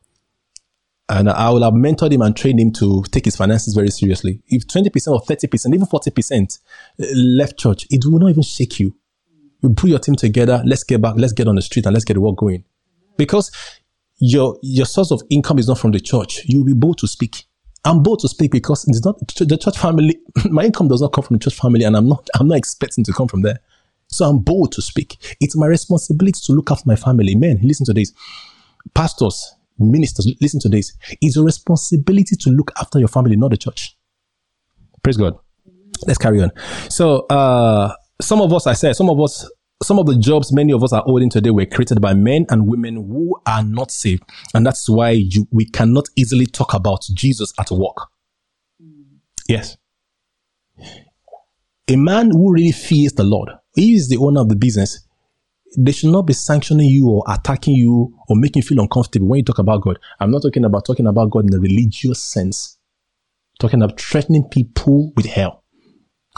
and 1.09 1.31
I 1.31 1.51
will 1.51 1.63
have 1.63 1.73
mentored 1.73 2.13
him 2.13 2.23
and 2.23 2.37
trained 2.37 2.61
him 2.61 2.71
to 2.73 3.03
take 3.11 3.25
his 3.25 3.37
finances 3.37 3.75
very 3.75 3.89
seriously. 3.89 4.43
If 4.49 4.67
20% 4.67 5.13
or 5.13 5.21
30%, 5.23 5.75
even 5.75 5.87
40% 5.87 6.59
uh, 7.01 7.07
left 7.15 7.59
church, 7.59 7.87
it 7.91 8.05
will 8.05 8.19
not 8.19 8.31
even 8.31 8.43
shake 8.43 8.79
you. 8.79 8.95
You 9.63 9.71
put 9.71 9.91
your 9.91 9.99
team 9.99 10.17
together, 10.17 10.63
let's 10.67 10.85
get 10.85 11.01
back, 11.01 11.15
let's 11.17 11.33
get 11.33 11.49
on 11.49 11.55
the 11.55 11.63
street 11.63 11.87
and 11.87 11.95
let's 11.95 12.05
get 12.05 12.15
the 12.15 12.21
work 12.21 12.37
going. 12.37 12.65
Because 13.17 13.51
your, 14.19 14.59
your 14.63 14.87
source 14.87 15.11
of 15.11 15.23
income 15.31 15.59
is 15.59 15.69
not 15.69 15.79
from 15.79 15.93
the 15.93 16.01
church. 16.01 16.43
You'll 16.45 16.65
be 16.65 16.75
bold 16.75 16.99
to 16.99 17.09
speak. 17.09 17.45
I'm 17.85 18.03
bold 18.03 18.21
to 18.21 18.29
speak 18.29 18.51
because 18.51 18.87
it's 18.87 19.05
not 19.05 19.19
the 19.19 19.57
church 19.57 19.79
family. 19.79 20.19
My 20.51 20.65
income 20.65 20.89
does 20.89 21.01
not 21.01 21.13
come 21.13 21.25
from 21.25 21.37
the 21.39 21.45
church 21.45 21.55
family 21.55 21.85
and 21.85 21.97
I'm 21.97 22.09
not, 22.09 22.29
I'm 22.39 22.49
not 22.49 22.59
expecting 22.59 23.03
to 23.05 23.13
come 23.13 23.29
from 23.29 23.43
there. 23.43 23.61
So 24.09 24.27
I'm 24.27 24.39
bold 24.41 24.73
to 24.73 24.83
speak. 24.83 25.37
It's 25.41 25.55
my 25.55 25.67
responsibility 25.67 26.41
to 26.47 26.53
look 26.53 26.71
after 26.71 26.85
my 26.87 26.97
family. 26.97 27.35
Men, 27.35 27.61
listen 27.63 27.85
to 27.87 27.93
this. 27.93 28.13
Pastors, 28.95 29.55
ministers, 29.79 30.33
listen 30.41 30.61
to 30.61 30.69
this. 30.69 30.97
It's 31.21 31.37
your 31.37 31.45
responsibility 31.45 32.37
to 32.37 32.51
look 32.51 32.71
after 32.81 32.99
your 32.99 33.09
family, 33.09 33.37
not 33.37 33.51
the 33.51 33.57
church. 33.57 33.97
Praise 35.03 35.17
God. 35.17 35.39
Let's 36.07 36.19
carry 36.19 36.43
on. 36.43 36.51
So, 36.91 37.27
uh, 37.27 37.93
some 38.21 38.41
of 38.41 38.53
us, 38.53 38.67
I 38.67 38.73
said, 38.73 38.95
some 38.97 39.11
of 39.11 39.21
us, 39.21 39.49
some 39.83 39.99
of 39.99 40.07
the 40.07 40.19
jobs 40.19 40.53
many 40.53 40.73
of 40.73 40.83
us 40.83 40.93
are 40.93 41.03
holding 41.03 41.31
today 41.31 41.51
were 41.51 41.67
created 41.67 42.01
by 42.01 42.15
men 42.15 42.47
and 42.51 42.67
women 42.67 42.97
who 42.97 43.41
are 43.47 43.63
not 43.63 43.91
saved. 43.91 44.25
And 44.55 44.67
that's 44.67 44.89
why 44.89 45.11
you, 45.11 45.47
we 45.53 45.65
cannot 45.67 46.07
easily 46.17 46.47
talk 46.47 46.75
about 46.75 47.07
Jesus 47.15 47.53
at 47.59 47.71
work. 47.71 48.09
Yes. 49.49 49.77
A 51.89 51.97
man 51.97 52.31
who 52.31 52.53
really 52.53 52.73
fears 52.73 53.13
the 53.13 53.25
Lord, 53.25 53.51
he 53.75 53.95
is 53.95 54.09
the 54.09 54.19
owner 54.19 54.41
of 54.41 54.49
the 54.49 54.57
business 54.57 55.08
they 55.77 55.93
should 55.93 56.11
not 56.11 56.23
be 56.23 56.33
sanctioning 56.33 56.89
you 56.89 57.09
or 57.09 57.25
attacking 57.29 57.75
you 57.75 58.15
or 58.29 58.37
making 58.37 58.63
you 58.63 58.67
feel 58.67 58.81
uncomfortable 58.81 59.29
when 59.29 59.39
you 59.39 59.45
talk 59.45 59.59
about 59.59 59.83
God. 59.83 59.99
I'm 60.21 60.31
not 60.31 60.43
talking 60.43 60.65
about 60.65 60.87
talking 60.87 61.07
about 61.07 61.31
God 61.31 61.47
in 61.47 61.55
a 61.55 61.61
religious 61.61 62.23
sense. 62.23 62.79
talking 63.59 63.83
about 63.83 64.01
threatening 64.01 64.45
people 64.49 65.13
with 65.17 65.27
hell 65.27 65.65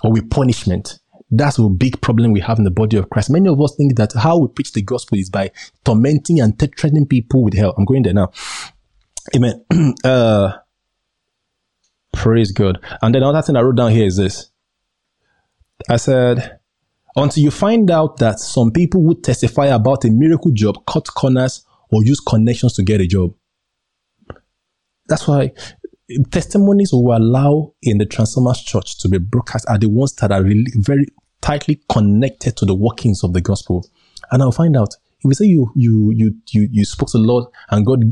or 0.02 0.12
with 0.12 0.30
punishment. 0.30 0.98
That's 1.30 1.58
a 1.58 1.68
big 1.68 2.00
problem 2.00 2.32
we 2.32 2.40
have 2.40 2.58
in 2.58 2.64
the 2.64 2.70
body 2.70 2.96
of 2.96 3.08
Christ. 3.10 3.30
Many 3.30 3.48
of 3.48 3.60
us 3.60 3.76
think 3.76 3.96
that 3.96 4.12
how 4.14 4.38
we 4.38 4.48
preach 4.48 4.72
the 4.72 4.82
gospel 4.82 5.18
is 5.18 5.30
by 5.30 5.52
tormenting 5.84 6.40
and 6.40 6.58
threatening 6.58 7.06
people 7.06 7.44
with 7.44 7.54
hell. 7.54 7.74
I'm 7.76 7.84
going 7.84 8.02
there 8.02 8.14
now. 8.14 8.32
Amen. 9.36 9.64
uh, 10.04 10.52
praise 12.12 12.52
God. 12.52 12.84
And 13.02 13.14
then 13.14 13.22
another 13.22 13.42
thing 13.42 13.56
I 13.56 13.60
wrote 13.60 13.76
down 13.76 13.92
here 13.92 14.06
is 14.06 14.16
this. 14.16 14.50
I 15.88 15.96
said, 15.96 16.59
until 17.16 17.42
you 17.42 17.50
find 17.50 17.90
out 17.90 18.18
that 18.18 18.38
some 18.38 18.70
people 18.70 19.02
would 19.02 19.24
testify 19.24 19.66
about 19.66 20.04
a 20.04 20.10
miracle 20.10 20.50
job, 20.52 20.84
cut 20.86 21.06
corners, 21.14 21.64
or 21.90 22.04
use 22.04 22.20
connections 22.20 22.74
to 22.74 22.82
get 22.82 23.00
a 23.00 23.06
job. 23.06 23.34
That's 25.08 25.26
why 25.26 25.52
testimonies 26.30 26.92
we 26.92 27.12
allow 27.12 27.74
in 27.82 27.98
the 27.98 28.06
Transformers 28.06 28.62
Church 28.62 28.98
to 29.00 29.08
be 29.08 29.18
broadcast 29.18 29.66
are 29.68 29.78
the 29.78 29.88
ones 29.88 30.14
that 30.14 30.32
are 30.32 30.42
really 30.42 30.70
very 30.76 31.06
tightly 31.40 31.80
connected 31.90 32.56
to 32.58 32.64
the 32.64 32.74
workings 32.74 33.24
of 33.24 33.32
the 33.32 33.40
gospel. 33.40 33.88
And 34.30 34.42
I'll 34.42 34.52
find 34.52 34.76
out 34.76 34.94
if 35.18 35.24
we 35.24 35.34
say 35.34 35.46
you 35.46 35.70
you 35.74 36.12
you 36.14 36.34
you 36.50 36.68
you 36.70 36.84
spoke 36.84 37.10
to 37.10 37.18
the 37.18 37.24
Lord 37.24 37.46
and 37.70 37.84
God 37.84 38.02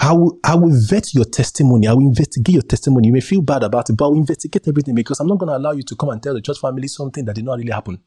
I 0.00 0.12
will, 0.12 0.38
I 0.44 0.54
will 0.54 0.72
vet 0.72 1.14
your 1.14 1.24
testimony. 1.24 1.86
I 1.86 1.92
will 1.92 2.06
investigate 2.08 2.54
your 2.54 2.62
testimony. 2.62 3.08
You 3.08 3.12
may 3.12 3.20
feel 3.20 3.40
bad 3.40 3.62
about 3.62 3.88
it, 3.88 3.96
but 3.96 4.06
I 4.06 4.08
will 4.08 4.18
investigate 4.18 4.68
everything 4.68 4.94
because 4.94 5.20
I'm 5.20 5.26
not 5.26 5.38
going 5.38 5.48
to 5.48 5.56
allow 5.56 5.72
you 5.72 5.82
to 5.84 5.96
come 5.96 6.10
and 6.10 6.22
tell 6.22 6.34
the 6.34 6.42
church 6.42 6.60
family 6.60 6.88
something 6.88 7.24
that 7.24 7.34
did 7.34 7.44
not 7.44 7.58
really 7.58 7.72
happen. 7.72 8.00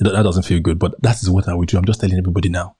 That 0.00 0.22
doesn't 0.22 0.44
feel 0.44 0.60
good, 0.60 0.78
but 0.78 1.00
that 1.02 1.22
is 1.22 1.30
what 1.30 1.48
I 1.48 1.54
will 1.54 1.64
do. 1.64 1.78
I'm 1.78 1.84
just 1.84 2.00
telling 2.00 2.18
everybody 2.18 2.48
now. 2.48 2.76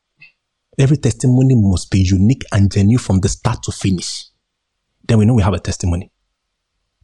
Every 0.79 0.97
testimony 0.97 1.55
must 1.57 1.91
be 1.91 2.01
unique 2.01 2.45
and 2.53 2.71
genuine 2.71 2.99
from 2.99 3.21
the 3.21 3.29
start 3.29 3.63
to 3.65 3.73
finish. 3.73 4.27
Then 5.07 5.19
we 5.19 5.27
know 5.27 5.35
we 5.35 5.43
have 5.43 5.55
a 5.55 5.59
testimony. 5.59 6.11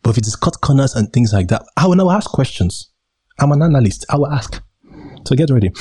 But 0.02 0.11
if 0.11 0.18
it 0.18 0.26
is 0.26 0.37
cut 0.37 0.61
corners 0.61 0.94
and 0.94 1.12
things 1.12 1.33
like 1.33 1.48
that, 1.48 1.64
I 1.76 1.87
will 1.87 1.96
now 1.96 2.11
ask 2.11 2.31
questions. 2.31 2.90
I'm 3.38 3.52
an 3.52 3.62
analyst. 3.62 4.07
I 4.09 4.16
will 4.16 4.29
ask. 4.29 4.62
So 5.26 5.35
get 5.35 5.50
ready. 5.50 5.72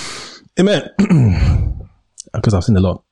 Amen. 0.60 0.90
because 2.34 2.54
I've 2.54 2.64
seen 2.64 2.78
a 2.78 2.82
lot 2.82 3.05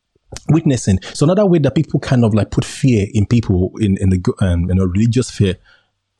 witnessing. 0.49 0.99
So 1.13 1.25
another 1.25 1.45
way 1.45 1.59
that 1.59 1.75
people 1.75 1.99
kind 1.99 2.23
of 2.23 2.33
like 2.33 2.51
put 2.51 2.65
fear 2.65 3.07
in 3.13 3.25
people 3.25 3.71
in 3.79 3.97
in 3.97 4.09
the 4.09 4.33
um, 4.39 4.69
in 4.69 4.79
a 4.79 4.87
religious 4.87 5.29
fear, 5.29 5.55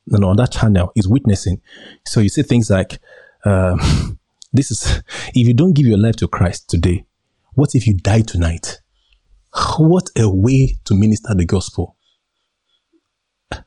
you 0.06 0.19
know, 0.19 0.30
on 0.30 0.38
that 0.38 0.52
channel 0.52 0.91
is 0.95 1.08
witnessing. 1.08 1.62
So 2.06 2.19
you 2.19 2.30
say 2.30 2.43
things 2.43 2.69
like, 2.69 2.99
um, 3.45 4.19
"This 4.54 4.71
is 4.71 5.04
if 5.36 5.47
you 5.47 5.54
don't 5.54 5.73
give 5.73 5.88
your 5.88 5.97
life 5.97 6.15
to 6.17 6.28
Christ 6.28 6.69
today, 6.69 7.06
what 7.54 7.76
if 7.76 7.88
you 7.88 7.95
die 7.95 8.21
tonight? 8.21 8.80
What 9.78 10.10
a 10.17 10.30
way 10.30 10.78
to 10.86 10.95
minister 10.95 11.34
the 11.34 11.45
gospel." 11.45 11.95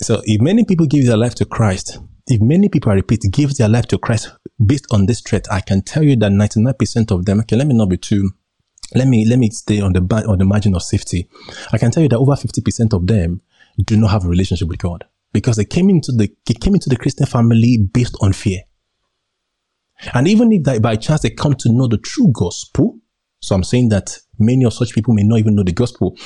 So 0.00 0.22
if 0.26 0.40
many 0.40 0.64
people 0.64 0.86
give 0.86 1.06
their 1.06 1.16
life 1.16 1.34
to 1.34 1.44
Christ, 1.44 1.98
if 2.28 2.40
many 2.40 2.68
people, 2.68 2.92
I 2.92 2.96
repeat, 2.96 3.24
give 3.32 3.56
their 3.56 3.68
life 3.68 3.86
to 3.86 3.98
Christ 3.98 4.30
based 4.64 4.86
on 4.90 5.06
this 5.06 5.20
threat, 5.20 5.46
I 5.50 5.60
can 5.60 5.82
tell 5.82 6.02
you 6.02 6.14
that 6.16 6.30
99% 6.30 7.10
of 7.10 7.24
them, 7.24 7.40
okay, 7.40 7.56
let 7.56 7.66
me 7.66 7.74
not 7.74 7.88
be 7.88 7.96
too 7.96 8.30
let 8.94 9.06
me 9.06 9.26
let 9.26 9.38
me 9.38 9.50
stay 9.50 9.80
on 9.80 9.92
the 9.92 10.00
on 10.28 10.38
the 10.38 10.44
margin 10.44 10.74
of 10.74 10.82
safety. 10.82 11.28
I 11.72 11.78
can 11.78 11.90
tell 11.90 12.02
you 12.02 12.08
that 12.08 12.18
over 12.18 12.36
fifty 12.36 12.60
percent 12.60 12.94
of 12.94 13.06
them 13.06 13.42
do 13.84 13.96
not 13.96 14.10
have 14.10 14.24
a 14.24 14.28
relationship 14.28 14.68
with 14.68 14.78
God 14.78 15.04
because 15.32 15.56
they 15.56 15.64
came 15.64 15.90
into 15.90 16.12
the 16.12 16.34
they 16.46 16.54
came 16.54 16.74
into 16.74 16.88
the 16.88 16.96
Christian 16.96 17.26
family 17.26 17.78
based 17.78 18.16
on 18.20 18.32
fear. 18.32 18.60
And 20.14 20.28
even 20.28 20.52
if 20.52 20.64
that 20.64 20.80
by 20.80 20.96
chance 20.96 21.22
they 21.22 21.30
come 21.30 21.54
to 21.54 21.72
know 21.72 21.88
the 21.88 21.98
true 21.98 22.30
gospel, 22.32 22.98
so 23.40 23.54
I'm 23.54 23.64
saying 23.64 23.90
that 23.90 24.18
many 24.38 24.64
of 24.64 24.72
such 24.72 24.94
people 24.94 25.14
may 25.14 25.24
not 25.24 25.38
even 25.38 25.54
know 25.54 25.64
the 25.64 25.72
gospel. 25.72 26.16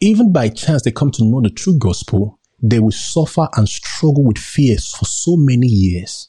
Even 0.00 0.32
by 0.32 0.48
chance 0.48 0.82
they 0.82 0.92
come 0.92 1.10
to 1.12 1.24
know 1.24 1.40
the 1.40 1.50
true 1.50 1.76
gospel, 1.76 2.38
they 2.62 2.78
will 2.78 2.92
suffer 2.92 3.48
and 3.56 3.68
struggle 3.68 4.24
with 4.24 4.38
fears 4.38 4.92
for 4.92 5.06
so 5.06 5.36
many 5.36 5.66
years 5.66 6.28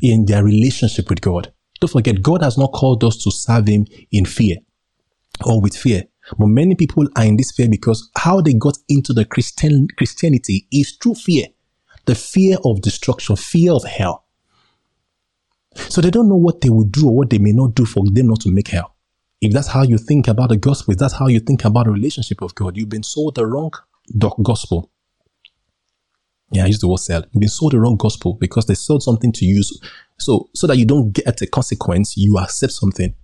in 0.00 0.24
their 0.26 0.44
relationship 0.44 1.08
with 1.08 1.20
God. 1.20 1.52
Don't 1.80 1.90
forget, 1.90 2.22
God 2.22 2.42
has 2.42 2.56
not 2.56 2.72
called 2.72 3.04
us 3.04 3.16
to 3.24 3.30
serve 3.30 3.68
Him 3.68 3.86
in 4.10 4.24
fear 4.24 4.56
or 5.44 5.60
with 5.60 5.76
fear. 5.76 6.04
But 6.38 6.46
many 6.46 6.74
people 6.74 7.06
are 7.16 7.24
in 7.24 7.36
this 7.36 7.52
fear 7.52 7.68
because 7.68 8.10
how 8.16 8.40
they 8.40 8.54
got 8.54 8.78
into 8.88 9.12
the 9.12 9.24
Christian 9.24 9.86
Christianity 9.96 10.66
is 10.72 10.96
through 11.00 11.14
fear. 11.14 11.46
The 12.06 12.14
fear 12.14 12.56
of 12.64 12.82
destruction, 12.82 13.36
fear 13.36 13.72
of 13.72 13.84
hell. 13.84 14.24
So 15.74 16.00
they 16.00 16.10
don't 16.10 16.28
know 16.28 16.36
what 16.36 16.60
they 16.60 16.70
will 16.70 16.84
do 16.84 17.08
or 17.08 17.16
what 17.16 17.30
they 17.30 17.38
may 17.38 17.52
not 17.52 17.74
do 17.74 17.84
for 17.84 18.04
them 18.04 18.28
not 18.28 18.40
to 18.40 18.50
make 18.50 18.68
hell. 18.68 18.96
If 19.40 19.52
that's 19.52 19.68
how 19.68 19.82
you 19.82 19.98
think 19.98 20.28
about 20.28 20.48
the 20.48 20.56
gospel, 20.56 20.92
if 20.92 20.98
that's 20.98 21.14
how 21.14 21.26
you 21.28 21.40
think 21.40 21.64
about 21.64 21.84
the 21.84 21.92
relationship 21.92 22.40
of 22.40 22.54
God, 22.54 22.76
you've 22.76 22.88
been 22.88 23.02
sold 23.02 23.34
the 23.34 23.46
wrong 23.46 23.70
gospel. 24.42 24.90
Yeah, 26.52 26.64
I 26.64 26.66
use 26.66 26.78
the 26.78 26.88
word 26.88 27.00
sell. 27.00 27.22
You've 27.32 27.40
been 27.40 27.48
sold 27.48 27.72
the 27.72 27.80
wrong 27.80 27.96
gospel 27.96 28.34
because 28.34 28.66
they 28.66 28.74
sold 28.74 29.02
something 29.02 29.32
to 29.32 29.44
you. 29.44 29.62
So, 30.18 30.48
so 30.54 30.66
that 30.66 30.76
you 30.76 30.86
don't 30.86 31.12
get 31.12 31.40
a 31.42 31.46
consequence, 31.46 32.16
you 32.16 32.38
accept 32.38 32.72
something. 32.72 33.14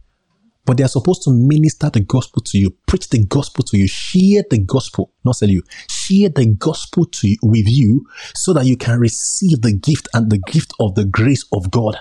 But 0.65 0.77
they 0.77 0.85
are 0.85 0.89
supposed 0.89 1.23
to 1.25 1.31
minister 1.33 1.91
the 1.91 2.01
gospel 2.01 2.41
to 2.43 2.59
you, 2.59 2.71
preach 2.87 3.09
the 3.09 3.25
gospel 3.25 3.65
to 3.65 3.79
you, 3.79 3.89
share 3.89 4.45
the 4.49 4.59
gospel, 4.59 5.13
not 5.25 5.37
sell 5.37 5.49
you, 5.49 5.63
share 5.89 6.29
the 6.29 6.47
gospel 6.47 7.05
to 7.07 7.29
you, 7.29 7.37
with 7.43 7.67
you 7.69 8.07
so 8.35 8.53
that 8.53 8.67
you 8.67 8.77
can 8.77 9.01
receive 9.01 9.63
the 9.63 9.73
gift 9.73 10.09
and 10.15 10.31
the 10.31 10.39
gift 10.39 10.73
of 10.79 10.95
the 10.95 11.05
grace 11.05 11.45
of 11.53 11.71
God. 11.71 11.99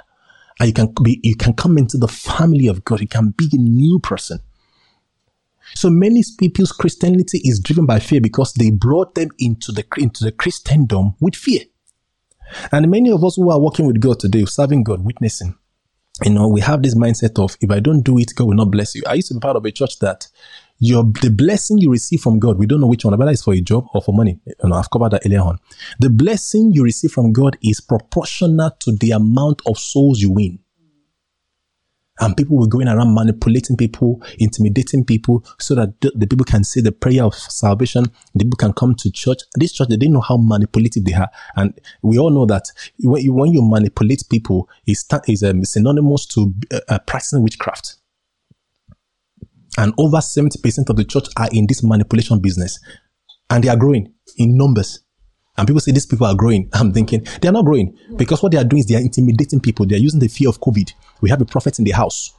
And 0.59 0.67
you 0.67 0.73
can 0.73 0.93
be, 1.03 1.19
you 1.23 1.35
can 1.35 1.53
come 1.53 1.79
into 1.79 1.97
the 1.97 2.07
family 2.07 2.67
of 2.67 2.85
God. 2.85 3.01
You 3.01 3.07
can 3.07 3.33
be 3.35 3.49
a 3.51 3.57
new 3.57 3.99
person. 3.99 4.39
So 5.73 5.89
many 5.89 6.21
people's 6.37 6.71
Christianity 6.71 7.41
is 7.43 7.59
driven 7.59 7.87
by 7.87 7.99
fear 7.99 8.21
because 8.21 8.53
they 8.53 8.69
brought 8.69 9.15
them 9.15 9.29
into 9.39 9.71
the, 9.71 9.85
into 9.97 10.23
the 10.23 10.31
Christendom 10.31 11.15
with 11.19 11.35
fear. 11.35 11.61
And 12.71 12.89
many 12.89 13.11
of 13.11 13.23
us 13.23 13.35
who 13.35 13.49
are 13.51 13.59
working 13.59 13.85
with 13.85 13.99
God 13.99 14.19
today, 14.19 14.45
serving 14.45 14.83
God, 14.83 15.03
witnessing, 15.03 15.55
you 16.23 16.31
know, 16.31 16.47
we 16.47 16.61
have 16.61 16.83
this 16.83 16.95
mindset 16.95 17.43
of 17.43 17.57
if 17.61 17.71
I 17.71 17.79
don't 17.79 18.01
do 18.01 18.17
it, 18.17 18.33
God 18.35 18.47
will 18.47 18.55
not 18.55 18.71
bless 18.71 18.95
you. 18.95 19.03
I 19.07 19.15
used 19.15 19.29
to 19.29 19.33
be 19.33 19.39
part 19.39 19.55
of 19.55 19.65
a 19.65 19.71
church 19.71 19.99
that 19.99 20.27
your 20.79 21.03
the 21.21 21.29
blessing 21.29 21.77
you 21.77 21.91
receive 21.91 22.21
from 22.21 22.39
God, 22.39 22.57
we 22.57 22.65
don't 22.65 22.81
know 22.81 22.87
which 22.87 23.05
one, 23.05 23.17
whether 23.17 23.31
it's 23.31 23.43
for 23.43 23.53
a 23.53 23.61
job 23.61 23.87
or 23.93 24.01
for 24.01 24.13
money. 24.13 24.39
You 24.45 24.69
know, 24.69 24.75
I've 24.75 24.89
covered 24.89 25.11
that 25.11 25.25
earlier 25.25 25.41
on. 25.41 25.59
The 25.99 26.09
blessing 26.09 26.71
you 26.71 26.83
receive 26.83 27.11
from 27.11 27.33
God 27.33 27.57
is 27.63 27.81
proportional 27.81 28.71
to 28.79 28.91
the 28.91 29.11
amount 29.11 29.61
of 29.65 29.77
souls 29.77 30.21
you 30.21 30.31
win. 30.31 30.59
And 32.19 32.37
people 32.37 32.57
were 32.57 32.67
going 32.67 32.87
around 32.87 33.15
manipulating 33.15 33.77
people, 33.77 34.21
intimidating 34.37 35.05
people, 35.05 35.43
so 35.59 35.75
that 35.75 35.99
the, 36.01 36.11
the, 36.13 36.27
people 36.27 36.45
can 36.45 36.63
say 36.63 36.81
the 36.81 36.91
prayer 36.91 37.23
of 37.23 37.33
salvation. 37.33 38.05
The 38.35 38.43
people 38.43 38.57
can 38.57 38.73
come 38.73 38.95
to 38.95 39.11
church. 39.11 39.39
This 39.55 39.71
church, 39.71 39.87
they 39.87 39.97
didn't 39.97 40.13
know 40.13 40.21
how 40.21 40.37
manipulative 40.37 41.05
they 41.05 41.13
are. 41.13 41.29
And 41.55 41.73
we 42.01 42.19
all 42.19 42.29
know 42.29 42.45
that 42.45 42.65
when 42.99 43.23
you, 43.23 43.33
when 43.33 43.51
you 43.51 43.61
manipulate 43.63 44.23
people, 44.29 44.69
it's, 44.85 45.05
it's 45.27 45.41
um, 45.41 45.63
synonymous 45.65 46.25
to 46.27 46.53
uh, 46.71 46.79
uh, 46.89 46.99
practicing 46.99 47.41
witchcraft. 47.41 47.95
And 49.77 49.93
over 49.97 50.17
70% 50.17 50.89
of 50.89 50.95
the 50.97 51.05
church 51.05 51.27
are 51.37 51.49
in 51.51 51.65
this 51.65 51.81
manipulation 51.81 52.39
business. 52.39 52.79
And 53.49 53.63
they 53.63 53.69
are 53.69 53.77
growing 53.77 54.13
in 54.37 54.57
numbers. 54.57 54.99
And 55.57 55.67
people 55.67 55.79
say 55.79 55.91
these 55.91 56.05
people 56.05 56.27
are 56.27 56.35
growing. 56.35 56.69
I'm 56.73 56.93
thinking 56.93 57.25
they 57.41 57.47
are 57.47 57.51
not 57.51 57.65
growing 57.65 57.97
because 58.15 58.41
what 58.41 58.51
they 58.51 58.57
are 58.57 58.63
doing 58.63 58.81
is 58.81 58.85
they 58.87 58.95
are 58.95 59.01
intimidating 59.01 59.59
people. 59.59 59.85
They 59.85 59.95
are 59.95 59.99
using 59.99 60.19
the 60.19 60.27
fear 60.27 60.49
of 60.49 60.59
COVID. 60.59 60.93
We 61.21 61.29
have 61.29 61.41
a 61.41 61.45
prophet 61.45 61.79
in 61.79 61.85
the 61.85 61.91
house. 61.91 62.33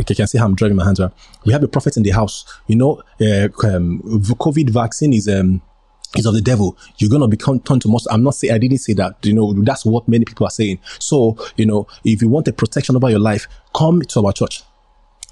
Okay, 0.00 0.12
you 0.12 0.16
can 0.16 0.26
see 0.26 0.38
how 0.38 0.46
I'm 0.46 0.54
driving 0.54 0.76
my 0.76 0.84
hands 0.84 1.00
around. 1.00 1.12
We 1.44 1.52
have 1.52 1.62
a 1.62 1.68
prophet 1.68 1.96
in 1.96 2.02
the 2.02 2.10
house. 2.10 2.44
You 2.66 2.76
know, 2.76 3.02
uh, 3.20 3.48
um, 3.66 4.00
COVID 4.02 4.70
vaccine 4.70 5.12
is 5.12 5.28
um, 5.28 5.60
is 6.16 6.26
of 6.26 6.34
the 6.34 6.40
devil. 6.40 6.76
You're 6.96 7.10
gonna 7.10 7.28
become 7.28 7.60
turned 7.60 7.82
to 7.82 7.88
most. 7.88 8.08
I'm 8.10 8.22
not 8.22 8.34
saying 8.34 8.54
I 8.54 8.58
didn't 8.58 8.78
say 8.78 8.94
that. 8.94 9.16
You 9.22 9.34
know, 9.34 9.52
that's 9.62 9.84
what 9.84 10.08
many 10.08 10.24
people 10.24 10.46
are 10.46 10.50
saying. 10.50 10.80
So, 10.98 11.36
you 11.56 11.66
know, 11.66 11.86
if 12.04 12.22
you 12.22 12.28
want 12.28 12.48
a 12.48 12.52
protection 12.52 12.96
over 12.96 13.10
your 13.10 13.18
life, 13.18 13.46
come 13.74 14.02
to 14.02 14.26
our 14.26 14.32
church 14.32 14.62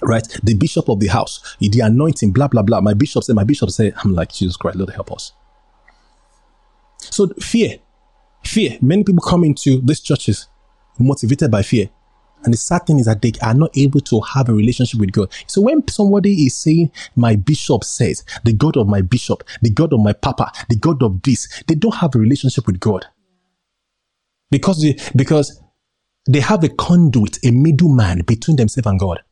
right? 0.03 0.27
The 0.43 0.55
bishop 0.55 0.89
of 0.89 0.99
the 0.99 1.09
house, 1.09 1.57
the 1.61 1.81
anointing, 1.81 2.33
blah, 2.33 2.49
blah, 2.49 2.63
blah. 2.63 2.81
My 2.81 2.95
bishop 2.95 3.23
said, 3.23 3.37
my 3.37 3.45
bishop 3.45 3.71
said, 3.71 3.93
I'm 4.03 4.15
like, 4.15 4.33
Jesus 4.33 4.57
Christ, 4.57 4.79
Lord 4.79 4.89
help 4.89 5.13
us. 5.13 5.33
So 7.01 7.29
fear, 7.41 7.79
fear. 8.45 8.79
Many 8.81 9.05
people 9.05 9.23
come 9.23 9.45
into 9.45 9.81
these 9.81 10.01
churches 10.01 10.49
motivated 10.99 11.51
by 11.51 11.63
fear. 11.63 11.89
And 12.43 12.55
the 12.55 12.59
sad 12.59 12.87
thing 12.87 12.99
is 12.99 13.07
that 13.07 13.21
they 13.21 13.33
are 13.43 13.53
not 13.53 13.77
able 13.77 14.01
to 14.01 14.21
have 14.21 14.49
a 14.49 14.55
relationship 14.55 14.99
with 14.99 15.13
God. 15.13 15.31
So 15.47 15.61
when 15.61 15.87
somebody 15.89 16.33
is 16.47 16.57
saying, 16.57 16.91
my 17.15 17.37
bishop 17.37 17.85
says, 17.85 18.25
the 18.45 18.55
God 18.55 18.77
of 18.79 18.89
my 18.89 19.03
bishop, 19.03 19.45
the 19.61 19.71
God 19.71 19.93
of 19.93 20.01
my 20.01 20.15
papa, 20.15 20.51
the 20.69 20.77
God 20.77 21.03
of 21.03 21.23
this, 21.23 21.63
they 21.67 21.75
don't 21.75 21.97
have 21.97 22.15
a 22.15 22.19
relationship 22.19 22.67
with 22.67 22.81
God. 22.81 23.07
Because, 24.51 24.81
they, 24.81 24.97
because 25.15 25.63
they 26.29 26.41
have 26.41 26.65
a 26.65 26.69
conduit, 26.71 27.39
a 27.45 27.51
middleman 27.51 28.23
between 28.23 28.57
themselves 28.57 28.87
and 28.87 28.99
God. 28.99 29.23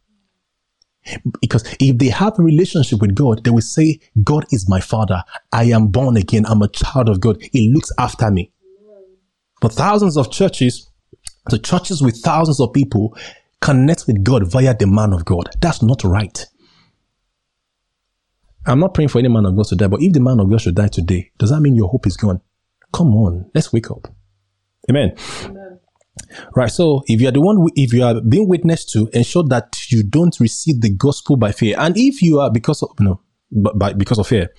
Because 1.41 1.65
if 1.81 1.99
they 1.99 2.09
have 2.09 2.39
a 2.39 2.43
relationship 2.43 3.01
with 3.01 3.15
God, 3.15 3.45
they 3.45 3.51
will 3.51 3.63
say, 3.63 4.01
God 4.23 4.45
is 4.51 4.69
my 4.69 4.81
father. 4.81 5.23
I 5.53 5.65
am 5.65 5.89
born 5.89 6.17
again. 6.17 6.45
I'm 6.47 6.63
a 6.63 6.69
child 6.69 7.09
of 7.09 7.21
God. 7.21 7.39
He 7.53 7.73
looks 7.73 7.91
after 7.99 8.31
me. 8.31 8.53
But 9.61 9.73
thousands 9.73 10.17
of 10.17 10.31
churches, 10.31 10.91
the 11.47 11.59
churches 11.59 12.03
with 12.03 12.19
thousands 12.23 12.61
of 12.61 12.73
people 12.73 13.17
connect 13.61 14.07
with 14.07 14.23
God 14.23 14.51
via 14.51 14.77
the 14.77 14.87
man 14.87 15.13
of 15.13 15.25
God. 15.25 15.51
That's 15.61 15.83
not 15.83 16.05
right. 16.05 16.47
I'm 18.67 18.81
not 18.81 18.93
praying 18.93 19.09
for 19.09 19.19
any 19.19 19.29
man 19.29 19.47
of 19.47 19.57
God 19.57 19.67
to 19.67 19.77
die, 19.77 19.89
but 19.89 20.03
if 20.03 20.13
the 20.13 20.21
man 20.21 20.41
of 20.41 20.51
God 20.51 20.61
should 20.61 20.75
die 20.75 20.89
today, 20.89 21.31
does 21.39 21.51
that 21.51 21.61
mean 21.61 21.75
your 21.75 21.89
hope 21.89 22.07
is 22.07 22.17
gone? 22.17 22.41
Come 22.93 23.15
on, 23.15 23.51
let's 23.55 23.73
wake 23.73 23.91
up. 23.91 24.09
Amen. 24.91 25.15
Amen. 25.45 25.58
Right. 26.55 26.71
So 26.71 27.03
if 27.07 27.21
you 27.21 27.29
are 27.29 27.33
the 27.33 27.41
one, 27.41 27.67
if 27.75 27.93
you 27.93 28.05
are 28.05 28.21
being 28.21 28.49
witnessed 28.49 28.91
to, 28.91 29.09
ensure 29.13 29.45
that 29.45 29.91
you 29.91 30.03
don't 30.03 30.39
receive 30.41 30.81
the 30.81 30.91
gospel 30.91 31.37
by 31.37 31.53
fear. 31.53 31.77
And 31.79 31.97
if 31.97 32.23
you 32.23 32.41
are 32.41 32.51
because 32.51 32.83
of, 32.83 32.91
no, 33.01 33.21
by, 33.51 33.93
because 33.93 34.19
of 34.19 34.27
fear, 34.27 34.51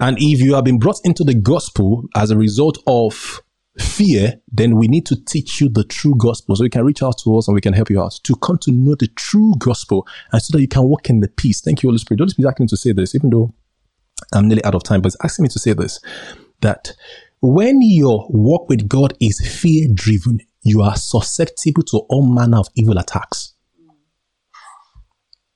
and 0.00 0.16
if 0.20 0.40
you 0.40 0.54
have 0.54 0.64
been 0.64 0.78
brought 0.78 1.00
into 1.04 1.24
the 1.24 1.34
gospel 1.34 2.04
as 2.14 2.30
a 2.30 2.36
result 2.36 2.78
of 2.86 3.42
fear, 3.78 4.40
then 4.50 4.76
we 4.76 4.88
need 4.88 5.06
to 5.06 5.16
teach 5.24 5.60
you 5.60 5.68
the 5.68 5.84
true 5.84 6.14
gospel. 6.16 6.56
So 6.56 6.64
you 6.64 6.70
can 6.70 6.84
reach 6.84 7.02
out 7.02 7.18
to 7.24 7.36
us 7.36 7.48
and 7.48 7.54
we 7.54 7.60
can 7.60 7.72
help 7.72 7.90
you 7.90 8.02
out 8.02 8.18
to 8.24 8.36
come 8.36 8.58
to 8.58 8.72
know 8.72 8.94
the 8.94 9.08
true 9.08 9.54
gospel 9.58 10.06
and 10.32 10.40
so 10.40 10.56
that 10.56 10.62
you 10.62 10.68
can 10.68 10.84
walk 10.84 11.10
in 11.10 11.20
the 11.20 11.28
peace. 11.28 11.60
Thank 11.60 11.82
you, 11.82 11.88
Holy 11.88 11.98
Spirit. 11.98 12.20
Holy 12.20 12.30
Spirit 12.30 12.50
asking 12.50 12.64
me 12.64 12.68
to 12.68 12.76
say 12.76 12.92
this, 12.92 13.14
even 13.14 13.30
though 13.30 13.54
I'm 14.34 14.48
nearly 14.48 14.64
out 14.64 14.74
of 14.74 14.82
time, 14.82 15.02
but 15.02 15.08
it's 15.08 15.24
asking 15.24 15.44
me 15.44 15.48
to 15.50 15.58
say 15.58 15.72
this, 15.72 16.00
that 16.60 16.92
when 17.40 17.82
your 17.82 18.26
walk 18.30 18.68
with 18.68 18.88
God 18.88 19.14
is 19.20 19.46
fear 19.46 19.88
driven, 19.92 20.40
you 20.66 20.82
are 20.82 20.96
susceptible 20.96 21.82
to 21.84 21.98
all 22.08 22.26
manner 22.26 22.58
of 22.58 22.68
evil 22.74 22.98
attacks. 22.98 23.54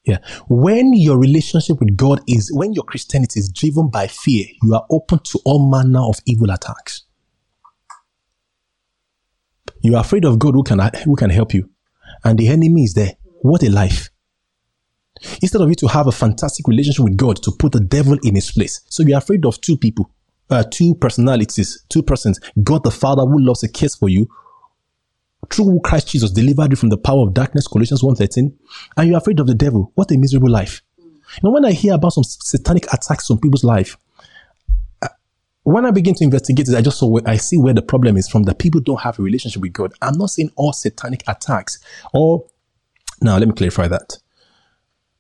Yeah. 0.05 0.19
When 0.49 0.93
your 0.95 1.19
relationship 1.19 1.79
with 1.79 1.97
God 1.97 2.21
is, 2.27 2.51
when 2.53 2.73
your 2.73 2.85
Christianity 2.85 3.41
is 3.41 3.53
driven 3.53 3.91
by 3.91 4.07
fear, 4.07 4.47
you 4.63 4.75
are 4.75 4.87
open 4.91 5.21
to 5.25 5.41
all 5.45 5.71
manner 5.71 6.01
of 6.01 6.19
evil 6.27 6.51
attacks. 6.51 7.05
You 9.83 9.97
are 9.97 10.01
afraid 10.01 10.25
of 10.25 10.39
God 10.39 10.55
who 10.55 10.63
can, 10.63 10.81
who 11.05 11.17
can 11.17 11.31
help 11.31 11.55
you. 11.55 11.71
And 12.25 12.39
the 12.39 12.49
enemy 12.49 12.85
is 12.85 12.95
there. 12.95 13.15
What 13.43 13.63
a 13.63 13.71
life. 13.71 14.11
Instead 15.43 15.61
of 15.61 15.69
you 15.69 15.75
to 15.77 15.89
have 15.89 16.07
a 16.07 16.13
fantastic 16.13 16.67
relationship 16.67 17.05
with 17.05 17.17
God 17.17 17.43
to 17.43 17.53
put 17.59 17.73
the 17.73 17.81
devil 17.81 18.19
in 18.23 18.35
his 18.35 18.51
place. 18.51 18.81
So 18.89 19.03
you're 19.03 19.19
afraid 19.19 19.45
of 19.45 19.61
two 19.61 19.77
people, 19.77 20.11
uh, 20.49 20.65
two 20.71 20.95
personalities, 20.95 21.85
two 21.89 22.03
persons. 22.03 22.41
God 22.63 22.85
the 22.85 22.91
Father 22.91 23.23
who 23.23 23.39
loves 23.39 23.63
a 23.63 23.69
cares 23.69 23.95
for 23.95 24.09
you, 24.09 24.29
through 25.51 25.81
Christ 25.85 26.09
Jesus 26.09 26.31
delivered 26.31 26.71
you 26.71 26.77
from 26.77 26.89
the 26.89 26.97
power 26.97 27.23
of 27.27 27.35
darkness, 27.35 27.67
Colossians 27.67 28.03
1.13, 28.03 28.53
and 28.97 29.09
you're 29.09 29.19
afraid 29.19 29.41
of 29.41 29.47
the 29.47 29.55
devil. 29.55 29.93
What 29.95 30.11
a 30.13 30.17
miserable 30.17 30.51
life. 30.51 30.83
You 30.99 31.41
know, 31.43 31.51
when 31.51 31.65
I 31.65 31.73
hear 31.73 31.95
about 31.95 32.13
some 32.13 32.25
satanic 32.25 32.93
attacks 32.93 33.31
on 33.31 33.39
people's 33.39 33.65
life, 33.65 33.97
uh, 35.03 35.09
when 35.63 35.85
I 35.85 35.91
begin 35.91 36.15
to 36.15 36.25
investigate 36.25 36.69
it, 36.69 36.77
I 36.77 36.83
just 36.83 36.99
saw 36.99 37.19
I 37.27 37.37
see 37.37 37.59
where 37.59 37.75
the 37.75 37.83
problem 37.83 38.17
is 38.17 38.29
from. 38.29 38.45
That 38.45 38.59
people 38.59 38.81
don't 38.81 39.01
have 39.01 39.19
a 39.19 39.23
relationship 39.23 39.63
with 39.63 39.73
God. 39.73 39.93
I'm 40.03 40.19
not 40.19 40.31
saying 40.31 40.51
all 40.57 40.73
satanic 40.73 41.23
attacks. 41.29 41.79
Or 42.13 42.47
now, 43.21 43.39
let 43.39 43.47
me 43.47 43.55
clarify 43.55 43.87
that. 43.89 44.19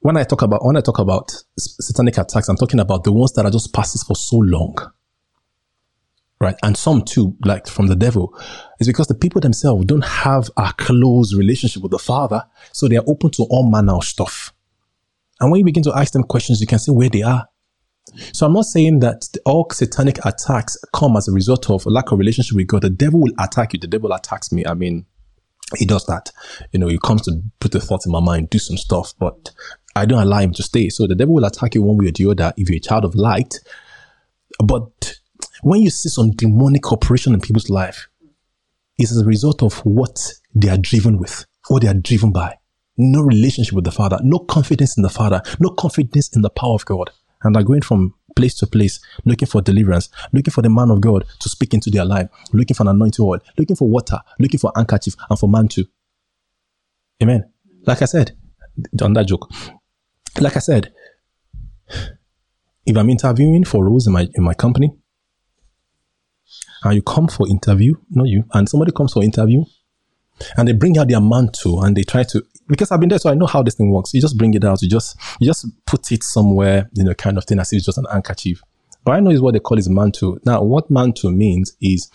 When 0.00 0.16
I 0.16 0.24
talk 0.24 0.42
about 0.42 0.64
when 0.64 0.76
I 0.76 0.80
talk 0.80 0.98
about 0.98 1.30
satanic 1.58 2.18
attacks, 2.18 2.48
I'm 2.48 2.56
talking 2.56 2.80
about 2.80 3.04
the 3.04 3.12
ones 3.12 3.32
that 3.34 3.44
are 3.44 3.50
just 3.50 3.72
passes 3.72 4.02
for 4.02 4.16
so 4.16 4.38
long 4.38 4.76
right? 6.40 6.56
And 6.62 6.76
some 6.76 7.02
too, 7.02 7.36
like 7.44 7.66
from 7.66 7.86
the 7.86 7.96
devil, 7.96 8.34
is 8.80 8.86
because 8.86 9.08
the 9.08 9.14
people 9.14 9.40
themselves 9.40 9.84
don't 9.84 10.04
have 10.04 10.50
a 10.56 10.72
close 10.78 11.34
relationship 11.34 11.82
with 11.82 11.92
the 11.92 11.98
Father, 11.98 12.44
so 12.72 12.88
they 12.88 12.96
are 12.96 13.04
open 13.06 13.30
to 13.32 13.46
all 13.50 13.68
manner 13.70 13.94
of 13.94 14.04
stuff. 14.04 14.52
And 15.40 15.50
when 15.50 15.58
you 15.58 15.64
begin 15.64 15.82
to 15.84 15.96
ask 15.96 16.12
them 16.12 16.24
questions, 16.24 16.60
you 16.60 16.66
can 16.66 16.78
see 16.78 16.92
where 16.92 17.08
they 17.08 17.22
are. 17.22 17.48
So 18.32 18.46
I'm 18.46 18.52
not 18.52 18.64
saying 18.64 19.00
that 19.00 19.28
all 19.44 19.68
satanic 19.70 20.18
attacks 20.24 20.76
come 20.94 21.16
as 21.16 21.28
a 21.28 21.32
result 21.32 21.70
of 21.70 21.86
a 21.86 21.90
lack 21.90 22.10
of 22.10 22.18
relationship 22.18 22.56
with 22.56 22.66
God. 22.66 22.82
The 22.82 22.90
devil 22.90 23.20
will 23.20 23.32
attack 23.38 23.72
you. 23.72 23.78
The 23.78 23.86
devil 23.86 24.12
attacks 24.12 24.50
me. 24.50 24.66
I 24.66 24.74
mean, 24.74 25.06
he 25.76 25.84
does 25.86 26.04
that. 26.06 26.32
You 26.72 26.80
know, 26.80 26.88
he 26.88 26.98
comes 26.98 27.22
to 27.22 27.40
put 27.60 27.72
the 27.72 27.80
thoughts 27.80 28.06
in 28.06 28.12
my 28.12 28.20
mind, 28.20 28.50
do 28.50 28.58
some 28.58 28.76
stuff, 28.76 29.14
but 29.18 29.50
I 29.94 30.06
don't 30.06 30.22
allow 30.22 30.38
him 30.38 30.52
to 30.54 30.62
stay. 30.62 30.88
So 30.88 31.06
the 31.06 31.14
devil 31.14 31.34
will 31.34 31.44
attack 31.44 31.74
you 31.74 31.82
one 31.82 31.98
way 31.98 32.08
or 32.08 32.12
the 32.12 32.30
other 32.30 32.52
if 32.56 32.68
you're 32.68 32.78
a 32.78 32.80
child 32.80 33.04
of 33.04 33.14
light. 33.14 33.54
But 34.62 35.19
when 35.62 35.82
you 35.82 35.90
see 35.90 36.08
some 36.08 36.30
demonic 36.32 36.92
operation 36.92 37.34
in 37.34 37.40
people's 37.40 37.70
life, 37.70 38.08
it's 38.98 39.10
as 39.10 39.18
a 39.18 39.26
result 39.26 39.62
of 39.62 39.78
what 39.78 40.32
they 40.54 40.68
are 40.68 40.78
driven 40.78 41.18
with, 41.18 41.46
what 41.68 41.82
they 41.82 41.88
are 41.88 41.94
driven 41.94 42.32
by. 42.32 42.56
No 42.96 43.22
relationship 43.22 43.74
with 43.74 43.84
the 43.84 43.92
Father, 43.92 44.18
no 44.22 44.38
confidence 44.40 44.96
in 44.96 45.02
the 45.02 45.08
Father, 45.08 45.40
no 45.58 45.70
confidence 45.70 46.34
in 46.34 46.42
the 46.42 46.50
power 46.50 46.74
of 46.74 46.84
God. 46.84 47.10
And 47.42 47.54
they're 47.54 47.62
going 47.62 47.80
from 47.80 48.14
place 48.36 48.54
to 48.56 48.66
place, 48.66 49.00
looking 49.24 49.48
for 49.48 49.62
deliverance, 49.62 50.10
looking 50.32 50.52
for 50.52 50.62
the 50.62 50.68
man 50.68 50.90
of 50.90 51.00
God 51.00 51.24
to 51.40 51.48
speak 51.48 51.72
into 51.72 51.90
their 51.90 52.04
life, 52.04 52.28
looking 52.52 52.74
for 52.74 52.82
an 52.82 52.88
anointing 52.88 53.24
oil, 53.24 53.38
looking 53.56 53.76
for 53.76 53.88
water, 53.88 54.18
looking 54.38 54.60
for 54.60 54.72
handkerchief 54.76 55.14
and 55.28 55.38
for 55.38 55.48
man 55.48 55.68
too. 55.68 55.84
Amen. 57.22 57.50
Like 57.86 58.02
I 58.02 58.06
said, 58.06 58.32
on 59.02 59.14
that 59.14 59.26
joke, 59.26 59.50
like 60.40 60.56
I 60.56 60.60
said, 60.60 60.92
if 62.86 62.96
I'm 62.96 63.10
interviewing 63.10 63.64
for 63.64 63.84
roles 63.84 64.06
in 64.06 64.12
my 64.12 64.28
in 64.34 64.44
my 64.44 64.54
company, 64.54 64.92
and 66.82 66.94
you 66.94 67.02
come 67.02 67.28
for 67.28 67.48
interview, 67.48 67.94
not 68.10 68.26
you, 68.26 68.44
and 68.52 68.68
somebody 68.68 68.92
comes 68.92 69.12
for 69.12 69.22
interview, 69.22 69.64
and 70.56 70.68
they 70.68 70.72
bring 70.72 70.96
out 70.98 71.08
their 71.08 71.20
mantle 71.20 71.82
and 71.84 71.96
they 71.96 72.02
try 72.02 72.22
to 72.24 72.42
because 72.66 72.92
I've 72.92 73.00
been 73.00 73.08
there, 73.08 73.18
so 73.18 73.30
I 73.30 73.34
know 73.34 73.46
how 73.46 73.62
this 73.64 73.74
thing 73.74 73.90
works. 73.90 74.14
You 74.14 74.20
just 74.20 74.38
bring 74.38 74.54
it 74.54 74.64
out, 74.64 74.80
you 74.80 74.88
just 74.88 75.18
you 75.40 75.46
just 75.46 75.66
put 75.86 76.10
it 76.12 76.22
somewhere, 76.22 76.88
you 76.94 77.04
know, 77.04 77.14
kind 77.14 77.36
of 77.36 77.44
thing 77.44 77.58
as 77.58 77.72
if 77.72 77.78
it's 77.78 77.86
just 77.86 77.98
an 77.98 78.06
handkerchief. 78.10 78.62
But 79.04 79.12
I 79.12 79.20
know 79.20 79.30
is 79.30 79.40
what 79.40 79.54
they 79.54 79.60
call 79.60 79.78
is 79.78 79.88
mantle. 79.88 80.38
Now, 80.44 80.62
what 80.62 80.90
mantle 80.90 81.32
means 81.32 81.76
is 81.80 82.10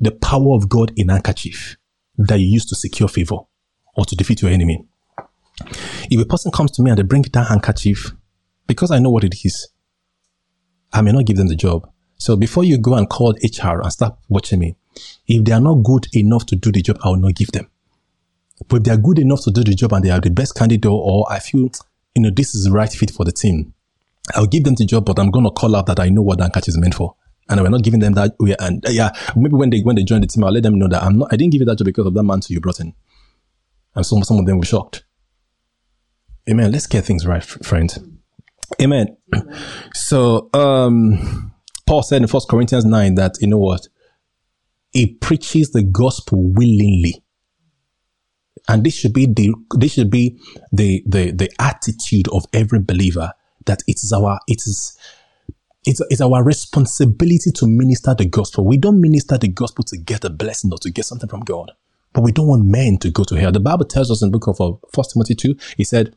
the 0.00 0.10
power 0.10 0.54
of 0.54 0.68
God 0.68 0.92
in 0.96 1.08
handkerchief 1.08 1.76
that 2.16 2.38
you 2.38 2.46
use 2.46 2.64
to 2.66 2.74
secure 2.74 3.08
favor 3.08 3.38
or 3.96 4.04
to 4.04 4.16
defeat 4.16 4.42
your 4.42 4.50
enemy. 4.50 4.84
If 6.10 6.20
a 6.20 6.24
person 6.24 6.50
comes 6.50 6.70
to 6.72 6.82
me 6.82 6.90
and 6.90 6.98
they 6.98 7.02
bring 7.02 7.22
that 7.22 7.48
handkerchief, 7.48 8.12
because 8.66 8.90
I 8.90 8.98
know 8.98 9.10
what 9.10 9.24
it 9.24 9.34
is, 9.44 9.68
I 10.92 11.02
may 11.02 11.12
not 11.12 11.26
give 11.26 11.36
them 11.36 11.48
the 11.48 11.56
job. 11.56 11.90
So 12.16 12.36
before 12.36 12.64
you 12.64 12.78
go 12.78 12.94
and 12.94 13.08
call 13.08 13.32
HR 13.42 13.80
and 13.80 13.92
start 13.92 14.16
watching 14.28 14.60
me, 14.60 14.76
if 15.26 15.44
they 15.44 15.52
are 15.52 15.60
not 15.60 15.82
good 15.82 16.06
enough 16.14 16.46
to 16.46 16.56
do 16.56 16.72
the 16.72 16.82
job, 16.82 16.98
I 17.04 17.08
will 17.08 17.16
not 17.16 17.34
give 17.34 17.52
them. 17.52 17.68
But 18.68 18.76
if 18.78 18.82
they 18.84 18.90
are 18.92 18.96
good 18.96 19.18
enough 19.18 19.42
to 19.44 19.50
do 19.50 19.64
the 19.64 19.74
job 19.74 19.92
and 19.92 20.04
they 20.04 20.10
are 20.10 20.20
the 20.20 20.30
best 20.30 20.54
candidate 20.54 20.90
or 20.90 21.26
I 21.30 21.38
feel, 21.40 21.70
you 22.14 22.22
know, 22.22 22.30
this 22.30 22.54
is 22.54 22.64
the 22.64 22.72
right 22.72 22.90
fit 22.90 23.10
for 23.10 23.24
the 23.24 23.32
team, 23.32 23.74
I'll 24.34 24.46
give 24.46 24.64
them 24.64 24.74
the 24.74 24.86
job, 24.86 25.04
but 25.04 25.18
I'm 25.18 25.30
going 25.30 25.44
to 25.44 25.50
call 25.50 25.76
out 25.76 25.86
that 25.86 26.00
I 26.00 26.08
know 26.08 26.22
what 26.22 26.38
that 26.38 26.54
catch 26.54 26.68
is 26.68 26.78
meant 26.78 26.94
for. 26.94 27.14
And 27.48 27.60
we're 27.60 27.68
not 27.68 27.82
giving 27.82 28.00
them 28.00 28.14
that 28.14 28.34
way. 28.38 28.56
And 28.58 28.84
uh, 28.86 28.90
yeah, 28.90 29.10
maybe 29.36 29.54
when 29.54 29.68
they, 29.68 29.80
when 29.80 29.96
they 29.96 30.02
join 30.04 30.22
the 30.22 30.26
team, 30.26 30.44
I'll 30.44 30.52
let 30.52 30.62
them 30.62 30.78
know 30.78 30.88
that 30.88 31.02
I'm 31.02 31.18
not, 31.18 31.28
I 31.30 31.36
didn't 31.36 31.52
give 31.52 31.60
you 31.60 31.66
that 31.66 31.76
job 31.76 31.84
because 31.84 32.06
of 32.06 32.14
that 32.14 32.22
man 32.22 32.40
you 32.48 32.60
brought 32.60 32.80
in. 32.80 32.94
And 33.94 34.06
some, 34.06 34.22
some 34.22 34.38
of 34.38 34.46
them 34.46 34.58
were 34.58 34.64
shocked. 34.64 35.04
Amen. 36.48 36.72
Let's 36.72 36.86
get 36.86 37.04
things 37.04 37.26
right, 37.26 37.44
friends. 37.44 37.98
Amen. 38.80 39.16
So, 39.94 40.50
um, 40.52 41.53
Paul 41.86 42.02
said 42.02 42.22
in 42.22 42.28
First 42.28 42.48
Corinthians 42.48 42.84
9 42.84 43.14
that, 43.16 43.36
you 43.40 43.48
know 43.48 43.58
what? 43.58 43.88
He 44.92 45.14
preaches 45.14 45.70
the 45.70 45.82
gospel 45.82 46.38
willingly. 46.42 47.22
And 48.68 48.84
this 48.84 48.94
should 48.94 49.12
be 49.12 49.26
the, 49.26 49.54
this 49.76 49.92
should 49.92 50.10
be 50.10 50.40
the, 50.72 51.02
the, 51.06 51.32
the 51.32 51.50
attitude 51.60 52.28
of 52.28 52.46
every 52.52 52.78
believer 52.78 53.32
that 53.66 53.82
it 53.86 53.96
is 54.02 54.12
our, 54.12 54.38
it 54.46 54.62
is, 54.66 54.96
it's, 55.84 56.00
it's 56.08 56.20
our 56.20 56.42
responsibility 56.42 57.50
to 57.56 57.66
minister 57.66 58.14
the 58.14 58.24
gospel. 58.24 58.64
We 58.64 58.78
don't 58.78 59.00
minister 59.00 59.36
the 59.36 59.48
gospel 59.48 59.84
to 59.84 59.98
get 59.98 60.24
a 60.24 60.30
blessing 60.30 60.72
or 60.72 60.78
to 60.78 60.90
get 60.90 61.04
something 61.04 61.28
from 61.28 61.40
God, 61.40 61.72
but 62.14 62.22
we 62.22 62.32
don't 62.32 62.46
want 62.46 62.64
men 62.64 62.96
to 62.98 63.10
go 63.10 63.24
to 63.24 63.34
hell. 63.34 63.52
The 63.52 63.60
Bible 63.60 63.84
tells 63.84 64.10
us 64.10 64.22
in 64.22 64.30
the 64.30 64.38
book 64.38 64.48
of 64.48 64.60
uh, 64.60 64.78
First 64.94 65.12
Timothy 65.12 65.34
2, 65.34 65.56
he 65.76 65.84
said, 65.84 66.16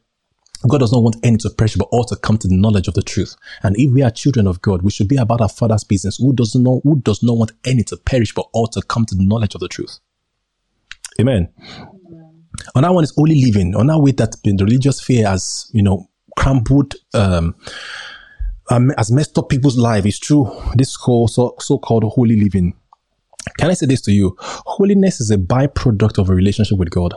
God 0.66 0.80
does 0.80 0.92
not 0.92 1.04
want 1.04 1.18
any 1.24 1.38
to 1.38 1.50
perish, 1.50 1.76
but 1.76 1.88
all 1.92 2.04
to 2.06 2.16
come 2.16 2.38
to 2.40 2.48
the 2.48 2.56
knowledge 2.56 2.88
of 2.88 2.96
the 2.96 3.04
truth. 3.04 3.36
And 3.64 3.76
if 3.78 3.94
we 3.94 4.02
are 4.02 4.10
children 4.10 4.48
of 4.48 4.62
God, 4.62 4.82
we 4.82 4.92
should 4.92 5.08
be 5.08 5.18
about 5.18 5.42
our 5.42 5.50
Father's 5.50 5.84
business, 5.84 6.18
who 6.18 6.34
does 6.34 6.56
not 6.56 6.82
who 6.84 7.00
does 7.02 7.22
not 7.22 7.38
want 7.38 7.52
any 7.66 7.84
to 7.84 7.98
perish, 7.98 8.34
but 8.34 8.48
all 8.54 8.68
to 8.68 8.82
come 8.82 9.06
to 9.06 9.16
the 9.16 9.24
knowledge 9.24 9.56
of 9.56 9.62
the 9.62 9.68
truth. 9.68 10.00
Amen. 11.20 11.50
Amen. 11.78 12.44
that 12.76 12.94
one 12.94 13.04
is 13.04 13.14
holy 13.16 13.44
living. 13.44 13.76
On 13.76 13.88
that 13.88 14.00
way 14.00 14.12
that 14.12 14.36
the 14.44 14.64
religious 14.64 15.02
fear 15.02 15.28
has, 15.28 15.70
you 15.74 15.84
know, 15.84 16.10
crumbled, 16.38 16.96
um, 17.14 17.56
um, 18.70 18.92
has 18.98 19.12
messed 19.12 19.38
up 19.38 19.50
people's 19.50 19.78
life. 19.78 20.06
It's 20.06 20.20
true. 20.20 20.52
This 20.76 20.96
whole 20.96 21.28
so, 21.28 21.56
so-called 21.60 22.04
holy 22.04 22.36
living. 22.36 22.74
Can 23.58 23.70
I 23.70 23.74
say 23.74 23.86
this 23.86 24.02
to 24.02 24.12
you? 24.12 24.36
Holiness 24.40 25.22
is 25.22 25.32
a 25.32 25.38
byproduct 25.38 26.18
of 26.18 26.30
a 26.30 26.36
relationship 26.36 26.78
with 26.78 26.90
God. 26.90 27.16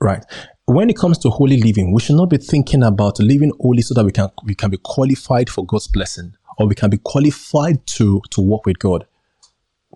Right 0.00 0.24
when 0.66 0.88
it 0.90 0.96
comes 0.96 1.18
to 1.18 1.30
holy 1.30 1.60
living, 1.60 1.92
we 1.92 2.00
should 2.00 2.16
not 2.16 2.30
be 2.30 2.38
thinking 2.38 2.82
about 2.82 3.18
living 3.18 3.52
holy 3.60 3.82
so 3.82 3.94
that 3.94 4.04
we 4.04 4.12
can 4.12 4.28
we 4.44 4.54
can 4.54 4.70
be 4.70 4.78
qualified 4.82 5.50
for 5.50 5.66
God's 5.66 5.88
blessing 5.88 6.34
or 6.58 6.66
we 6.66 6.74
can 6.74 6.90
be 6.90 6.98
qualified 6.98 7.86
to 7.86 8.22
to 8.30 8.40
work 8.40 8.66
with 8.66 8.78
God. 8.78 9.06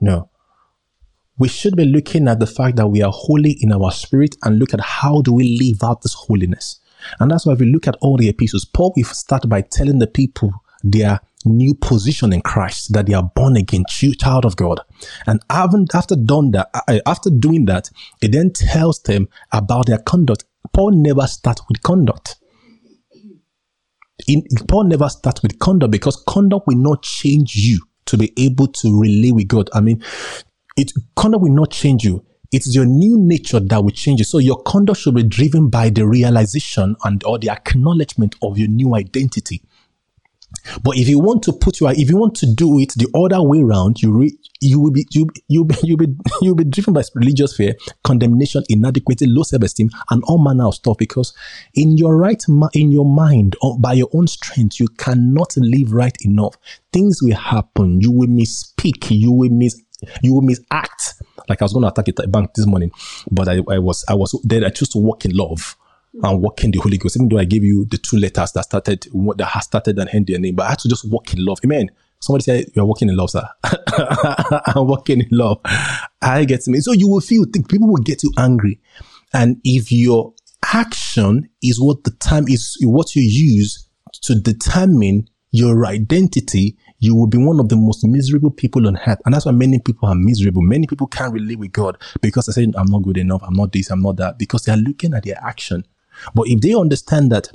No. 0.00 0.28
We 1.38 1.48
should 1.48 1.76
be 1.76 1.84
looking 1.84 2.28
at 2.28 2.40
the 2.40 2.46
fact 2.46 2.76
that 2.76 2.88
we 2.88 3.02
are 3.02 3.12
holy 3.12 3.56
in 3.60 3.70
our 3.70 3.90
spirit 3.90 4.36
and 4.42 4.58
look 4.58 4.72
at 4.72 4.80
how 4.80 5.20
do 5.20 5.34
we 5.34 5.58
live 5.60 5.82
out 5.84 6.00
this 6.02 6.14
holiness. 6.14 6.80
And 7.20 7.30
that's 7.30 7.44
why 7.44 7.52
if 7.52 7.60
we 7.60 7.66
look 7.66 7.86
at 7.86 7.96
all 8.00 8.16
the 8.16 8.28
epistles, 8.28 8.64
Paul 8.64 8.94
will 8.96 9.04
start 9.04 9.46
by 9.48 9.60
telling 9.60 9.98
the 9.98 10.06
people 10.06 10.50
their 10.82 11.20
new 11.44 11.74
position 11.74 12.32
in 12.32 12.40
Christ, 12.40 12.92
that 12.92 13.06
they 13.06 13.14
are 13.14 13.22
born 13.22 13.56
again, 13.56 13.84
child 13.88 14.44
of 14.44 14.56
God. 14.56 14.80
And 15.26 15.40
after 15.50 16.16
done 16.16 16.50
that, 16.52 16.70
uh, 16.74 16.98
after 17.06 17.30
doing 17.30 17.66
that, 17.66 17.90
it 18.22 18.32
then 18.32 18.52
tells 18.52 19.02
them 19.02 19.28
about 19.52 19.86
their 19.86 19.98
conduct 19.98 20.44
Paul 20.72 20.92
never 20.92 21.26
starts 21.26 21.62
with 21.68 21.82
conduct. 21.82 22.36
In, 24.26 24.42
Paul 24.68 24.84
never 24.84 25.08
starts 25.08 25.42
with 25.42 25.58
conduct 25.58 25.90
because 25.90 26.22
conduct 26.26 26.66
will 26.66 26.78
not 26.78 27.02
change 27.02 27.54
you 27.54 27.80
to 28.06 28.16
be 28.16 28.32
able 28.38 28.68
to 28.68 29.00
relate 29.00 29.32
with 29.32 29.48
God. 29.48 29.68
I 29.74 29.80
mean, 29.80 30.02
it 30.76 30.92
conduct 31.16 31.42
will 31.42 31.54
not 31.54 31.70
change 31.70 32.04
you. 32.04 32.24
It's 32.52 32.74
your 32.74 32.86
new 32.86 33.18
nature 33.18 33.60
that 33.60 33.82
will 33.82 33.90
change 33.90 34.20
you. 34.20 34.24
So 34.24 34.38
your 34.38 34.62
conduct 34.62 35.00
should 35.00 35.14
be 35.14 35.24
driven 35.24 35.68
by 35.68 35.90
the 35.90 36.06
realization 36.06 36.96
and 37.04 37.22
or 37.24 37.38
the 37.38 37.50
acknowledgement 37.50 38.36
of 38.42 38.56
your 38.56 38.68
new 38.68 38.94
identity. 38.94 39.62
But 40.82 40.96
if 40.96 41.08
you 41.08 41.18
want 41.18 41.42
to 41.44 41.52
put 41.52 41.80
your, 41.80 41.92
if 41.92 42.08
you 42.08 42.16
want 42.16 42.34
to 42.36 42.46
do 42.46 42.78
it 42.78 42.94
the 42.96 43.08
other 43.14 43.42
way 43.42 43.60
around, 43.60 44.02
you 44.02 44.12
re, 44.12 44.36
you 44.60 44.80
will 44.80 44.90
be 44.90 45.06
you 45.10 45.28
you 45.48 45.64
be, 45.64 45.76
you 45.82 45.96
be 45.96 46.06
you 46.42 46.54
be 46.54 46.64
driven 46.64 46.94
by 46.94 47.02
religious 47.14 47.56
fear, 47.56 47.74
condemnation, 48.04 48.62
inadequacy, 48.68 49.26
low 49.26 49.42
self-esteem, 49.42 49.90
and 50.10 50.22
all 50.24 50.38
manner 50.38 50.66
of 50.66 50.74
stuff. 50.74 50.96
Because 50.98 51.34
in 51.74 51.96
your 51.96 52.16
right 52.16 52.42
in 52.74 52.90
your 52.90 53.04
mind, 53.04 53.56
or 53.62 53.78
by 53.78 53.92
your 53.92 54.08
own 54.12 54.26
strength, 54.26 54.80
you 54.80 54.88
cannot 54.88 55.56
live 55.56 55.92
right 55.92 56.16
enough. 56.20 56.56
Things 56.92 57.22
will 57.22 57.36
happen. 57.36 58.00
You 58.00 58.10
will 58.12 58.28
misspeak. 58.28 59.10
You 59.10 59.32
will 59.32 59.50
miss. 59.50 59.82
You 60.22 60.34
will 60.34 60.42
misact. 60.42 61.22
Like 61.48 61.62
I 61.62 61.64
was 61.64 61.72
going 61.72 61.82
to 61.82 61.88
attack 61.88 62.08
a 62.08 62.28
bank 62.28 62.54
this 62.54 62.66
morning, 62.66 62.90
but 63.30 63.48
I, 63.48 63.60
I 63.70 63.78
was 63.78 64.04
I 64.08 64.14
was 64.14 64.38
there. 64.44 64.64
I 64.64 64.70
chose 64.70 64.88
to 64.90 64.98
walk 64.98 65.24
in 65.24 65.36
love 65.36 65.76
and 66.22 66.42
walk 66.42 66.64
in 66.64 66.70
the 66.70 66.78
Holy 66.78 66.98
Ghost. 66.98 67.16
Even 67.16 67.28
though 67.28 67.38
I 67.38 67.44
gave 67.44 67.64
you 67.64 67.84
the 67.84 67.98
two 67.98 68.16
letters 68.16 68.52
that 68.52 68.64
started, 68.64 69.06
that 69.36 69.44
has 69.46 69.64
started 69.64 69.98
and 69.98 70.08
ended 70.12 70.34
their 70.34 70.40
name, 70.40 70.54
but 70.54 70.64
I 70.64 70.70
had 70.70 70.78
to 70.80 70.88
just 70.88 71.08
walk 71.10 71.32
in 71.34 71.44
love. 71.44 71.58
Amen. 71.64 71.90
Somebody 72.20 72.44
said, 72.44 72.66
You're 72.74 72.86
walking 72.86 73.08
in 73.08 73.16
love, 73.16 73.30
sir. 73.30 73.46
I'm 73.64 74.86
walking 74.86 75.20
in 75.20 75.28
love. 75.30 75.60
I 76.22 76.44
get 76.44 76.62
to 76.62 76.70
me. 76.70 76.80
So 76.80 76.92
you 76.92 77.08
will 77.08 77.20
feel, 77.20 77.44
think 77.44 77.68
people 77.68 77.88
will 77.88 78.02
get 78.02 78.22
you 78.22 78.32
angry. 78.38 78.80
And 79.34 79.60
if 79.64 79.92
your 79.92 80.32
action 80.72 81.48
is 81.62 81.80
what 81.80 82.04
the 82.04 82.10
time 82.12 82.48
is, 82.48 82.76
what 82.82 83.14
you 83.14 83.22
use 83.22 83.88
to 84.22 84.34
determine 84.34 85.28
your 85.50 85.86
identity, 85.86 86.76
you 86.98 87.14
will 87.14 87.26
be 87.26 87.38
one 87.38 87.60
of 87.60 87.68
the 87.68 87.76
most 87.76 88.04
miserable 88.04 88.50
people 88.50 88.86
on 88.86 88.98
earth. 89.06 89.20
And 89.24 89.34
that's 89.34 89.46
why 89.46 89.52
many 89.52 89.78
people 89.78 90.08
are 90.08 90.14
miserable. 90.14 90.62
Many 90.62 90.86
people 90.86 91.06
can't 91.06 91.32
relate 91.32 91.58
with 91.58 91.72
God 91.72 91.98
because 92.20 92.46
they 92.46 92.52
say, 92.52 92.72
I'm 92.76 92.90
not 92.90 93.02
good 93.02 93.18
enough. 93.18 93.42
I'm 93.42 93.54
not 93.54 93.72
this. 93.72 93.90
I'm 93.90 94.02
not 94.02 94.16
that 94.16 94.38
because 94.38 94.64
they 94.64 94.72
are 94.72 94.78
looking 94.78 95.14
at 95.14 95.24
their 95.24 95.38
action. 95.42 95.84
But 96.34 96.48
if 96.48 96.60
they 96.60 96.74
understand 96.74 97.32
that 97.32 97.50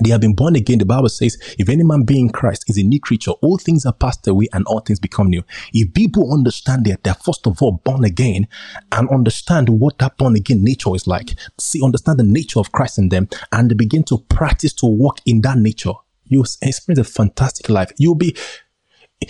they 0.00 0.10
have 0.10 0.20
been 0.20 0.34
born 0.34 0.56
again. 0.56 0.78
The 0.78 0.86
Bible 0.86 1.08
says, 1.08 1.36
if 1.58 1.68
any 1.68 1.84
man 1.84 2.04
be 2.04 2.18
in 2.18 2.30
Christ 2.30 2.64
is 2.68 2.78
a 2.78 2.82
new 2.82 3.00
creature, 3.00 3.32
all 3.42 3.58
things 3.58 3.84
are 3.84 3.92
passed 3.92 4.26
away 4.26 4.48
and 4.52 4.64
all 4.66 4.80
things 4.80 4.98
become 4.98 5.28
new. 5.28 5.42
If 5.72 5.92
people 5.92 6.32
understand 6.32 6.86
that 6.86 7.04
they're 7.04 7.14
first 7.14 7.46
of 7.46 7.60
all 7.62 7.72
born 7.84 8.04
again 8.04 8.48
and 8.90 9.08
understand 9.10 9.68
what 9.68 9.98
that 9.98 10.16
born 10.16 10.36
again 10.36 10.64
nature 10.64 10.94
is 10.94 11.06
like, 11.06 11.34
see, 11.58 11.82
understand 11.82 12.18
the 12.18 12.24
nature 12.24 12.58
of 12.58 12.72
Christ 12.72 12.98
in 12.98 13.10
them 13.10 13.28
and 13.52 13.70
they 13.70 13.74
begin 13.74 14.04
to 14.04 14.18
practice 14.18 14.72
to 14.74 14.86
walk 14.86 15.18
in 15.26 15.42
that 15.42 15.58
nature, 15.58 15.92
you'll 16.24 16.46
experience 16.62 17.06
a 17.06 17.12
fantastic 17.12 17.68
life. 17.68 17.92
You'll 17.98 18.14
be 18.14 18.36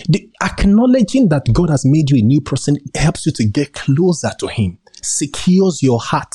the, 0.08 0.30
acknowledging 0.42 1.28
that 1.30 1.52
God 1.52 1.70
has 1.70 1.84
made 1.84 2.10
you 2.10 2.18
a 2.18 2.22
new 2.22 2.40
person 2.40 2.78
helps 2.94 3.26
you 3.26 3.32
to 3.32 3.44
get 3.44 3.74
closer 3.74 4.30
to 4.38 4.46
Him, 4.46 4.78
secures 5.02 5.82
your 5.82 6.00
heart 6.00 6.34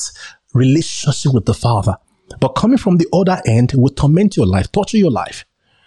relationship 0.52 1.34
with 1.34 1.46
the 1.46 1.54
Father 1.54 1.96
but 2.40 2.50
coming 2.50 2.78
from 2.78 2.96
the 2.98 3.06
other 3.12 3.40
end 3.46 3.72
will 3.74 3.90
torment 3.90 4.36
your 4.36 4.46
life, 4.46 4.70
torture 4.72 4.98
your 4.98 5.10
life. 5.10 5.44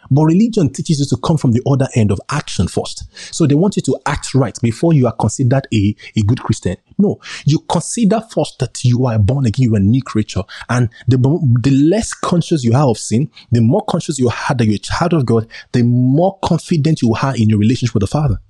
But 0.09 0.25
religion 0.25 0.71
teaches 0.73 0.99
you 0.99 1.05
to 1.05 1.17
come 1.17 1.37
from 1.37 1.53
the 1.53 1.61
other 1.65 1.87
end 1.95 2.11
of 2.11 2.19
action 2.29 2.67
first. 2.67 3.05
So 3.33 3.47
they 3.47 3.55
want 3.55 3.77
you 3.77 3.81
to 3.83 3.97
act 4.05 4.35
right 4.35 4.57
before 4.61 4.93
you 4.93 5.07
are 5.07 5.15
considered 5.15 5.67
a, 5.73 5.95
a 6.17 6.21
good 6.23 6.41
Christian. 6.41 6.75
No, 6.97 7.21
you 7.45 7.59
consider 7.59 8.19
first 8.19 8.59
that 8.59 8.83
you 8.83 9.05
are 9.05 9.17
born 9.17 9.45
again, 9.45 9.63
you 9.63 9.73
are 9.75 9.77
a 9.77 9.81
new 9.81 10.03
creature. 10.03 10.43
And 10.69 10.89
the, 11.07 11.17
the 11.61 11.71
less 11.71 12.13
conscious 12.13 12.63
you 12.65 12.73
are 12.75 12.89
of 12.89 12.97
sin, 12.97 13.31
the 13.51 13.61
more 13.61 13.85
conscious 13.85 14.19
you 14.19 14.27
are 14.27 14.55
that 14.55 14.65
you're 14.65 14.75
a 14.75 14.79
child 14.79 15.13
of 15.13 15.25
God, 15.25 15.47
the 15.71 15.83
more 15.83 16.37
confident 16.43 17.01
you 17.01 17.15
are 17.21 17.33
in 17.35 17.49
your 17.49 17.59
relationship 17.59 17.93
with 17.93 18.01
the 18.01 18.07
Father. 18.07 18.41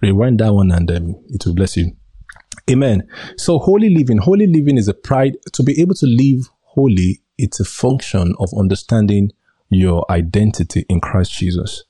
Rewind 0.00 0.40
that 0.40 0.54
one 0.54 0.70
and 0.70 0.90
um, 0.90 1.16
it 1.28 1.44
will 1.44 1.54
bless 1.54 1.76
you. 1.76 1.96
Amen. 2.68 3.08
So 3.36 3.58
holy 3.58 3.90
living, 3.90 4.18
holy 4.18 4.46
living 4.46 4.76
is 4.76 4.88
a 4.88 4.94
pride 4.94 5.36
to 5.52 5.62
be 5.62 5.80
able 5.80 5.94
to 5.94 6.06
live 6.06 6.48
holy. 6.62 7.20
It's 7.38 7.60
a 7.60 7.64
function 7.64 8.34
of 8.40 8.50
understanding 8.58 9.30
your 9.68 10.04
identity 10.10 10.84
in 10.88 11.00
Christ 11.00 11.32
Jesus. 11.32 11.84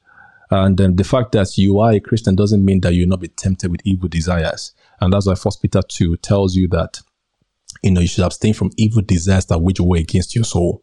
And 0.51 0.81
um, 0.81 0.97
the 0.97 1.05
fact 1.05 1.33
that 1.33 1.57
you 1.57 1.81
are 1.81 1.93
a 1.93 2.01
Christian 2.01 2.37
doesn't 2.37 2.64
mean 2.64 2.81
that 2.83 2.95
you'll 2.95 3.09
not 3.09 3.20
be 3.20 3.29
tempted 3.29 3.70
with 3.70 3.81
evil 3.85 4.09
desires. 4.09 4.72
And 5.01 5.12
that's 5.12 5.27
why 5.27 5.35
First 5.35 5.62
Peter 5.62 5.81
2 5.87 6.18
tells 6.18 6.55
you 6.55 6.68
that, 6.68 7.01
you 7.83 7.91
know, 7.91 8.01
you 8.01 8.07
should 8.07 8.24
abstain 8.24 8.55
from 8.55 8.70
evil 8.77 9.03
desires 9.03 9.47
that 9.47 9.59
wage 9.59 9.81
war 9.81 9.97
against 9.97 10.35
your 10.35 10.45
soul. 10.45 10.83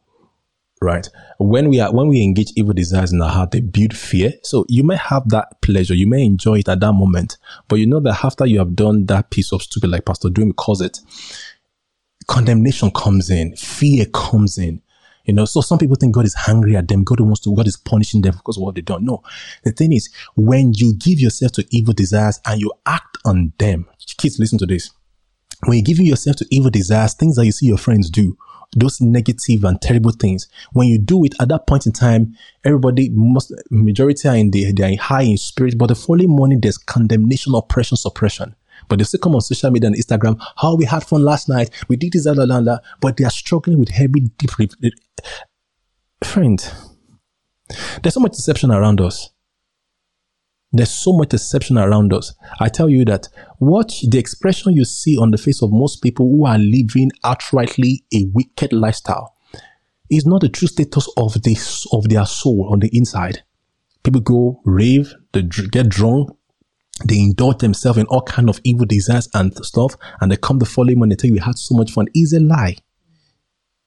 Right. 0.84 1.08
When 1.40 1.70
we 1.70 1.80
are, 1.80 1.94
when 1.94 2.10
we 2.10 2.22
engage 2.22 2.52
evil 2.58 2.74
desires 2.74 3.14
in 3.14 3.22
our 3.22 3.30
heart, 3.30 3.52
they 3.52 3.62
build 3.62 3.96
fear. 3.96 4.34
So 4.44 4.66
you 4.68 4.84
may 4.84 4.98
have 4.98 5.30
that 5.30 5.62
pleasure. 5.62 5.94
You 5.94 6.08
may 6.08 6.26
enjoy 6.26 6.60
it 6.60 6.68
at 6.68 6.82
that 6.82 6.92
moment, 6.92 7.38
but 7.70 7.78
you 7.78 7.88
know 7.88 8.02
that 8.02 8.22
after 8.22 8.46
you 8.46 8.60
have 8.60 8.76
done 8.76 9.06
that 9.06 9.30
piece 9.30 9.54
of 9.54 9.62
stupid, 9.62 9.92
like 9.92 10.06
Pastor 10.06 10.30
Dream 10.30 10.52
calls 10.52 10.82
it, 10.82 11.00
condemnation 12.28 12.92
comes 12.92 13.30
in, 13.30 13.56
fear 13.56 14.06
comes 14.14 14.58
in. 14.58 14.82
You 15.24 15.34
know, 15.34 15.46
so 15.46 15.62
some 15.62 15.80
people 15.80 15.96
think 15.96 16.16
God 16.16 16.26
is 16.26 16.36
angry 16.50 16.76
at 16.76 16.90
them. 16.90 17.06
God 17.06 17.22
wants 17.22 17.40
to, 17.42 17.56
God 17.56 17.68
is 17.68 17.78
punishing 17.78 18.22
them 18.22 18.36
because 18.36 18.58
of 18.58 18.64
what 18.64 18.76
they 18.76 18.82
don't 18.82 19.06
know. 19.06 19.24
The 19.64 19.72
thing 19.72 19.94
is, 19.94 20.10
when 20.36 20.74
you 20.74 20.96
give 20.96 21.22
yourself 21.22 21.54
to 21.54 21.66
evil 21.70 21.94
desires 21.94 22.42
and 22.46 22.60
you 22.60 22.74
act 22.86 23.20
on 23.24 23.54
them, 23.58 23.88
kids, 24.18 24.38
listen 24.38 24.58
to 24.58 24.66
this. 24.66 24.92
When 25.66 25.78
you're 25.78 25.86
giving 25.86 26.06
yourself 26.06 26.36
to 26.38 26.46
evil 26.52 26.72
desires, 26.72 27.14
things 27.14 27.38
that 27.38 27.46
you 27.46 27.54
see 27.54 27.68
your 27.68 27.78
friends 27.78 28.10
do, 28.10 28.38
those 28.76 29.02
negative 29.02 29.64
and 29.64 29.82
terrible 29.82 30.12
things, 30.12 30.48
when 30.74 30.88
you 30.88 30.98
do 30.98 31.24
it 31.24 31.34
at 31.40 31.50
that 31.50 31.68
point 31.68 31.86
in 31.86 31.92
time, 31.92 32.36
everybody, 32.64 33.10
most 33.10 33.54
majority 33.70 34.28
are 34.28 34.36
in 34.36 34.52
the, 34.52 34.72
they 34.72 34.94
are 34.94 35.02
high 35.02 35.24
in 35.24 35.38
spirit, 35.38 35.78
but 35.78 35.88
the 35.88 35.96
following 35.96 36.30
morning, 36.30 36.60
there's 36.62 36.78
condemnation, 36.78 37.54
oppression, 37.56 37.98
suppression. 37.98 38.56
But 38.90 39.00
they 39.00 39.06
still 39.06 39.20
come 39.20 39.36
on 39.36 39.42
social 39.42 39.72
media 39.72 39.88
and 39.88 39.96
Instagram, 39.96 40.42
how 40.58 40.76
we 40.76 40.86
had 40.86 41.04
fun 41.04 41.24
last 41.24 41.48
night, 41.50 41.70
we 41.88 41.96
did 41.96 42.14
this, 42.14 42.26
that, 42.26 42.36
that, 42.36 42.48
that, 42.48 42.82
but 43.00 43.18
they 43.18 43.24
are 43.24 43.32
struggling 43.32 43.80
with 43.80 43.90
heavy, 43.90 44.22
deep. 44.38 44.52
Friend, 46.24 46.74
there's 48.02 48.14
so 48.14 48.20
much 48.20 48.34
deception 48.34 48.72
around 48.72 49.02
us. 49.02 49.33
There's 50.76 50.92
so 50.92 51.14
much 51.14 51.30
deception 51.30 51.78
around 51.78 52.14
us. 52.14 52.34
I 52.60 52.68
tell 52.68 52.90
you 52.90 53.06
that 53.06 53.30
what 53.60 53.94
the 54.10 54.18
expression 54.18 54.74
you 54.74 54.86
see 54.86 55.18
on 55.18 55.30
the 55.30 55.38
face 55.38 55.62
of 55.62 55.72
most 55.72 56.02
people 56.02 56.28
who 56.28 56.48
are 56.48 56.58
living 56.58 57.12
outrightly 57.24 58.00
a 58.12 58.26
wicked 58.34 58.74
lifestyle 58.74 59.36
is 60.10 60.26
not 60.26 60.42
the 60.42 60.50
true 60.50 60.68
status 60.68 61.08
of 61.16 61.44
this 61.44 61.86
of 61.94 62.10
their 62.10 62.26
soul 62.26 62.70
on 62.72 62.80
the 62.80 62.90
inside. 62.92 63.44
People 64.04 64.22
go 64.22 64.62
rave, 64.66 65.14
they 65.32 65.44
get 65.44 65.90
drunk, 65.90 66.32
they 67.06 67.20
indulge 67.20 67.60
themselves 67.60 68.00
in 68.00 68.08
all 68.08 68.24
kind 68.24 68.50
of 68.50 68.60
evil 68.64 68.86
desires 68.86 69.30
and 69.36 69.54
stuff, 69.64 69.96
and 70.22 70.32
they 70.32 70.38
come 70.38 70.58
the 70.58 70.66
following 70.66 70.98
morning 70.98 71.14
and 71.14 71.20
they 71.20 71.22
tell 71.22 71.28
you 71.28 71.36
we 71.36 71.40
had 71.40 71.58
so 71.58 71.76
much 71.76 71.92
fun. 71.92 72.08
It's 72.16 72.34
a 72.34 72.40
lie. 72.40 72.78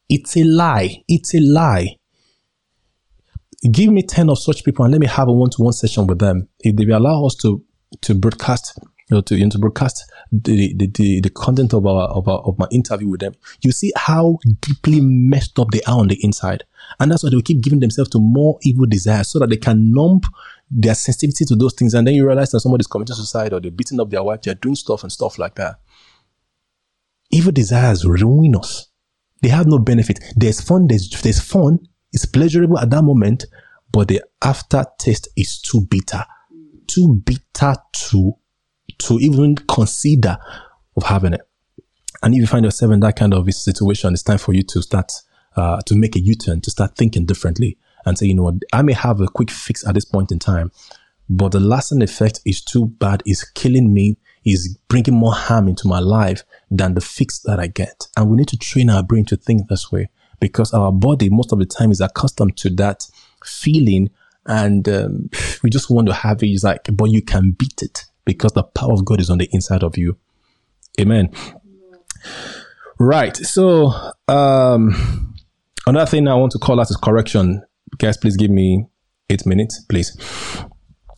It's 0.08 0.36
a 0.36 0.44
lie. 0.44 1.02
It's 1.08 1.34
a 1.34 1.40
lie. 1.40 1.96
Give 3.70 3.90
me 3.92 4.02
10 4.02 4.30
of 4.30 4.38
such 4.38 4.64
people 4.64 4.84
and 4.84 4.92
let 4.92 5.00
me 5.00 5.06
have 5.06 5.28
a 5.28 5.32
one-to-one 5.32 5.72
session 5.72 6.06
with 6.06 6.18
them. 6.18 6.48
If 6.60 6.76
they 6.76 6.84
allow 6.92 7.24
us 7.26 7.34
to 7.36 7.64
to 8.02 8.14
broadcast 8.14 8.78
you 9.08 9.16
know, 9.16 9.20
to, 9.20 9.48
to 9.48 9.58
broadcast 9.58 10.10
the, 10.32 10.74
the, 10.74 10.88
the, 10.88 11.20
the 11.20 11.30
content 11.30 11.72
of 11.72 11.86
our, 11.86 12.08
of 12.08 12.26
our 12.26 12.40
of 12.40 12.58
my 12.58 12.66
interview 12.72 13.08
with 13.08 13.20
them, 13.20 13.34
you 13.60 13.70
see 13.70 13.92
how 13.96 14.38
deeply 14.60 15.00
messed 15.00 15.58
up 15.58 15.70
they 15.70 15.80
are 15.82 16.00
on 16.00 16.08
the 16.08 16.18
inside. 16.22 16.64
And 16.98 17.10
that's 17.10 17.22
why 17.22 17.30
they 17.30 17.36
will 17.36 17.42
keep 17.42 17.62
giving 17.62 17.80
themselves 17.80 18.10
to 18.10 18.18
more 18.18 18.58
evil 18.62 18.86
desires 18.86 19.28
so 19.28 19.38
that 19.38 19.50
they 19.50 19.56
can 19.56 19.92
numb 19.92 20.22
their 20.70 20.94
sensitivity 20.94 21.44
to 21.44 21.54
those 21.54 21.74
things. 21.74 21.94
And 21.94 22.06
then 22.06 22.14
you 22.14 22.26
realize 22.26 22.50
that 22.50 22.60
somebody's 22.60 22.88
committing 22.88 23.14
suicide 23.14 23.52
or 23.52 23.60
they're 23.60 23.70
beating 23.70 24.00
up 24.00 24.10
their 24.10 24.24
wife, 24.24 24.42
they're 24.42 24.54
doing 24.54 24.74
stuff 24.74 25.04
and 25.04 25.12
stuff 25.12 25.38
like 25.38 25.54
that. 25.54 25.76
Evil 27.30 27.52
desires 27.52 28.04
ruin 28.04 28.56
us. 28.56 28.88
They 29.42 29.48
have 29.50 29.66
no 29.66 29.78
benefit. 29.78 30.18
There's 30.34 30.60
fun, 30.60 30.88
there's, 30.88 31.10
there's 31.22 31.40
fun, 31.40 31.78
it's 32.16 32.24
pleasurable 32.24 32.78
at 32.78 32.88
that 32.88 33.02
moment, 33.02 33.44
but 33.92 34.08
the 34.08 34.22
aftertaste 34.42 35.28
is 35.36 35.60
too 35.60 35.82
bitter. 35.82 36.24
Too 36.86 37.20
bitter 37.22 37.76
to, 37.92 38.32
to 39.00 39.18
even 39.18 39.54
consider 39.56 40.38
of 40.96 41.02
having 41.02 41.34
it. 41.34 41.42
And 42.22 42.32
if 42.32 42.40
you 42.40 42.46
find 42.46 42.64
yourself 42.64 42.92
in 42.92 43.00
that 43.00 43.16
kind 43.16 43.34
of 43.34 43.52
situation, 43.52 44.14
it's 44.14 44.22
time 44.22 44.38
for 44.38 44.54
you 44.54 44.62
to 44.62 44.80
start, 44.80 45.12
uh, 45.56 45.82
to 45.84 45.94
make 45.94 46.16
a 46.16 46.20
U-turn, 46.20 46.62
to 46.62 46.70
start 46.70 46.96
thinking 46.96 47.26
differently 47.26 47.76
and 48.06 48.16
say, 48.16 48.24
you 48.24 48.34
know 48.34 48.44
what, 48.44 48.54
I 48.72 48.80
may 48.80 48.94
have 48.94 49.20
a 49.20 49.28
quick 49.28 49.50
fix 49.50 49.86
at 49.86 49.94
this 49.94 50.06
point 50.06 50.32
in 50.32 50.38
time, 50.38 50.72
but 51.28 51.52
the 51.52 51.60
lasting 51.60 52.00
effect 52.00 52.40
is 52.46 52.62
too 52.62 52.86
bad, 52.86 53.22
is 53.26 53.44
killing 53.44 53.92
me, 53.92 54.16
is 54.46 54.78
bringing 54.88 55.16
more 55.16 55.34
harm 55.34 55.68
into 55.68 55.86
my 55.86 55.98
life 55.98 56.44
than 56.70 56.94
the 56.94 57.02
fix 57.02 57.40
that 57.40 57.60
I 57.60 57.66
get. 57.66 58.06
And 58.16 58.30
we 58.30 58.38
need 58.38 58.48
to 58.48 58.56
train 58.56 58.88
our 58.88 59.02
brain 59.02 59.26
to 59.26 59.36
think 59.36 59.68
this 59.68 59.92
way 59.92 60.08
because 60.40 60.72
our 60.72 60.92
body 60.92 61.28
most 61.30 61.52
of 61.52 61.58
the 61.58 61.66
time 61.66 61.90
is 61.90 62.00
accustomed 62.00 62.56
to 62.58 62.70
that 62.70 63.06
feeling 63.44 64.10
and 64.46 64.88
um, 64.88 65.30
we 65.62 65.70
just 65.70 65.90
want 65.90 66.08
to 66.08 66.14
have 66.14 66.42
it. 66.42 66.48
It's 66.48 66.64
like, 66.64 66.88
but 66.92 67.10
you 67.10 67.22
can 67.22 67.52
beat 67.52 67.82
it 67.82 68.04
because 68.24 68.52
the 68.52 68.62
power 68.62 68.92
of 68.92 69.04
God 69.04 69.20
is 69.20 69.30
on 69.30 69.38
the 69.38 69.48
inside 69.52 69.82
of 69.82 69.96
you. 69.96 70.16
Amen. 71.00 71.30
Right. 72.98 73.36
So, 73.36 73.92
um, 74.28 75.34
another 75.86 76.10
thing 76.10 76.26
I 76.28 76.34
want 76.34 76.52
to 76.52 76.58
call 76.58 76.80
out 76.80 76.90
is 76.90 76.96
correction. 76.96 77.62
Guys, 77.98 78.16
please 78.16 78.36
give 78.36 78.50
me 78.50 78.86
eight 79.28 79.46
minutes, 79.46 79.84
please. 79.88 80.16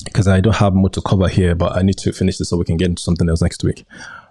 Because 0.05 0.29
I 0.29 0.41
don't 0.41 0.57
have 0.57 0.75
more 0.75 0.91
to 0.91 1.01
cover 1.01 1.29
here, 1.29 1.55
but 1.55 1.77
I 1.77 1.83
need 1.83 1.99
to 1.99 2.13
finish 2.13 2.39
this 2.39 2.51
so 2.51 2.57
we 2.57 2.65
can 2.65 2.77
get 2.77 2.89
into 2.89 3.03
something 3.03 3.29
else 3.29 3.43
next 3.43 3.63
week. 3.63 3.85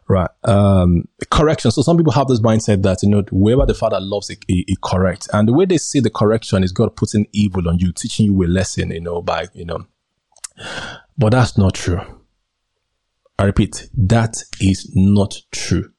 Right. 0.10 0.30
Um, 0.46 1.08
correction. 1.30 1.72
So 1.72 1.82
some 1.82 1.98
people 1.98 2.14
have 2.14 2.28
this 2.28 2.40
mindset 2.40 2.82
that, 2.84 3.04
you 3.04 3.10
know, 3.10 3.24
wherever 3.32 3.66
the 3.66 3.74
father 3.74 4.00
loves 4.00 4.30
it, 4.30 4.40
it, 4.48 4.66
it 4.68 4.82
correct. 4.82 5.28
And 5.34 5.48
the 5.48 5.54
way 5.54 5.66
they 5.66 5.78
see 5.78 6.00
the 6.00 6.10
correction 6.10 6.64
is 6.64 6.72
God 6.72 6.96
putting 6.96 7.28
evil 7.34 7.68
on 7.68 7.80
you, 7.80 7.92
teaching 7.92 8.28
you 8.28 8.44
a 8.44 8.48
lesson, 8.48 8.92
you 8.92 9.02
know, 9.02 9.22
by, 9.22 9.48
you 9.54 9.66
know, 9.66 9.86
but 11.18 11.32
that's 11.32 11.58
not 11.58 11.74
true. 11.74 12.00
I 13.38 13.44
repeat, 13.44 13.90
that 13.96 14.38
is 14.62 14.90
not 14.96 15.36
true. 15.52 15.92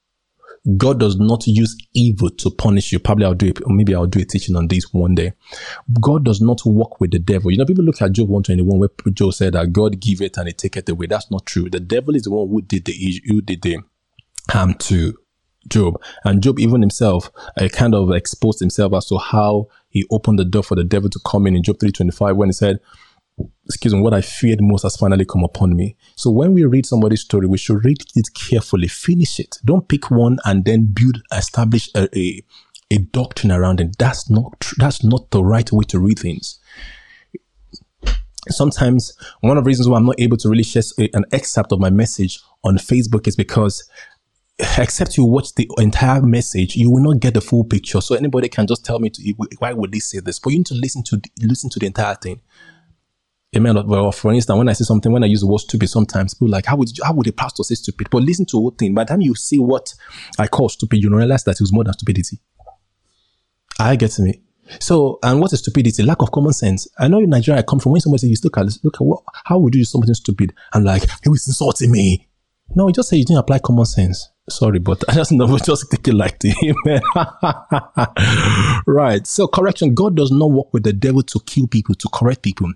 God 0.77 1.01
does 1.01 1.17
not 1.17 1.47
use 1.47 1.77
evil 1.95 2.31
to 2.31 2.51
punish 2.51 2.93
you. 2.93 2.99
Probably 2.99 3.25
I'll 3.25 3.35
do 3.35 3.47
it, 3.47 3.61
maybe 3.67 3.95
I'll 3.95 4.07
do 4.07 4.21
a 4.21 4.25
teaching 4.25 4.57
on 4.57 4.69
this 4.69 4.93
one 4.93 5.15
day. 5.15 5.33
God 6.01 6.25
does 6.25 6.41
not 6.41 6.65
work 6.65 7.01
with 7.01 7.13
the 7.13 7.19
devil. 7.19 7.51
You 7.51 7.59
know, 7.59 7.65
people 7.65 7.85
look 7.85 8.03
at 8.03 8.13
Job 8.13 8.29
121 8.29 8.79
where 8.79 9.13
Job 9.13 9.33
said 9.35 9.55
that 9.55 9.73
God 9.73 10.01
give 10.01 10.21
it 10.21 10.37
and 10.37 10.49
he 10.49 10.53
take 10.53 10.77
it 10.77 10.89
away. 10.89 11.07
That's 11.07 11.31
not 11.31 11.47
true. 11.47 11.71
The 11.71 11.81
devil 11.81 12.17
is 12.17 12.23
the 12.23 12.31
one 12.31 12.49
who 12.49 12.61
did 12.61 12.85
the 12.85 13.23
who 13.27 13.41
did 13.41 13.63
the 13.63 13.79
harm 14.51 14.75
to 14.75 15.15
Job. 15.69 16.01
And 16.25 16.43
Job 16.43 16.59
even 16.59 16.81
himself 16.81 17.31
uh, 17.57 17.69
kind 17.69 17.95
of 17.95 18.11
exposed 18.11 18.61
himself 18.61 18.95
as 18.95 19.07
to 19.07 19.19
how 19.19 19.69
he 19.89 20.05
opened 20.11 20.39
the 20.39 20.45
door 20.45 20.63
for 20.63 20.75
the 20.75 20.85
devil 20.85 21.11
to 21.11 21.21
come 21.27 21.47
in 21.47 21.57
in 21.57 21.63
Job 21.63 21.79
3.25 21.79 22.37
when 22.37 22.49
he 22.49 22.53
said, 22.53 22.81
excuse 23.67 23.95
me, 23.95 24.01
what 24.01 24.15
I 24.15 24.21
feared 24.21 24.61
most 24.61 24.83
has 24.83 24.97
finally 24.97 25.25
come 25.25 25.45
upon 25.45 25.77
me. 25.77 25.97
So 26.17 26.31
when 26.31 26.53
we 26.53 26.65
read 26.65 26.87
somebody's 26.87 27.21
story, 27.21 27.47
we 27.47 27.59
should 27.59 27.85
read 27.85 27.99
it 28.15 28.29
carefully, 28.35 28.89
finish 28.89 29.39
it. 29.39 29.59
Don't 29.65 29.89
pick 29.89 30.11
one 30.11 30.39
and 30.45 30.65
then 30.65 30.93
build, 30.93 31.23
establish 31.33 31.89
a, 31.95 32.09
a, 32.19 32.43
a 32.91 32.99
doctrine 32.99 33.53
around 33.53 33.81
it. 33.81 33.97
That's 33.99 34.29
not, 34.29 34.59
tr- 34.61 34.77
that's 34.79 35.05
not 35.05 35.31
the 35.31 35.45
right 35.45 35.71
way 35.71 35.85
to 35.89 35.99
read 35.99 36.19
things. 36.19 36.59
Sometimes 38.49 39.13
one 39.41 39.59
of 39.59 39.65
the 39.65 39.69
reasons 39.69 39.89
why 39.89 39.99
I'm 39.99 40.07
not 40.07 40.19
able 40.19 40.39
to 40.39 40.49
really 40.49 40.63
share 40.63 40.83
an 41.13 41.25
excerpt 41.33 41.71
of 41.71 41.81
my 41.81 41.91
message 41.91 42.41
on 42.65 42.79
Facebook 42.79 43.29
is 43.29 43.37
because 43.37 43.89
except 44.59 45.17
you 45.17 45.25
watch 45.25 45.55
the 45.55 45.71
entire 45.79 46.21
message, 46.21 46.77
you 46.77 46.91
will 46.91 47.03
not 47.03 47.21
get 47.21 47.35
the 47.35 47.41
full 47.41 47.65
picture. 47.65 48.01
So 48.01 48.15
anybody 48.15 48.49
can 48.49 48.67
just 48.67 48.85
tell 48.85 48.99
me 48.99 49.11
to, 49.11 49.35
why 49.59 49.73
would 49.73 49.93
they 49.93 50.01
say 50.01 50.21
this? 50.21 50.39
But 50.39 50.51
you 50.51 50.59
need 50.59 50.67
to 50.67 50.75
listen 50.75 51.03
to 51.05 51.21
listen 51.41 51.71
to 51.71 51.79
the 51.79 51.87
entire 51.87 52.15
thing. 52.17 52.41
Amen. 53.57 53.87
Well, 53.87 54.13
for 54.13 54.33
instance, 54.33 54.59
when 54.59 54.69
I 54.69 54.75
say 54.75 54.85
something, 54.85 55.11
when 55.11 55.25
I 55.25 55.27
use 55.27 55.41
the 55.41 55.47
word 55.47 55.61
stupid, 55.61 55.89
sometimes 55.89 56.35
people 56.35 56.51
like, 56.51 56.67
how 56.67 56.77
would 56.77 56.91
you, 56.97 57.03
how 57.03 57.15
would 57.15 57.27
a 57.27 57.33
pastor 57.33 57.63
say 57.63 57.77
stupid? 57.77 58.11
But 58.11 58.23
listen 58.23 58.45
to 58.47 58.57
the 58.57 58.61
whole 58.61 58.75
thing. 58.79 58.95
By 58.95 59.05
the 59.05 59.09
time 59.09 59.21
you 59.23 59.35
see 59.35 59.59
what 59.59 59.95
I 60.39 60.49
call 60.49 60.69
stupid, 60.69 61.03
you 61.03 61.09
realize 61.09 61.45
that 61.45 61.53
it 61.53 61.61
was 61.63 61.73
more 61.73 61.85
than 61.85 61.95
stupidity. 61.95 62.39
I 63.79 63.97
get 63.97 64.19
me. 64.19 64.43
So, 64.81 65.19
and 65.23 65.41
what 65.41 65.53
is 65.55 65.61
stupidity? 65.61 66.03
Lack 66.03 66.21
of 66.21 66.31
common 66.31 66.53
sense. 66.53 66.89
I 66.99 67.09
know 67.09 67.21
in 67.21 67.31
Nigeria 67.31 67.61
I 67.61 67.63
come 67.63 67.79
from 67.79 67.93
when 67.93 68.03
somebody 68.03 68.29
says, 68.29 68.45
look 68.45 68.59
at, 68.59 68.67
look 68.85 68.97
at 68.97 69.01
what, 69.01 69.23
how 69.45 69.59
would 69.59 69.75
you 69.75 69.81
do 69.81 69.85
something 69.87 70.13
stupid? 70.13 70.53
I'm 70.75 70.85
like, 70.85 71.05
he 71.23 71.31
was 71.31 71.47
insulting 71.47 71.91
me. 71.91 72.29
No, 72.75 72.91
just 72.91 73.09
say 73.09 73.17
you 73.17 73.25
didn't 73.25 73.39
apply 73.39 73.61
common 73.61 73.87
sense. 73.87 74.29
Sorry, 74.49 74.79
but 74.79 75.05
I 75.09 75.15
just 75.15 75.33
never 75.33 75.59
just 75.59 75.91
take 75.91 76.09
it 76.09 76.15
like 76.15 76.39
the 76.41 76.55
amen. 76.87 78.83
right. 78.87 79.27
So 79.27 79.47
correction. 79.47 79.95
God 79.95 80.17
does 80.17 80.31
not 80.31 80.51
work 80.51 80.73
with 80.73 80.85
the 80.85 80.93
devil 80.93 81.23
to 81.23 81.41
kill 81.41 81.67
people, 81.67 81.95
to 81.97 82.09
correct 82.13 82.43
people. 82.43 82.73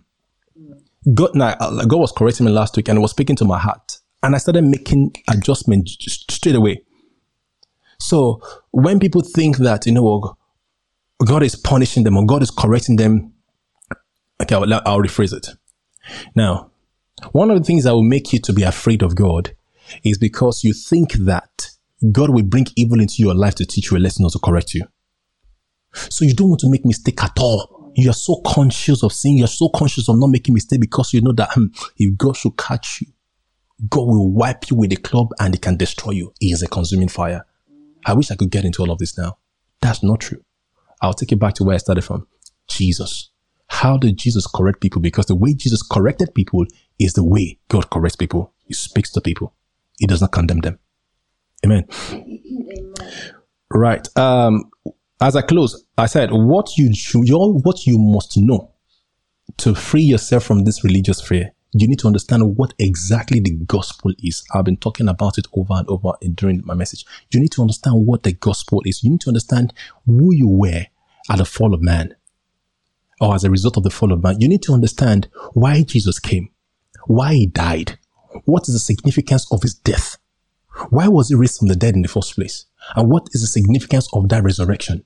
God, 1.14 1.35
now, 1.35 1.57
uh, 1.59 1.85
God 1.85 1.99
was 1.99 2.12
correcting 2.12 2.47
me 2.47 2.53
last 2.53 2.77
week 2.77 2.89
and 2.89 3.01
was 3.01 3.11
speaking 3.11 3.37
to 3.37 3.45
my 3.45 3.59
heart. 3.59 3.99
And 4.23 4.35
I 4.35 4.39
started 4.39 4.62
making 4.62 5.16
adjustments 5.29 5.97
straight 6.31 6.55
away. 6.55 6.85
So 7.99 8.41
when 8.70 9.01
people 9.01 9.23
think 9.23 9.59
that, 9.59 9.87
you 9.87 9.93
know, 9.93 10.37
God 11.25 11.43
is 11.43 11.57
punishing 11.57 12.05
them 12.05 12.16
or 12.16 12.25
God 12.25 12.43
is 12.43 12.51
correcting 12.51 12.97
them, 12.97 13.33
okay, 14.41 14.55
I'll, 14.55 14.73
I'll 14.87 15.01
rephrase 15.01 15.33
it. 15.33 15.49
Now, 16.37 16.70
one 17.33 17.51
of 17.51 17.59
the 17.59 17.64
things 17.64 17.85
that 17.85 17.95
will 17.95 18.03
make 18.03 18.33
you 18.33 18.41
to 18.41 18.53
be 18.53 18.62
afraid 18.62 19.03
of 19.03 19.14
God 19.14 19.55
is 20.05 20.18
because 20.18 20.64
you 20.64 20.72
think 20.72 21.12
that 21.14 21.70
God 22.11 22.30
will 22.30 22.43
bring 22.43 22.66
evil 22.76 23.01
into 23.01 23.22
your 23.22 23.34
life 23.34 23.55
to 23.57 23.66
teach 23.66 23.90
you 23.90 23.97
a 23.97 24.01
lesson 24.01 24.24
or 24.24 24.30
to 24.30 24.38
correct 24.38 24.74
you. 24.74 24.84
So 25.93 26.24
you 26.24 26.34
don't 26.34 26.49
want 26.49 26.61
to 26.61 26.70
make 26.70 26.84
mistake 26.84 27.22
at 27.22 27.38
all. 27.38 27.93
You 27.95 28.11
are 28.11 28.14
so 28.14 28.40
conscious 28.47 29.03
of 29.03 29.12
sin. 29.12 29.36
You're 29.36 29.47
so 29.47 29.68
conscious 29.68 30.09
of 30.09 30.18
not 30.18 30.28
making 30.28 30.55
mistake 30.55 30.80
because 30.80 31.12
you 31.12 31.20
know 31.20 31.32
that 31.32 31.57
um, 31.57 31.72
if 31.99 32.16
God 32.16 32.36
should 32.36 32.57
catch 32.57 33.03
you, 33.03 33.09
God 33.88 34.07
will 34.07 34.30
wipe 34.30 34.70
you 34.70 34.76
with 34.76 34.93
a 34.93 34.97
club 34.97 35.28
and 35.38 35.55
he 35.55 35.59
can 35.59 35.76
destroy 35.76 36.12
you. 36.12 36.32
He 36.40 36.53
is 36.53 36.62
a 36.62 36.68
consuming 36.68 37.09
fire. 37.09 37.45
I 38.07 38.14
wish 38.14 38.30
I 38.30 38.36
could 38.36 38.51
get 38.51 38.64
into 38.64 38.82
all 38.82 38.90
of 38.90 38.99
this 38.99 39.18
now. 39.18 39.38
That's 39.80 40.03
not 40.03 40.20
true. 40.20 40.43
I'll 41.01 41.14
take 41.14 41.32
it 41.32 41.38
back 41.38 41.55
to 41.55 41.64
where 41.64 41.74
I 41.74 41.78
started 41.78 42.05
from. 42.05 42.26
Jesus. 42.68 43.30
How 43.66 43.97
did 43.97 44.16
Jesus 44.16 44.47
correct 44.47 44.80
people? 44.80 45.01
Because 45.03 45.26
the 45.26 45.34
way 45.34 45.55
Jesus 45.55 45.82
corrected 45.82 46.34
people 46.34 46.64
is 46.99 47.14
the 47.14 47.24
way 47.24 47.59
God 47.68 47.90
corrects 47.90 48.16
people. 48.16 48.53
He 48.66 48.74
speaks 48.74 49.11
to 49.12 49.20
people. 49.20 49.55
He 50.03 50.09
does 50.09 50.20
not 50.20 50.32
condemn 50.32 50.59
them. 50.59 50.80
Amen. 51.64 51.86
Amen. 52.11 52.92
Right. 53.70 54.09
Um, 54.18 54.68
as 55.20 55.36
I 55.36 55.42
close, 55.42 55.86
I 55.96 56.07
said 56.07 56.30
what 56.32 56.76
you 56.76 56.92
what 57.62 57.86
you 57.86 58.00
must 58.00 58.36
know 58.36 58.72
to 59.59 59.76
free 59.76 60.03
yourself 60.03 60.42
from 60.42 60.64
this 60.64 60.82
religious 60.82 61.20
fear. 61.20 61.53
You 61.70 61.86
need 61.86 62.00
to 62.00 62.09
understand 62.09 62.57
what 62.57 62.74
exactly 62.80 63.38
the 63.38 63.53
gospel 63.53 64.12
is. 64.18 64.42
I've 64.53 64.64
been 64.64 64.76
talking 64.76 65.07
about 65.07 65.38
it 65.38 65.46
over 65.53 65.74
and 65.74 65.88
over 65.88 66.14
during 66.34 66.62
my 66.64 66.74
message. 66.74 67.05
You 67.30 67.38
need 67.38 67.53
to 67.53 67.62
understand 67.62 68.05
what 68.05 68.24
the 68.24 68.32
gospel 68.32 68.82
is. 68.84 69.05
You 69.05 69.11
need 69.11 69.20
to 69.20 69.30
understand 69.30 69.72
who 70.05 70.34
you 70.34 70.48
were 70.48 70.86
at 71.30 71.38
the 71.38 71.44
fall 71.44 71.74
of 71.74 71.80
man 71.80 72.16
or 73.20 73.36
as 73.36 73.44
a 73.44 73.50
result 73.50 73.76
of 73.76 73.84
the 73.84 73.90
fall 73.90 74.12
of 74.12 74.20
man. 74.20 74.40
You 74.40 74.48
need 74.48 74.64
to 74.64 74.72
understand 74.72 75.28
why 75.53 75.84
Jesus 75.84 76.18
came, 76.18 76.48
why 77.07 77.34
he 77.34 77.46
died, 77.46 78.00
what 78.45 78.68
is 78.68 78.74
the 78.74 78.78
significance 78.78 79.47
of 79.53 79.62
his 79.62 79.74
death, 79.74 80.18
why 80.91 81.09
was 81.09 81.28
he 81.28 81.35
raised 81.35 81.59
from 81.59 81.68
the 81.68 81.76
dead 81.76 81.95
in 81.95 82.03
the 82.03 82.09
first 82.09 82.35
place, 82.35 82.66
and 82.97 83.11
what 83.11 83.28
is 83.33 83.41
the 83.41 83.47
significance 83.47 84.09
of 84.12 84.28
that 84.28 84.43
resurrection. 84.43 85.05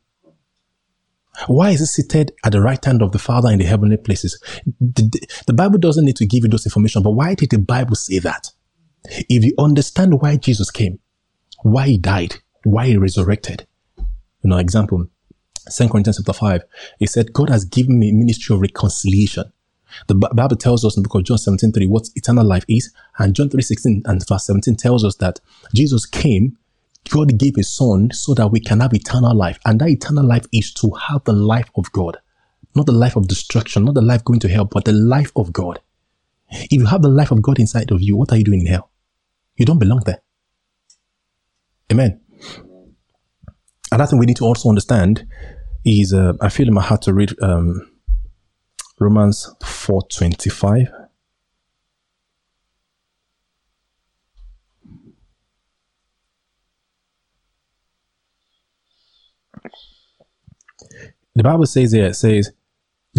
Why 1.49 1.71
is 1.71 1.81
he 1.81 1.87
seated 1.87 2.33
at 2.45 2.53
the 2.53 2.63
right 2.63 2.83
hand 2.83 3.03
of 3.03 3.13
the 3.13 3.19
Father 3.19 3.51
in 3.51 3.59
the 3.59 3.67
heavenly 3.67 3.99
places? 3.99 4.41
The, 4.81 5.29
the, 5.47 5.53
Bible 5.53 5.79
doesn't 5.79 6.05
need 6.05 6.17
to 6.17 6.27
give 6.27 6.45
you 6.45 6.49
those 6.49 6.65
information, 6.65 7.03
but 7.03 7.11
why 7.11 7.35
did 7.35 7.51
the 7.51 7.59
Bible 7.59 7.95
say 7.95 8.19
that? 8.21 8.51
If 9.05 9.45
you 9.45 9.53
understand 9.59 10.21
why 10.21 10.37
Jesus 10.37 10.71
came, 10.71 10.99
why 11.63 11.89
he 11.89 11.99
died, 11.99 12.37
why 12.65 12.87
he 12.87 12.97
resurrected. 12.97 13.67
You 13.99 14.51
know, 14.51 14.57
example, 14.57 15.07
2 15.71 15.89
Corinthians 15.89 16.17
chapter 16.17 16.33
5, 16.33 16.63
he 16.99 17.07
said, 17.07 17.33
God 17.33 17.51
has 17.51 17.65
given 17.67 17.99
me 17.99 18.13
ministry 18.13 18.55
of 18.55 18.63
reconciliation. 18.63 19.45
The 20.07 20.15
Bible 20.15 20.57
tells 20.57 20.85
us 20.85 20.97
in 20.97 21.03
the 21.03 21.09
book 21.09 21.21
of 21.21 21.25
John 21.25 21.39
17, 21.39 21.73
3 21.73 21.87
what 21.87 22.09
eternal 22.15 22.47
life 22.47 22.65
is. 22.69 22.93
And 23.19 23.35
John 23.35 23.49
3, 23.49 23.63
16 23.63 24.03
and 24.05 24.27
verse 24.27 24.47
17 24.47 24.77
tells 24.77 25.05
us 25.05 25.17
that 25.17 25.41
Jesus 25.75 26.07
came 26.07 26.57
God 27.09 27.39
gave 27.39 27.57
his 27.57 27.75
son 27.75 28.11
so 28.13 28.35
that 28.35 28.49
we 28.49 28.61
can 28.61 28.81
have 28.81 28.95
eternal 28.95 29.35
life. 29.35 29.59
And 29.65 29.81
that 29.81 29.89
eternal 29.89 30.27
life 30.27 30.47
is 30.53 30.73
to 30.75 30.91
have 31.09 31.25
the 31.25 31.33
life 31.33 31.71
of 31.77 31.91
God. 31.93 32.19
Not 32.75 32.87
the 32.87 32.93
life 32.93 33.17
of 33.17 33.29
destruction, 33.29 33.85
not 33.85 33.95
the 33.95 34.03
life 34.03 34.25
going 34.25 34.41
to 34.41 34.49
hell, 34.49 34.65
but 34.65 34.85
the 34.85 34.93
life 34.93 35.33
of 35.37 35.53
God. 35.53 35.81
If 36.51 36.73
you 36.73 36.87
have 36.87 37.03
the 37.03 37.09
life 37.09 37.31
of 37.31 37.43
God 37.43 37.59
inside 37.59 37.91
of 37.91 38.03
you, 38.03 38.17
what 38.17 38.33
are 38.33 38.37
you 38.37 38.45
doing 38.45 38.61
in 38.61 38.67
hell? 38.67 38.91
You 39.57 39.65
don't 39.65 39.79
belong 39.79 40.03
there. 40.05 40.21
Amen. 41.91 42.21
Another 43.91 44.11
thing 44.11 44.19
we 44.19 44.27
need 44.27 44.37
to 44.37 44.45
also 44.45 44.69
understand 44.69 45.27
is, 45.85 46.13
uh, 46.13 46.35
I 46.41 46.49
feel 46.49 46.69
in 46.69 46.75
my 46.75 46.83
heart 46.83 47.03
to 47.03 47.15
read 47.15 47.33
um, 47.41 47.91
Romans 48.99 49.55
4.25. 49.63 50.87
The 61.35 61.43
Bible 61.43 61.67
says 61.67 61.93
here, 61.93 62.07
it 62.07 62.15
says, 62.15 62.51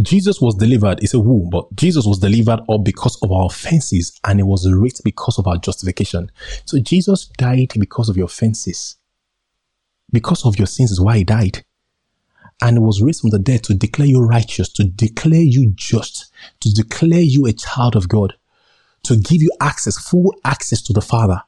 Jesus 0.02 0.42
was 0.42 0.56
delivered. 0.56 1.04
It's 1.04 1.14
a 1.14 1.20
who, 1.20 1.48
but 1.52 1.74
Jesus 1.76 2.06
was 2.06 2.20
delivered 2.20 2.62
up 2.70 2.84
because 2.84 3.20
of 3.22 3.32
our 3.32 3.46
offenses 3.46 4.20
and 4.26 4.40
it 4.40 4.44
was 4.44 4.72
raised 4.72 5.04
because 5.04 5.38
of 5.38 5.48
our 5.48 5.58
justification. 5.58 6.32
So 6.66 6.80
Jesus 6.80 7.28
died 7.38 7.74
because 7.80 8.10
of 8.10 8.18
your 8.18 8.26
offenses. 8.26 8.98
Because 10.12 10.46
of 10.46 10.58
your 10.58 10.68
sins 10.68 10.92
is 10.92 11.02
why 11.02 11.18
he 11.18 11.24
died. 11.24 11.64
And 12.60 12.82
was 12.82 13.02
raised 13.04 13.22
from 13.22 13.30
the 13.30 13.40
dead 13.40 13.64
to 13.66 13.76
declare 13.76 14.08
you 14.08 14.20
righteous, 14.20 14.70
to 14.74 14.84
declare 14.84 15.42
you 15.42 15.74
just, 15.76 16.32
to 16.62 16.74
declare 16.74 17.22
you 17.22 17.46
a 17.46 17.54
child 17.54 17.96
of 17.96 18.10
God, 18.10 18.34
to 19.04 19.16
give 19.16 19.44
you 19.44 19.52
access, 19.62 19.98
full 19.98 20.34
access 20.44 20.82
to 20.84 20.94
the 20.94 21.02
Father. 21.02 21.44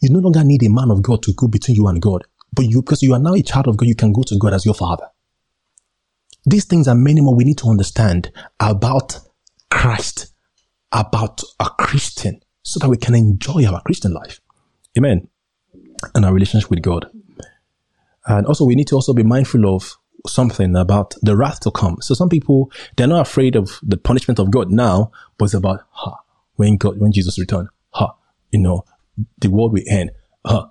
You 0.00 0.10
no 0.10 0.20
longer 0.20 0.44
need 0.44 0.62
a 0.62 0.70
man 0.70 0.90
of 0.90 1.02
God 1.02 1.22
to 1.24 1.32
go 1.32 1.48
between 1.48 1.76
you 1.76 1.88
and 1.88 2.00
God. 2.00 2.24
But 2.52 2.66
you, 2.66 2.82
because 2.82 3.02
you 3.02 3.12
are 3.12 3.18
now 3.18 3.34
a 3.34 3.42
child 3.42 3.66
of 3.68 3.76
God, 3.76 3.88
you 3.88 3.94
can 3.94 4.12
go 4.12 4.22
to 4.22 4.38
God 4.38 4.54
as 4.54 4.64
your 4.64 4.74
father. 4.74 5.06
These 6.44 6.64
things 6.64 6.88
and 6.88 7.02
many 7.02 7.20
more 7.20 7.34
we 7.34 7.44
need 7.44 7.58
to 7.58 7.68
understand 7.68 8.32
about 8.58 9.18
Christ, 9.70 10.32
about 10.92 11.42
a 11.58 11.70
Christian, 11.70 12.40
so 12.62 12.78
that 12.80 12.88
we 12.88 12.96
can 12.96 13.14
enjoy 13.14 13.64
our 13.66 13.80
Christian 13.82 14.12
life. 14.12 14.40
Amen. 14.96 15.28
And 16.14 16.24
our 16.24 16.32
relationship 16.32 16.70
with 16.70 16.82
God. 16.82 17.06
And 18.26 18.46
also, 18.46 18.64
we 18.64 18.74
need 18.74 18.88
to 18.88 18.94
also 18.94 19.12
be 19.12 19.22
mindful 19.22 19.74
of 19.74 19.96
something 20.26 20.76
about 20.76 21.14
the 21.22 21.36
wrath 21.36 21.60
to 21.60 21.70
come. 21.70 21.96
So 22.00 22.14
some 22.14 22.28
people, 22.28 22.70
they're 22.96 23.06
not 23.06 23.22
afraid 23.22 23.56
of 23.56 23.78
the 23.82 23.96
punishment 23.96 24.38
of 24.38 24.50
God 24.50 24.70
now, 24.70 25.12
but 25.38 25.46
it's 25.46 25.54
about, 25.54 25.82
huh, 25.90 26.16
when 26.56 26.76
God, 26.76 26.98
when 26.98 27.12
Jesus 27.12 27.38
return, 27.38 27.68
huh, 27.90 28.12
you 28.50 28.60
know, 28.60 28.84
the 29.38 29.48
world 29.48 29.72
will 29.72 29.84
end, 29.88 30.10
huh. 30.44 30.66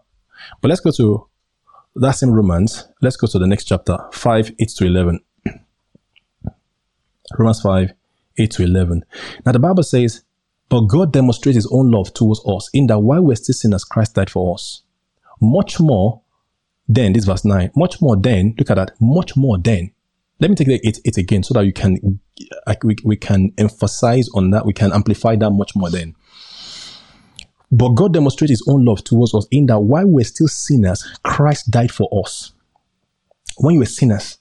But 0.61 0.69
let's 0.69 0.81
go 0.81 0.91
to 0.91 1.29
that's 1.95 2.23
in 2.23 2.31
Romans. 2.31 2.87
Let's 3.01 3.17
go 3.17 3.27
to 3.27 3.39
the 3.39 3.47
next 3.47 3.65
chapter, 3.65 3.97
5, 4.13 4.51
8 4.59 4.69
to 4.69 4.85
11. 4.85 5.19
Romans 7.37 7.61
5, 7.61 7.93
8 8.37 8.51
to 8.51 8.63
11. 8.63 9.05
Now 9.45 9.51
the 9.51 9.59
Bible 9.59 9.83
says, 9.83 10.23
But 10.69 10.81
God 10.81 11.11
demonstrates 11.11 11.55
his 11.55 11.67
own 11.71 11.91
love 11.91 12.13
towards 12.13 12.41
us 12.45 12.69
in 12.73 12.87
that 12.87 12.99
while 12.99 13.21
we're 13.21 13.35
still 13.35 13.53
sinners, 13.53 13.83
Christ 13.83 14.15
died 14.15 14.29
for 14.29 14.53
us. 14.53 14.83
Much 15.41 15.79
more 15.79 16.21
then, 16.89 17.13
this 17.13 17.25
verse 17.25 17.45
9, 17.45 17.71
much 17.75 18.01
more 18.01 18.17
then, 18.17 18.55
look 18.57 18.71
at 18.71 18.75
that, 18.75 18.91
much 18.99 19.37
more 19.37 19.59
then. 19.59 19.91
Let 20.39 20.49
me 20.49 20.55
take 20.55 20.67
the 20.67 20.81
8, 20.83 21.01
8 21.05 21.17
again 21.17 21.43
so 21.43 21.53
that 21.53 21.65
you 21.65 21.71
can, 21.71 22.19
we, 22.83 22.95
we 23.03 23.15
can 23.15 23.53
emphasize 23.59 24.27
on 24.33 24.49
that, 24.49 24.65
we 24.65 24.73
can 24.73 24.91
amplify 24.91 25.35
that 25.35 25.51
much 25.51 25.75
more 25.75 25.91
then. 25.91 26.15
But 27.71 27.89
God 27.89 28.13
demonstrated 28.13 28.49
his 28.49 28.65
own 28.67 28.85
love 28.85 29.03
towards 29.03 29.35
us 29.35 29.45
in 29.51 29.67
that 29.67 29.79
while 29.79 30.07
we're 30.07 30.25
still 30.25 30.47
sinners, 30.47 31.07
Christ 31.23 31.69
died 31.69 31.91
for 31.91 32.09
us. 32.25 32.53
When 33.57 33.75
you 33.75 33.81
were 33.81 33.85
sinners, 33.85 34.39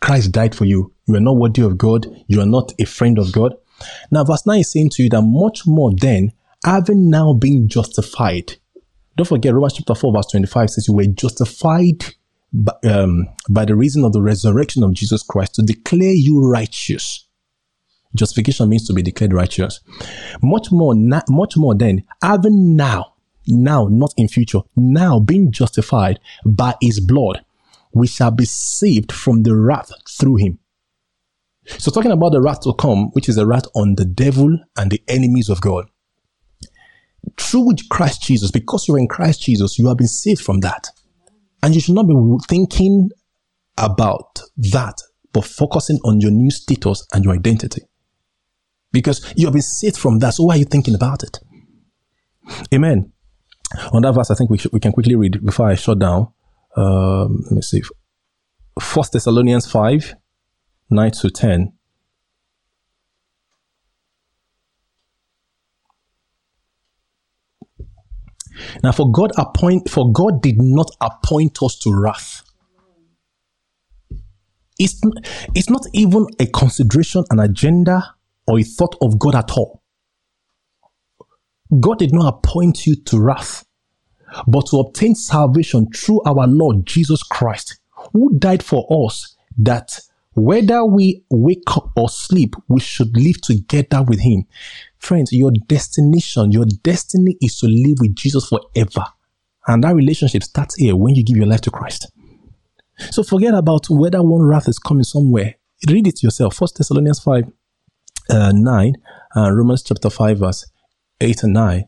Christ 0.00 0.32
died 0.32 0.54
for 0.54 0.64
you. 0.64 0.94
You 1.06 1.16
are 1.16 1.20
not 1.20 1.36
worthy 1.36 1.62
of 1.62 1.76
God. 1.76 2.06
You 2.28 2.40
are 2.40 2.46
not 2.46 2.72
a 2.78 2.86
friend 2.86 3.18
of 3.18 3.32
God. 3.32 3.54
Now, 4.10 4.24
verse 4.24 4.46
9 4.46 4.60
is 4.60 4.70
saying 4.70 4.90
to 4.90 5.02
you 5.02 5.10
that 5.10 5.22
much 5.22 5.66
more 5.66 5.92
then, 5.94 6.32
having 6.64 7.10
now 7.10 7.34
been 7.34 7.68
justified. 7.68 8.54
Don't 9.16 9.26
forget, 9.26 9.52
Romans 9.52 9.74
chapter 9.74 9.94
4, 9.94 10.12
verse 10.12 10.26
25 10.30 10.70
says 10.70 10.88
you 10.88 10.94
were 10.94 11.06
justified 11.06 12.04
by, 12.52 12.72
um, 12.84 13.26
by 13.48 13.64
the 13.64 13.76
reason 13.76 14.04
of 14.04 14.12
the 14.12 14.22
resurrection 14.22 14.82
of 14.82 14.94
Jesus 14.94 15.22
Christ 15.22 15.54
to 15.56 15.62
declare 15.62 16.12
you 16.12 16.40
righteous 16.40 17.26
Justification 18.14 18.68
means 18.68 18.86
to 18.86 18.92
be 18.92 19.02
declared 19.02 19.32
righteous. 19.32 19.80
Much 20.42 20.72
more, 20.72 20.94
na- 20.94 21.22
much 21.28 21.56
more 21.56 21.74
than 21.74 22.02
having 22.22 22.76
now, 22.76 23.14
now, 23.46 23.86
not 23.90 24.12
in 24.16 24.28
future, 24.28 24.60
now 24.76 25.20
being 25.20 25.52
justified 25.52 26.18
by 26.44 26.74
his 26.80 27.00
blood, 27.00 27.44
we 27.92 28.06
shall 28.06 28.30
be 28.30 28.44
saved 28.44 29.12
from 29.12 29.42
the 29.42 29.54
wrath 29.54 29.92
through 30.08 30.36
him. 30.36 30.58
So 31.78 31.90
talking 31.90 32.10
about 32.10 32.32
the 32.32 32.40
wrath 32.40 32.60
to 32.62 32.74
come, 32.74 33.10
which 33.12 33.28
is 33.28 33.36
the 33.36 33.46
wrath 33.46 33.66
on 33.76 33.94
the 33.94 34.04
devil 34.04 34.58
and 34.76 34.90
the 34.90 35.02
enemies 35.06 35.48
of 35.48 35.60
God. 35.60 35.88
Through 37.36 37.74
Christ 37.90 38.22
Jesus, 38.22 38.50
because 38.50 38.86
you're 38.86 38.98
in 38.98 39.08
Christ 39.08 39.42
Jesus, 39.42 39.78
you 39.78 39.88
have 39.88 39.96
been 39.96 40.08
saved 40.08 40.42
from 40.42 40.60
that. 40.60 40.88
And 41.62 41.74
you 41.74 41.80
should 41.80 41.94
not 41.94 42.06
be 42.08 42.14
thinking 42.48 43.10
about 43.76 44.40
that, 44.56 45.02
but 45.32 45.44
focusing 45.44 45.98
on 46.04 46.20
your 46.20 46.30
new 46.30 46.50
status 46.50 47.06
and 47.12 47.24
your 47.24 47.34
identity 47.34 47.82
because 48.92 49.32
you 49.36 49.46
have 49.46 49.52
been 49.52 49.62
saved 49.62 49.96
from 49.96 50.18
that. 50.20 50.34
So 50.34 50.44
why 50.44 50.54
are 50.54 50.58
you 50.58 50.64
thinking 50.64 50.94
about 50.94 51.22
it? 51.22 51.38
Amen. 52.74 53.12
On 53.92 54.02
that 54.02 54.12
verse, 54.12 54.30
I 54.30 54.34
think 54.34 54.50
we, 54.50 54.58
should, 54.58 54.72
we 54.72 54.80
can 54.80 54.92
quickly 54.92 55.14
read 55.14 55.44
before 55.44 55.68
I 55.68 55.74
shut 55.76 55.98
down. 55.98 56.32
Um, 56.76 57.42
let 57.44 57.52
me 57.52 57.62
see. 57.62 57.82
First 58.80 59.12
Thessalonians 59.12 59.70
5, 59.70 60.14
9 60.90 61.10
to 61.10 61.30
10. 61.30 61.72
Now, 68.82 68.92
for 68.92 69.10
God 69.10 69.32
appoint, 69.36 69.88
for 69.90 70.12
God 70.12 70.42
did 70.42 70.60
not 70.60 70.90
appoint 71.00 71.62
us 71.62 71.78
to 71.80 71.92
wrath. 71.92 72.42
It's, 74.78 75.00
it's 75.54 75.68
not 75.68 75.86
even 75.92 76.26
a 76.38 76.46
consideration, 76.46 77.24
an 77.30 77.40
agenda 77.40 78.14
or 78.46 78.58
a 78.58 78.62
thought 78.62 78.96
of 79.02 79.18
God 79.18 79.34
at 79.34 79.50
all. 79.52 79.82
God 81.78 81.98
did 81.98 82.12
not 82.12 82.34
appoint 82.34 82.86
you 82.86 82.96
to 82.96 83.20
wrath, 83.20 83.64
but 84.46 84.66
to 84.66 84.78
obtain 84.78 85.14
salvation 85.14 85.86
through 85.94 86.22
our 86.22 86.46
Lord 86.46 86.86
Jesus 86.86 87.22
Christ, 87.22 87.78
who 88.12 88.36
died 88.38 88.62
for 88.62 88.86
us 89.06 89.36
that 89.58 90.00
Whether 90.34 90.84
we 90.84 91.24
wake 91.28 91.64
up 91.76 91.90
or 91.96 92.08
sleep, 92.08 92.54
we 92.68 92.80
should 92.80 93.16
live 93.16 93.40
together 93.40 94.02
with 94.02 94.20
him. 94.20 94.44
Friends, 94.98 95.32
your 95.32 95.50
destination, 95.66 96.52
your 96.52 96.66
destiny 96.66 97.36
is 97.40 97.58
to 97.58 97.66
live 97.66 97.98
with 98.00 98.14
Jesus 98.14 98.48
forever. 98.48 99.06
And 99.66 99.82
that 99.84 99.94
relationship 99.94 100.44
starts 100.44 100.76
here 100.76 100.96
when 100.96 101.14
you 101.14 101.24
give 101.24 101.36
your 101.36 101.46
life 101.46 101.62
to 101.62 101.70
Christ. 101.70 102.10
So 103.10 103.22
forget 103.22 103.54
about 103.54 103.90
whether 103.90 104.22
one 104.22 104.42
wrath 104.42 104.68
is 104.68 104.78
coming 104.78 105.04
somewhere. 105.04 105.56
Read 105.88 106.06
it 106.06 106.22
yourself. 106.22 106.56
First 106.56 106.76
Thessalonians 106.76 107.20
5, 107.20 107.44
uh, 108.30 108.52
9, 108.54 108.94
and 109.34 109.56
Romans 109.56 109.82
chapter 109.82 110.10
5, 110.10 110.38
verse 110.38 110.70
8 111.20 111.42
and 111.42 111.52
9. 111.54 111.84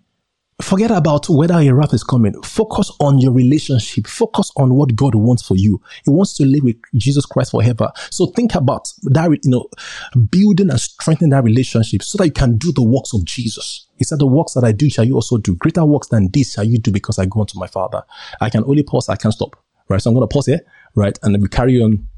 Forget 0.63 0.91
about 0.91 1.29
whether 1.29 1.55
a 1.55 1.71
wrath 1.71 1.93
is 1.93 2.05
coming. 2.05 2.41
Focus 2.43 2.91
on 3.01 3.19
your 3.19 3.33
relationship. 3.33 4.07
Focus 4.07 4.51
on 4.57 4.75
what 4.75 4.95
God 4.95 5.15
wants 5.15 5.47
for 5.47 5.57
you. 5.57 5.83
He 6.05 6.11
wants 6.11 6.35
to 6.35 6.47
live 6.47 6.63
with 6.63 6.77
Jesus 6.95 7.27
Christ 7.27 7.51
forever. 7.51 7.91
So 8.11 8.27
think 8.27 8.55
about 8.55 8.93
that, 9.03 9.31
you 9.43 9.51
know, 9.51 9.69
building 10.31 10.71
and 10.71 10.81
strengthening 10.81 11.31
that 11.31 11.45
relationship 11.45 12.03
so 12.03 12.17
that 12.19 12.27
you 12.27 12.33
can 12.33 12.57
do 12.57 12.73
the 12.73 12.83
works 12.83 13.13
of 13.13 13.25
Jesus. 13.25 13.87
He 13.97 14.05
said, 14.05 14.21
the 14.21 14.27
works 14.27 14.55
that 14.55 14.65
I 14.65 14.73
do 14.73 14.89
shall 14.89 15.05
you 15.05 15.15
also 15.15 15.37
do. 15.37 15.57
Greater 15.57 15.85
works 15.85 16.09
than 16.09 16.31
this 16.33 16.55
shall 16.55 16.65
you 16.65 16.79
do 16.79 16.91
because 16.91 17.19
I 17.19 17.27
go 17.27 17.41
unto 17.41 17.59
my 17.59 17.67
Father. 17.67 18.03
I 18.41 18.49
can 18.49 18.65
only 18.65 18.83
pause. 18.83 19.09
I 19.09 19.17
can't 19.17 19.35
stop. 19.35 19.57
Right. 19.89 20.01
So 20.01 20.11
I'm 20.11 20.15
going 20.15 20.27
to 20.27 20.33
pause 20.33 20.47
here. 20.47 20.61
Right. 20.95 21.19
And 21.23 21.35
then 21.35 21.43
we 21.43 21.49
carry 21.49 21.83
on 21.83 22.09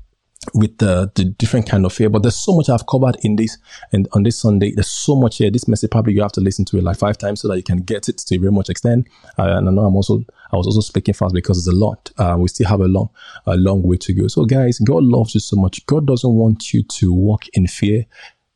with 0.53 0.79
the, 0.79 1.11
the 1.15 1.25
different 1.25 1.69
kind 1.69 1.85
of 1.87 1.93
fear. 1.93 2.11
But 2.11 2.23
there's 2.23 2.37
so 2.37 2.57
much 2.57 2.69
I've 2.69 2.87
covered 2.87 3.17
in 3.23 3.37
this 3.37 3.59
and 3.93 4.09
on 4.13 4.23
this 4.23 4.39
Sunday. 4.39 4.73
There's 4.73 4.91
so 4.91 5.17
much 5.17 5.39
here. 5.39 5.51
This 5.51 5.69
message 5.69 5.91
probably 5.91 6.15
you 6.15 6.23
have 6.23 6.33
to 6.33 6.41
listen 6.41 6.65
to 6.67 6.79
it 6.79 6.85
like 6.85 6.99
five 6.99 7.19
times 7.19 7.41
so 7.41 7.49
that 7.49 7.57
you 7.57 7.63
can 7.63 7.79
get 7.79 8.09
it 8.09 8.19
to 8.19 8.35
a 8.37 8.39
very 8.39 8.53
much 8.53 8.69
extent. 8.69 9.09
Uh, 9.39 9.57
and 9.57 9.69
I 9.69 9.73
know 9.73 9.83
I'm 9.83 9.97
also 9.97 10.25
I 10.53 10.57
was 10.57 10.67
also 10.67 10.81
speaking 10.81 11.15
fast 11.15 11.35
because 11.35 11.59
it's 11.59 11.75
a 11.75 11.77
lot. 11.77 12.11
Uh, 12.19 12.37
we 12.39 12.49
still 12.49 12.69
have 12.69 12.81
a 12.81 12.89
long 12.89 13.09
a 13.47 13.57
long 13.57 13.83
way 13.83 13.97
to 13.99 14.13
go. 14.13 14.29
So 14.29 14.45
guys, 14.45 14.79
God 14.79 15.03
loves 15.03 15.35
you 15.35 15.41
so 15.41 15.57
much. 15.57 15.85
God 15.87 16.07
doesn't 16.07 16.33
want 16.33 16.73
you 16.73 16.83
to 16.83 17.13
walk 17.13 17.47
in 17.55 17.67
fear. 17.67 18.07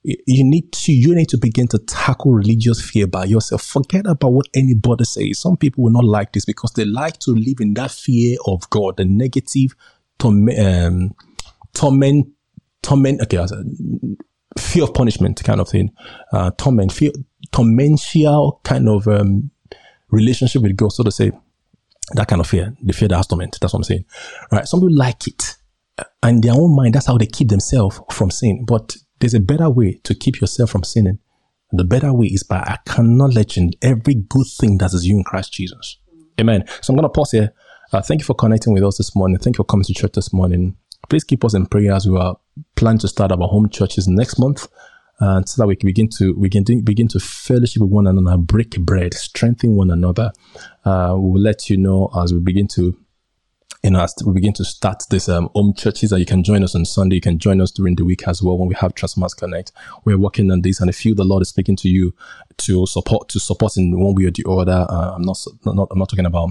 You 0.04 0.44
need 0.44 0.72
to 0.72 0.92
you 0.92 1.14
need 1.14 1.28
to 1.30 1.38
begin 1.38 1.66
to 1.68 1.78
tackle 1.78 2.32
religious 2.32 2.80
fear 2.80 3.06
by 3.06 3.24
yourself. 3.24 3.62
Forget 3.62 4.06
about 4.06 4.32
what 4.32 4.46
anybody 4.54 5.04
says. 5.04 5.40
Some 5.40 5.56
people 5.56 5.84
will 5.84 5.90
not 5.90 6.04
like 6.04 6.32
this 6.32 6.44
because 6.44 6.72
they 6.72 6.84
like 6.84 7.18
to 7.20 7.32
live 7.32 7.60
in 7.60 7.74
that 7.74 7.90
fear 7.90 8.38
of 8.46 8.70
God, 8.70 8.96
the 8.96 9.04
negative, 9.04 9.74
um, 10.24 11.14
torment, 11.74 12.28
torment, 12.82 13.20
okay, 13.22 13.44
fear 14.58 14.84
of 14.84 14.94
punishment 14.94 15.42
kind 15.44 15.60
of 15.60 15.68
thing, 15.68 15.90
uh, 16.32 16.50
torment, 16.58 16.92
fear, 16.92 17.10
tormential 17.52 18.62
kind 18.64 18.88
of 18.88 19.06
um, 19.08 19.50
relationship 20.10 20.62
with 20.62 20.76
God, 20.76 20.92
so 20.92 21.04
to 21.04 21.10
say, 21.10 21.32
that 22.12 22.28
kind 22.28 22.40
of 22.40 22.46
fear, 22.46 22.74
the 22.82 22.92
fear 22.92 23.08
that 23.08 23.16
has 23.16 23.26
torment. 23.26 23.58
That's 23.60 23.72
what 23.72 23.80
I'm 23.80 23.84
saying. 23.84 24.04
Right? 24.50 24.66
Some 24.66 24.80
people 24.80 24.96
like 24.96 25.26
it. 25.26 25.56
And 26.22 26.42
their 26.42 26.54
own 26.54 26.74
mind, 26.74 26.94
that's 26.94 27.06
how 27.06 27.18
they 27.18 27.26
keep 27.26 27.48
themselves 27.48 28.00
from 28.10 28.30
sin. 28.30 28.64
But 28.64 28.96
there's 29.18 29.34
a 29.34 29.40
better 29.40 29.68
way 29.68 30.00
to 30.04 30.14
keep 30.14 30.40
yourself 30.40 30.70
from 30.70 30.84
sinning. 30.84 31.18
The 31.72 31.84
better 31.84 32.14
way 32.14 32.28
is 32.28 32.44
by 32.44 32.60
acknowledging 32.60 33.72
every 33.82 34.14
good 34.14 34.46
thing 34.58 34.78
that 34.78 34.94
is 34.94 35.04
you 35.04 35.18
in 35.18 35.24
Christ 35.24 35.52
Jesus. 35.52 35.98
Amen. 36.40 36.64
So 36.80 36.92
I'm 36.92 36.96
going 36.96 37.02
to 37.02 37.10
pause 37.10 37.32
here. 37.32 37.52
Uh, 37.92 38.00
thank 38.00 38.20
you 38.20 38.24
for 38.24 38.34
connecting 38.34 38.72
with 38.72 38.84
us 38.84 38.96
this 38.96 39.14
morning. 39.14 39.38
Thank 39.38 39.56
you 39.56 39.64
for 39.64 39.66
coming 39.66 39.84
to 39.84 39.92
church 39.94 40.12
this 40.12 40.32
morning 40.32 40.76
please 41.08 41.24
keep 41.24 41.44
us 41.44 41.54
in 41.54 41.66
prayer 41.66 41.92
as 41.92 42.08
we 42.08 42.16
are 42.18 42.36
planning 42.76 42.98
to 42.98 43.08
start 43.08 43.32
our 43.32 43.48
home 43.48 43.68
churches 43.68 44.08
next 44.08 44.38
month. 44.38 44.68
And 45.20 45.48
so 45.48 45.62
that 45.62 45.66
we 45.66 45.74
can 45.74 45.88
begin 45.88 46.08
to 46.18 46.32
we 46.34 46.48
can 46.48 46.62
begin 46.84 47.08
to 47.08 47.18
fellowship 47.18 47.82
with 47.82 47.90
one 47.90 48.06
another, 48.06 48.36
break 48.36 48.78
bread, 48.78 49.14
strengthen 49.14 49.74
one 49.74 49.90
another. 49.90 50.30
Uh, 50.84 51.14
we 51.16 51.30
will 51.30 51.40
let 51.40 51.68
you 51.68 51.76
know 51.76 52.08
as 52.16 52.32
we 52.32 52.38
begin 52.38 52.68
to 52.68 52.96
you 53.82 53.90
know, 53.90 54.00
as 54.00 54.14
we 54.24 54.32
begin 54.32 54.52
to 54.54 54.64
start 54.64 55.02
this 55.10 55.28
um, 55.28 55.48
home 55.54 55.72
churches 55.72 56.10
that 56.10 56.18
you 56.18 56.26
can 56.26 56.42
join 56.42 56.64
us 56.64 56.74
on 56.74 56.84
Sunday, 56.84 57.16
you 57.16 57.20
can 57.20 57.38
join 57.38 57.60
us 57.60 57.70
during 57.70 57.94
the 57.94 58.04
week 58.04 58.26
as 58.26 58.42
well 58.42 58.58
when 58.58 58.68
we 58.68 58.74
have 58.74 58.94
Transformers 58.94 59.34
Connect. 59.34 59.72
We're 60.04 60.18
working 60.18 60.50
on 60.50 60.62
this, 60.62 60.80
and 60.80 60.90
I 60.90 60.92
feel 60.92 61.14
the 61.14 61.24
Lord 61.24 61.42
is 61.42 61.48
speaking 61.48 61.76
to 61.76 61.88
you 61.88 62.14
to 62.58 62.86
support 62.86 63.28
to 63.30 63.40
support 63.40 63.76
in 63.76 63.98
one 63.98 64.14
way 64.14 64.24
or 64.24 64.30
the 64.30 64.44
other. 64.48 64.86
Uh, 64.88 65.14
I'm 65.14 65.22
not, 65.22 65.38
not 65.64 65.88
I'm 65.90 65.98
not 65.98 66.08
talking 66.08 66.26
about 66.26 66.50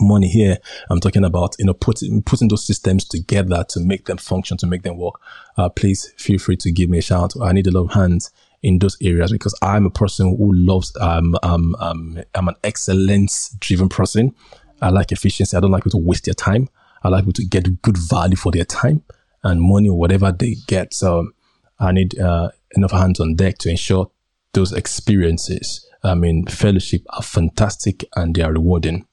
money 0.00 0.28
here. 0.28 0.58
I'm 0.90 1.00
talking 1.00 1.24
about, 1.24 1.56
you 1.58 1.64
know, 1.64 1.74
putting, 1.74 2.22
putting 2.22 2.48
those 2.48 2.66
systems 2.66 3.04
together 3.04 3.64
to 3.70 3.80
make 3.80 4.06
them 4.06 4.18
function, 4.18 4.56
to 4.58 4.66
make 4.66 4.82
them 4.82 4.96
work. 4.96 5.20
Uh, 5.56 5.68
please 5.68 6.12
feel 6.16 6.38
free 6.38 6.56
to 6.58 6.70
give 6.70 6.90
me 6.90 6.98
a 6.98 7.02
shout. 7.02 7.32
I 7.40 7.52
need 7.52 7.66
a 7.66 7.70
lot 7.70 7.86
of 7.86 7.92
hands 7.92 8.30
in 8.62 8.78
those 8.78 8.96
areas 9.02 9.32
because 9.32 9.56
I'm 9.62 9.86
a 9.86 9.90
person 9.90 10.36
who 10.36 10.52
loves, 10.52 10.92
um, 11.00 11.36
um, 11.42 11.74
um, 11.78 12.18
I'm 12.34 12.48
an 12.48 12.56
excellence 12.64 13.56
driven 13.60 13.88
person. 13.88 14.34
I 14.82 14.90
like 14.90 15.12
efficiency. 15.12 15.56
I 15.56 15.60
don't 15.60 15.70
like 15.70 15.84
people 15.84 16.00
to 16.00 16.06
waste 16.06 16.24
their 16.24 16.34
time. 16.34 16.68
I 17.02 17.08
like 17.08 17.22
people 17.22 17.34
to 17.34 17.46
get 17.46 17.82
good 17.82 17.96
value 17.96 18.36
for 18.36 18.52
their 18.52 18.64
time 18.64 19.02
and 19.42 19.62
money 19.62 19.88
or 19.88 19.98
whatever 19.98 20.32
they 20.32 20.56
get. 20.66 20.92
So 20.92 21.30
I 21.78 21.92
need, 21.92 22.18
uh, 22.18 22.50
enough 22.76 22.92
hands 22.92 23.20
on 23.20 23.34
deck 23.34 23.58
to 23.58 23.70
ensure 23.70 24.10
those 24.52 24.72
experiences, 24.72 25.86
I 26.02 26.14
mean, 26.14 26.46
fellowship 26.46 27.02
are 27.10 27.22
fantastic 27.22 28.04
and 28.14 28.34
they 28.34 28.42
are 28.42 28.52
rewarding. 28.52 29.06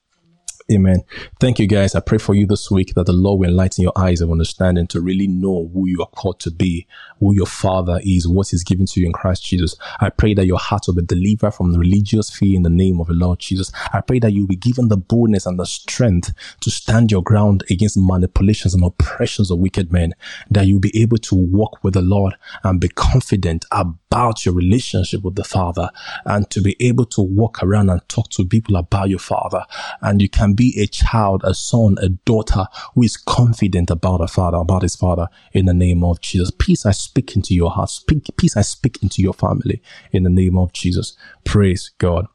Amen. 0.71 1.03
Thank 1.39 1.59
you, 1.59 1.67
guys. 1.67 1.93
I 1.93 1.99
pray 1.99 2.17
for 2.17 2.33
you 2.33 2.47
this 2.47 2.71
week 2.71 2.95
that 2.95 3.05
the 3.05 3.13
Lord 3.13 3.39
will 3.39 3.49
enlighten 3.49 3.83
your 3.83 3.93
eyes 3.95 4.19
of 4.19 4.31
understanding 4.31 4.87
to 4.87 4.99
really 4.99 5.27
know 5.27 5.69
who 5.71 5.87
you 5.87 6.01
are 6.01 6.07
called 6.07 6.39
to 6.39 6.49
be, 6.49 6.87
who 7.25 7.35
your 7.35 7.45
Father 7.47 7.99
is, 8.03 8.27
what 8.27 8.53
is 8.53 8.63
given 8.63 8.85
to 8.85 8.99
you 8.99 9.07
in 9.07 9.13
Christ 9.13 9.43
Jesus. 9.43 9.75
I 9.99 10.09
pray 10.09 10.33
that 10.35 10.45
your 10.45 10.59
heart 10.59 10.83
will 10.87 10.95
be 10.95 11.01
delivered 11.01 11.51
from 11.51 11.71
the 11.71 11.79
religious 11.79 12.29
fear 12.29 12.55
in 12.55 12.63
the 12.63 12.69
name 12.69 12.99
of 12.99 13.07
the 13.07 13.13
Lord 13.13 13.39
Jesus. 13.39 13.71
I 13.93 14.01
pray 14.01 14.19
that 14.19 14.31
you 14.31 14.41
will 14.41 14.47
be 14.47 14.55
given 14.55 14.89
the 14.89 14.97
boldness 14.97 15.45
and 15.45 15.59
the 15.59 15.65
strength 15.65 16.33
to 16.61 16.69
stand 16.69 17.11
your 17.11 17.23
ground 17.23 17.63
against 17.69 17.97
manipulations 17.97 18.73
and 18.73 18.83
oppressions 18.83 19.49
of 19.49 19.59
wicked 19.59 19.91
men, 19.91 20.13
that 20.51 20.67
you'll 20.67 20.79
be 20.79 21.01
able 21.01 21.17
to 21.17 21.35
walk 21.35 21.83
with 21.83 21.95
the 21.95 22.01
Lord 22.01 22.35
and 22.63 22.79
be 22.79 22.89
confident 22.89 23.65
about 23.71 24.45
your 24.45 24.53
relationship 24.53 25.23
with 25.23 25.35
the 25.35 25.43
Father 25.43 25.89
and 26.25 26.49
to 26.51 26.61
be 26.61 26.75
able 26.79 27.05
to 27.05 27.21
walk 27.21 27.63
around 27.63 27.89
and 27.89 28.07
talk 28.07 28.29
to 28.29 28.45
people 28.45 28.75
about 28.75 29.09
your 29.09 29.19
Father. 29.19 29.65
And 30.01 30.21
you 30.21 30.29
can 30.29 30.53
be 30.53 30.79
a 30.79 30.85
child, 30.85 31.41
a 31.43 31.53
son, 31.53 31.97
a 32.01 32.09
daughter 32.09 32.65
who 32.93 33.03
is 33.03 33.17
confident 33.17 33.89
about 33.89 34.21
a 34.21 34.27
father, 34.27 34.57
about 34.57 34.83
his 34.83 34.95
father 34.95 35.27
in 35.53 35.65
the 35.65 35.73
name 35.73 36.03
of 36.03 36.21
Jesus. 36.21 36.51
Peace 36.57 36.85
I 36.85 36.91
speak 37.15 37.37
into 37.37 37.55
your 37.55 37.71
heart. 37.71 37.89
Speak, 37.89 38.29
peace 38.35 38.57
I 38.57 38.61
speak 38.61 39.01
into 39.01 39.21
your 39.21 39.33
family 39.33 39.81
in 40.11 40.23
the 40.23 40.29
name 40.29 40.57
of 40.57 40.73
Jesus. 40.73 41.17
Praise 41.45 41.91
God. 41.97 42.27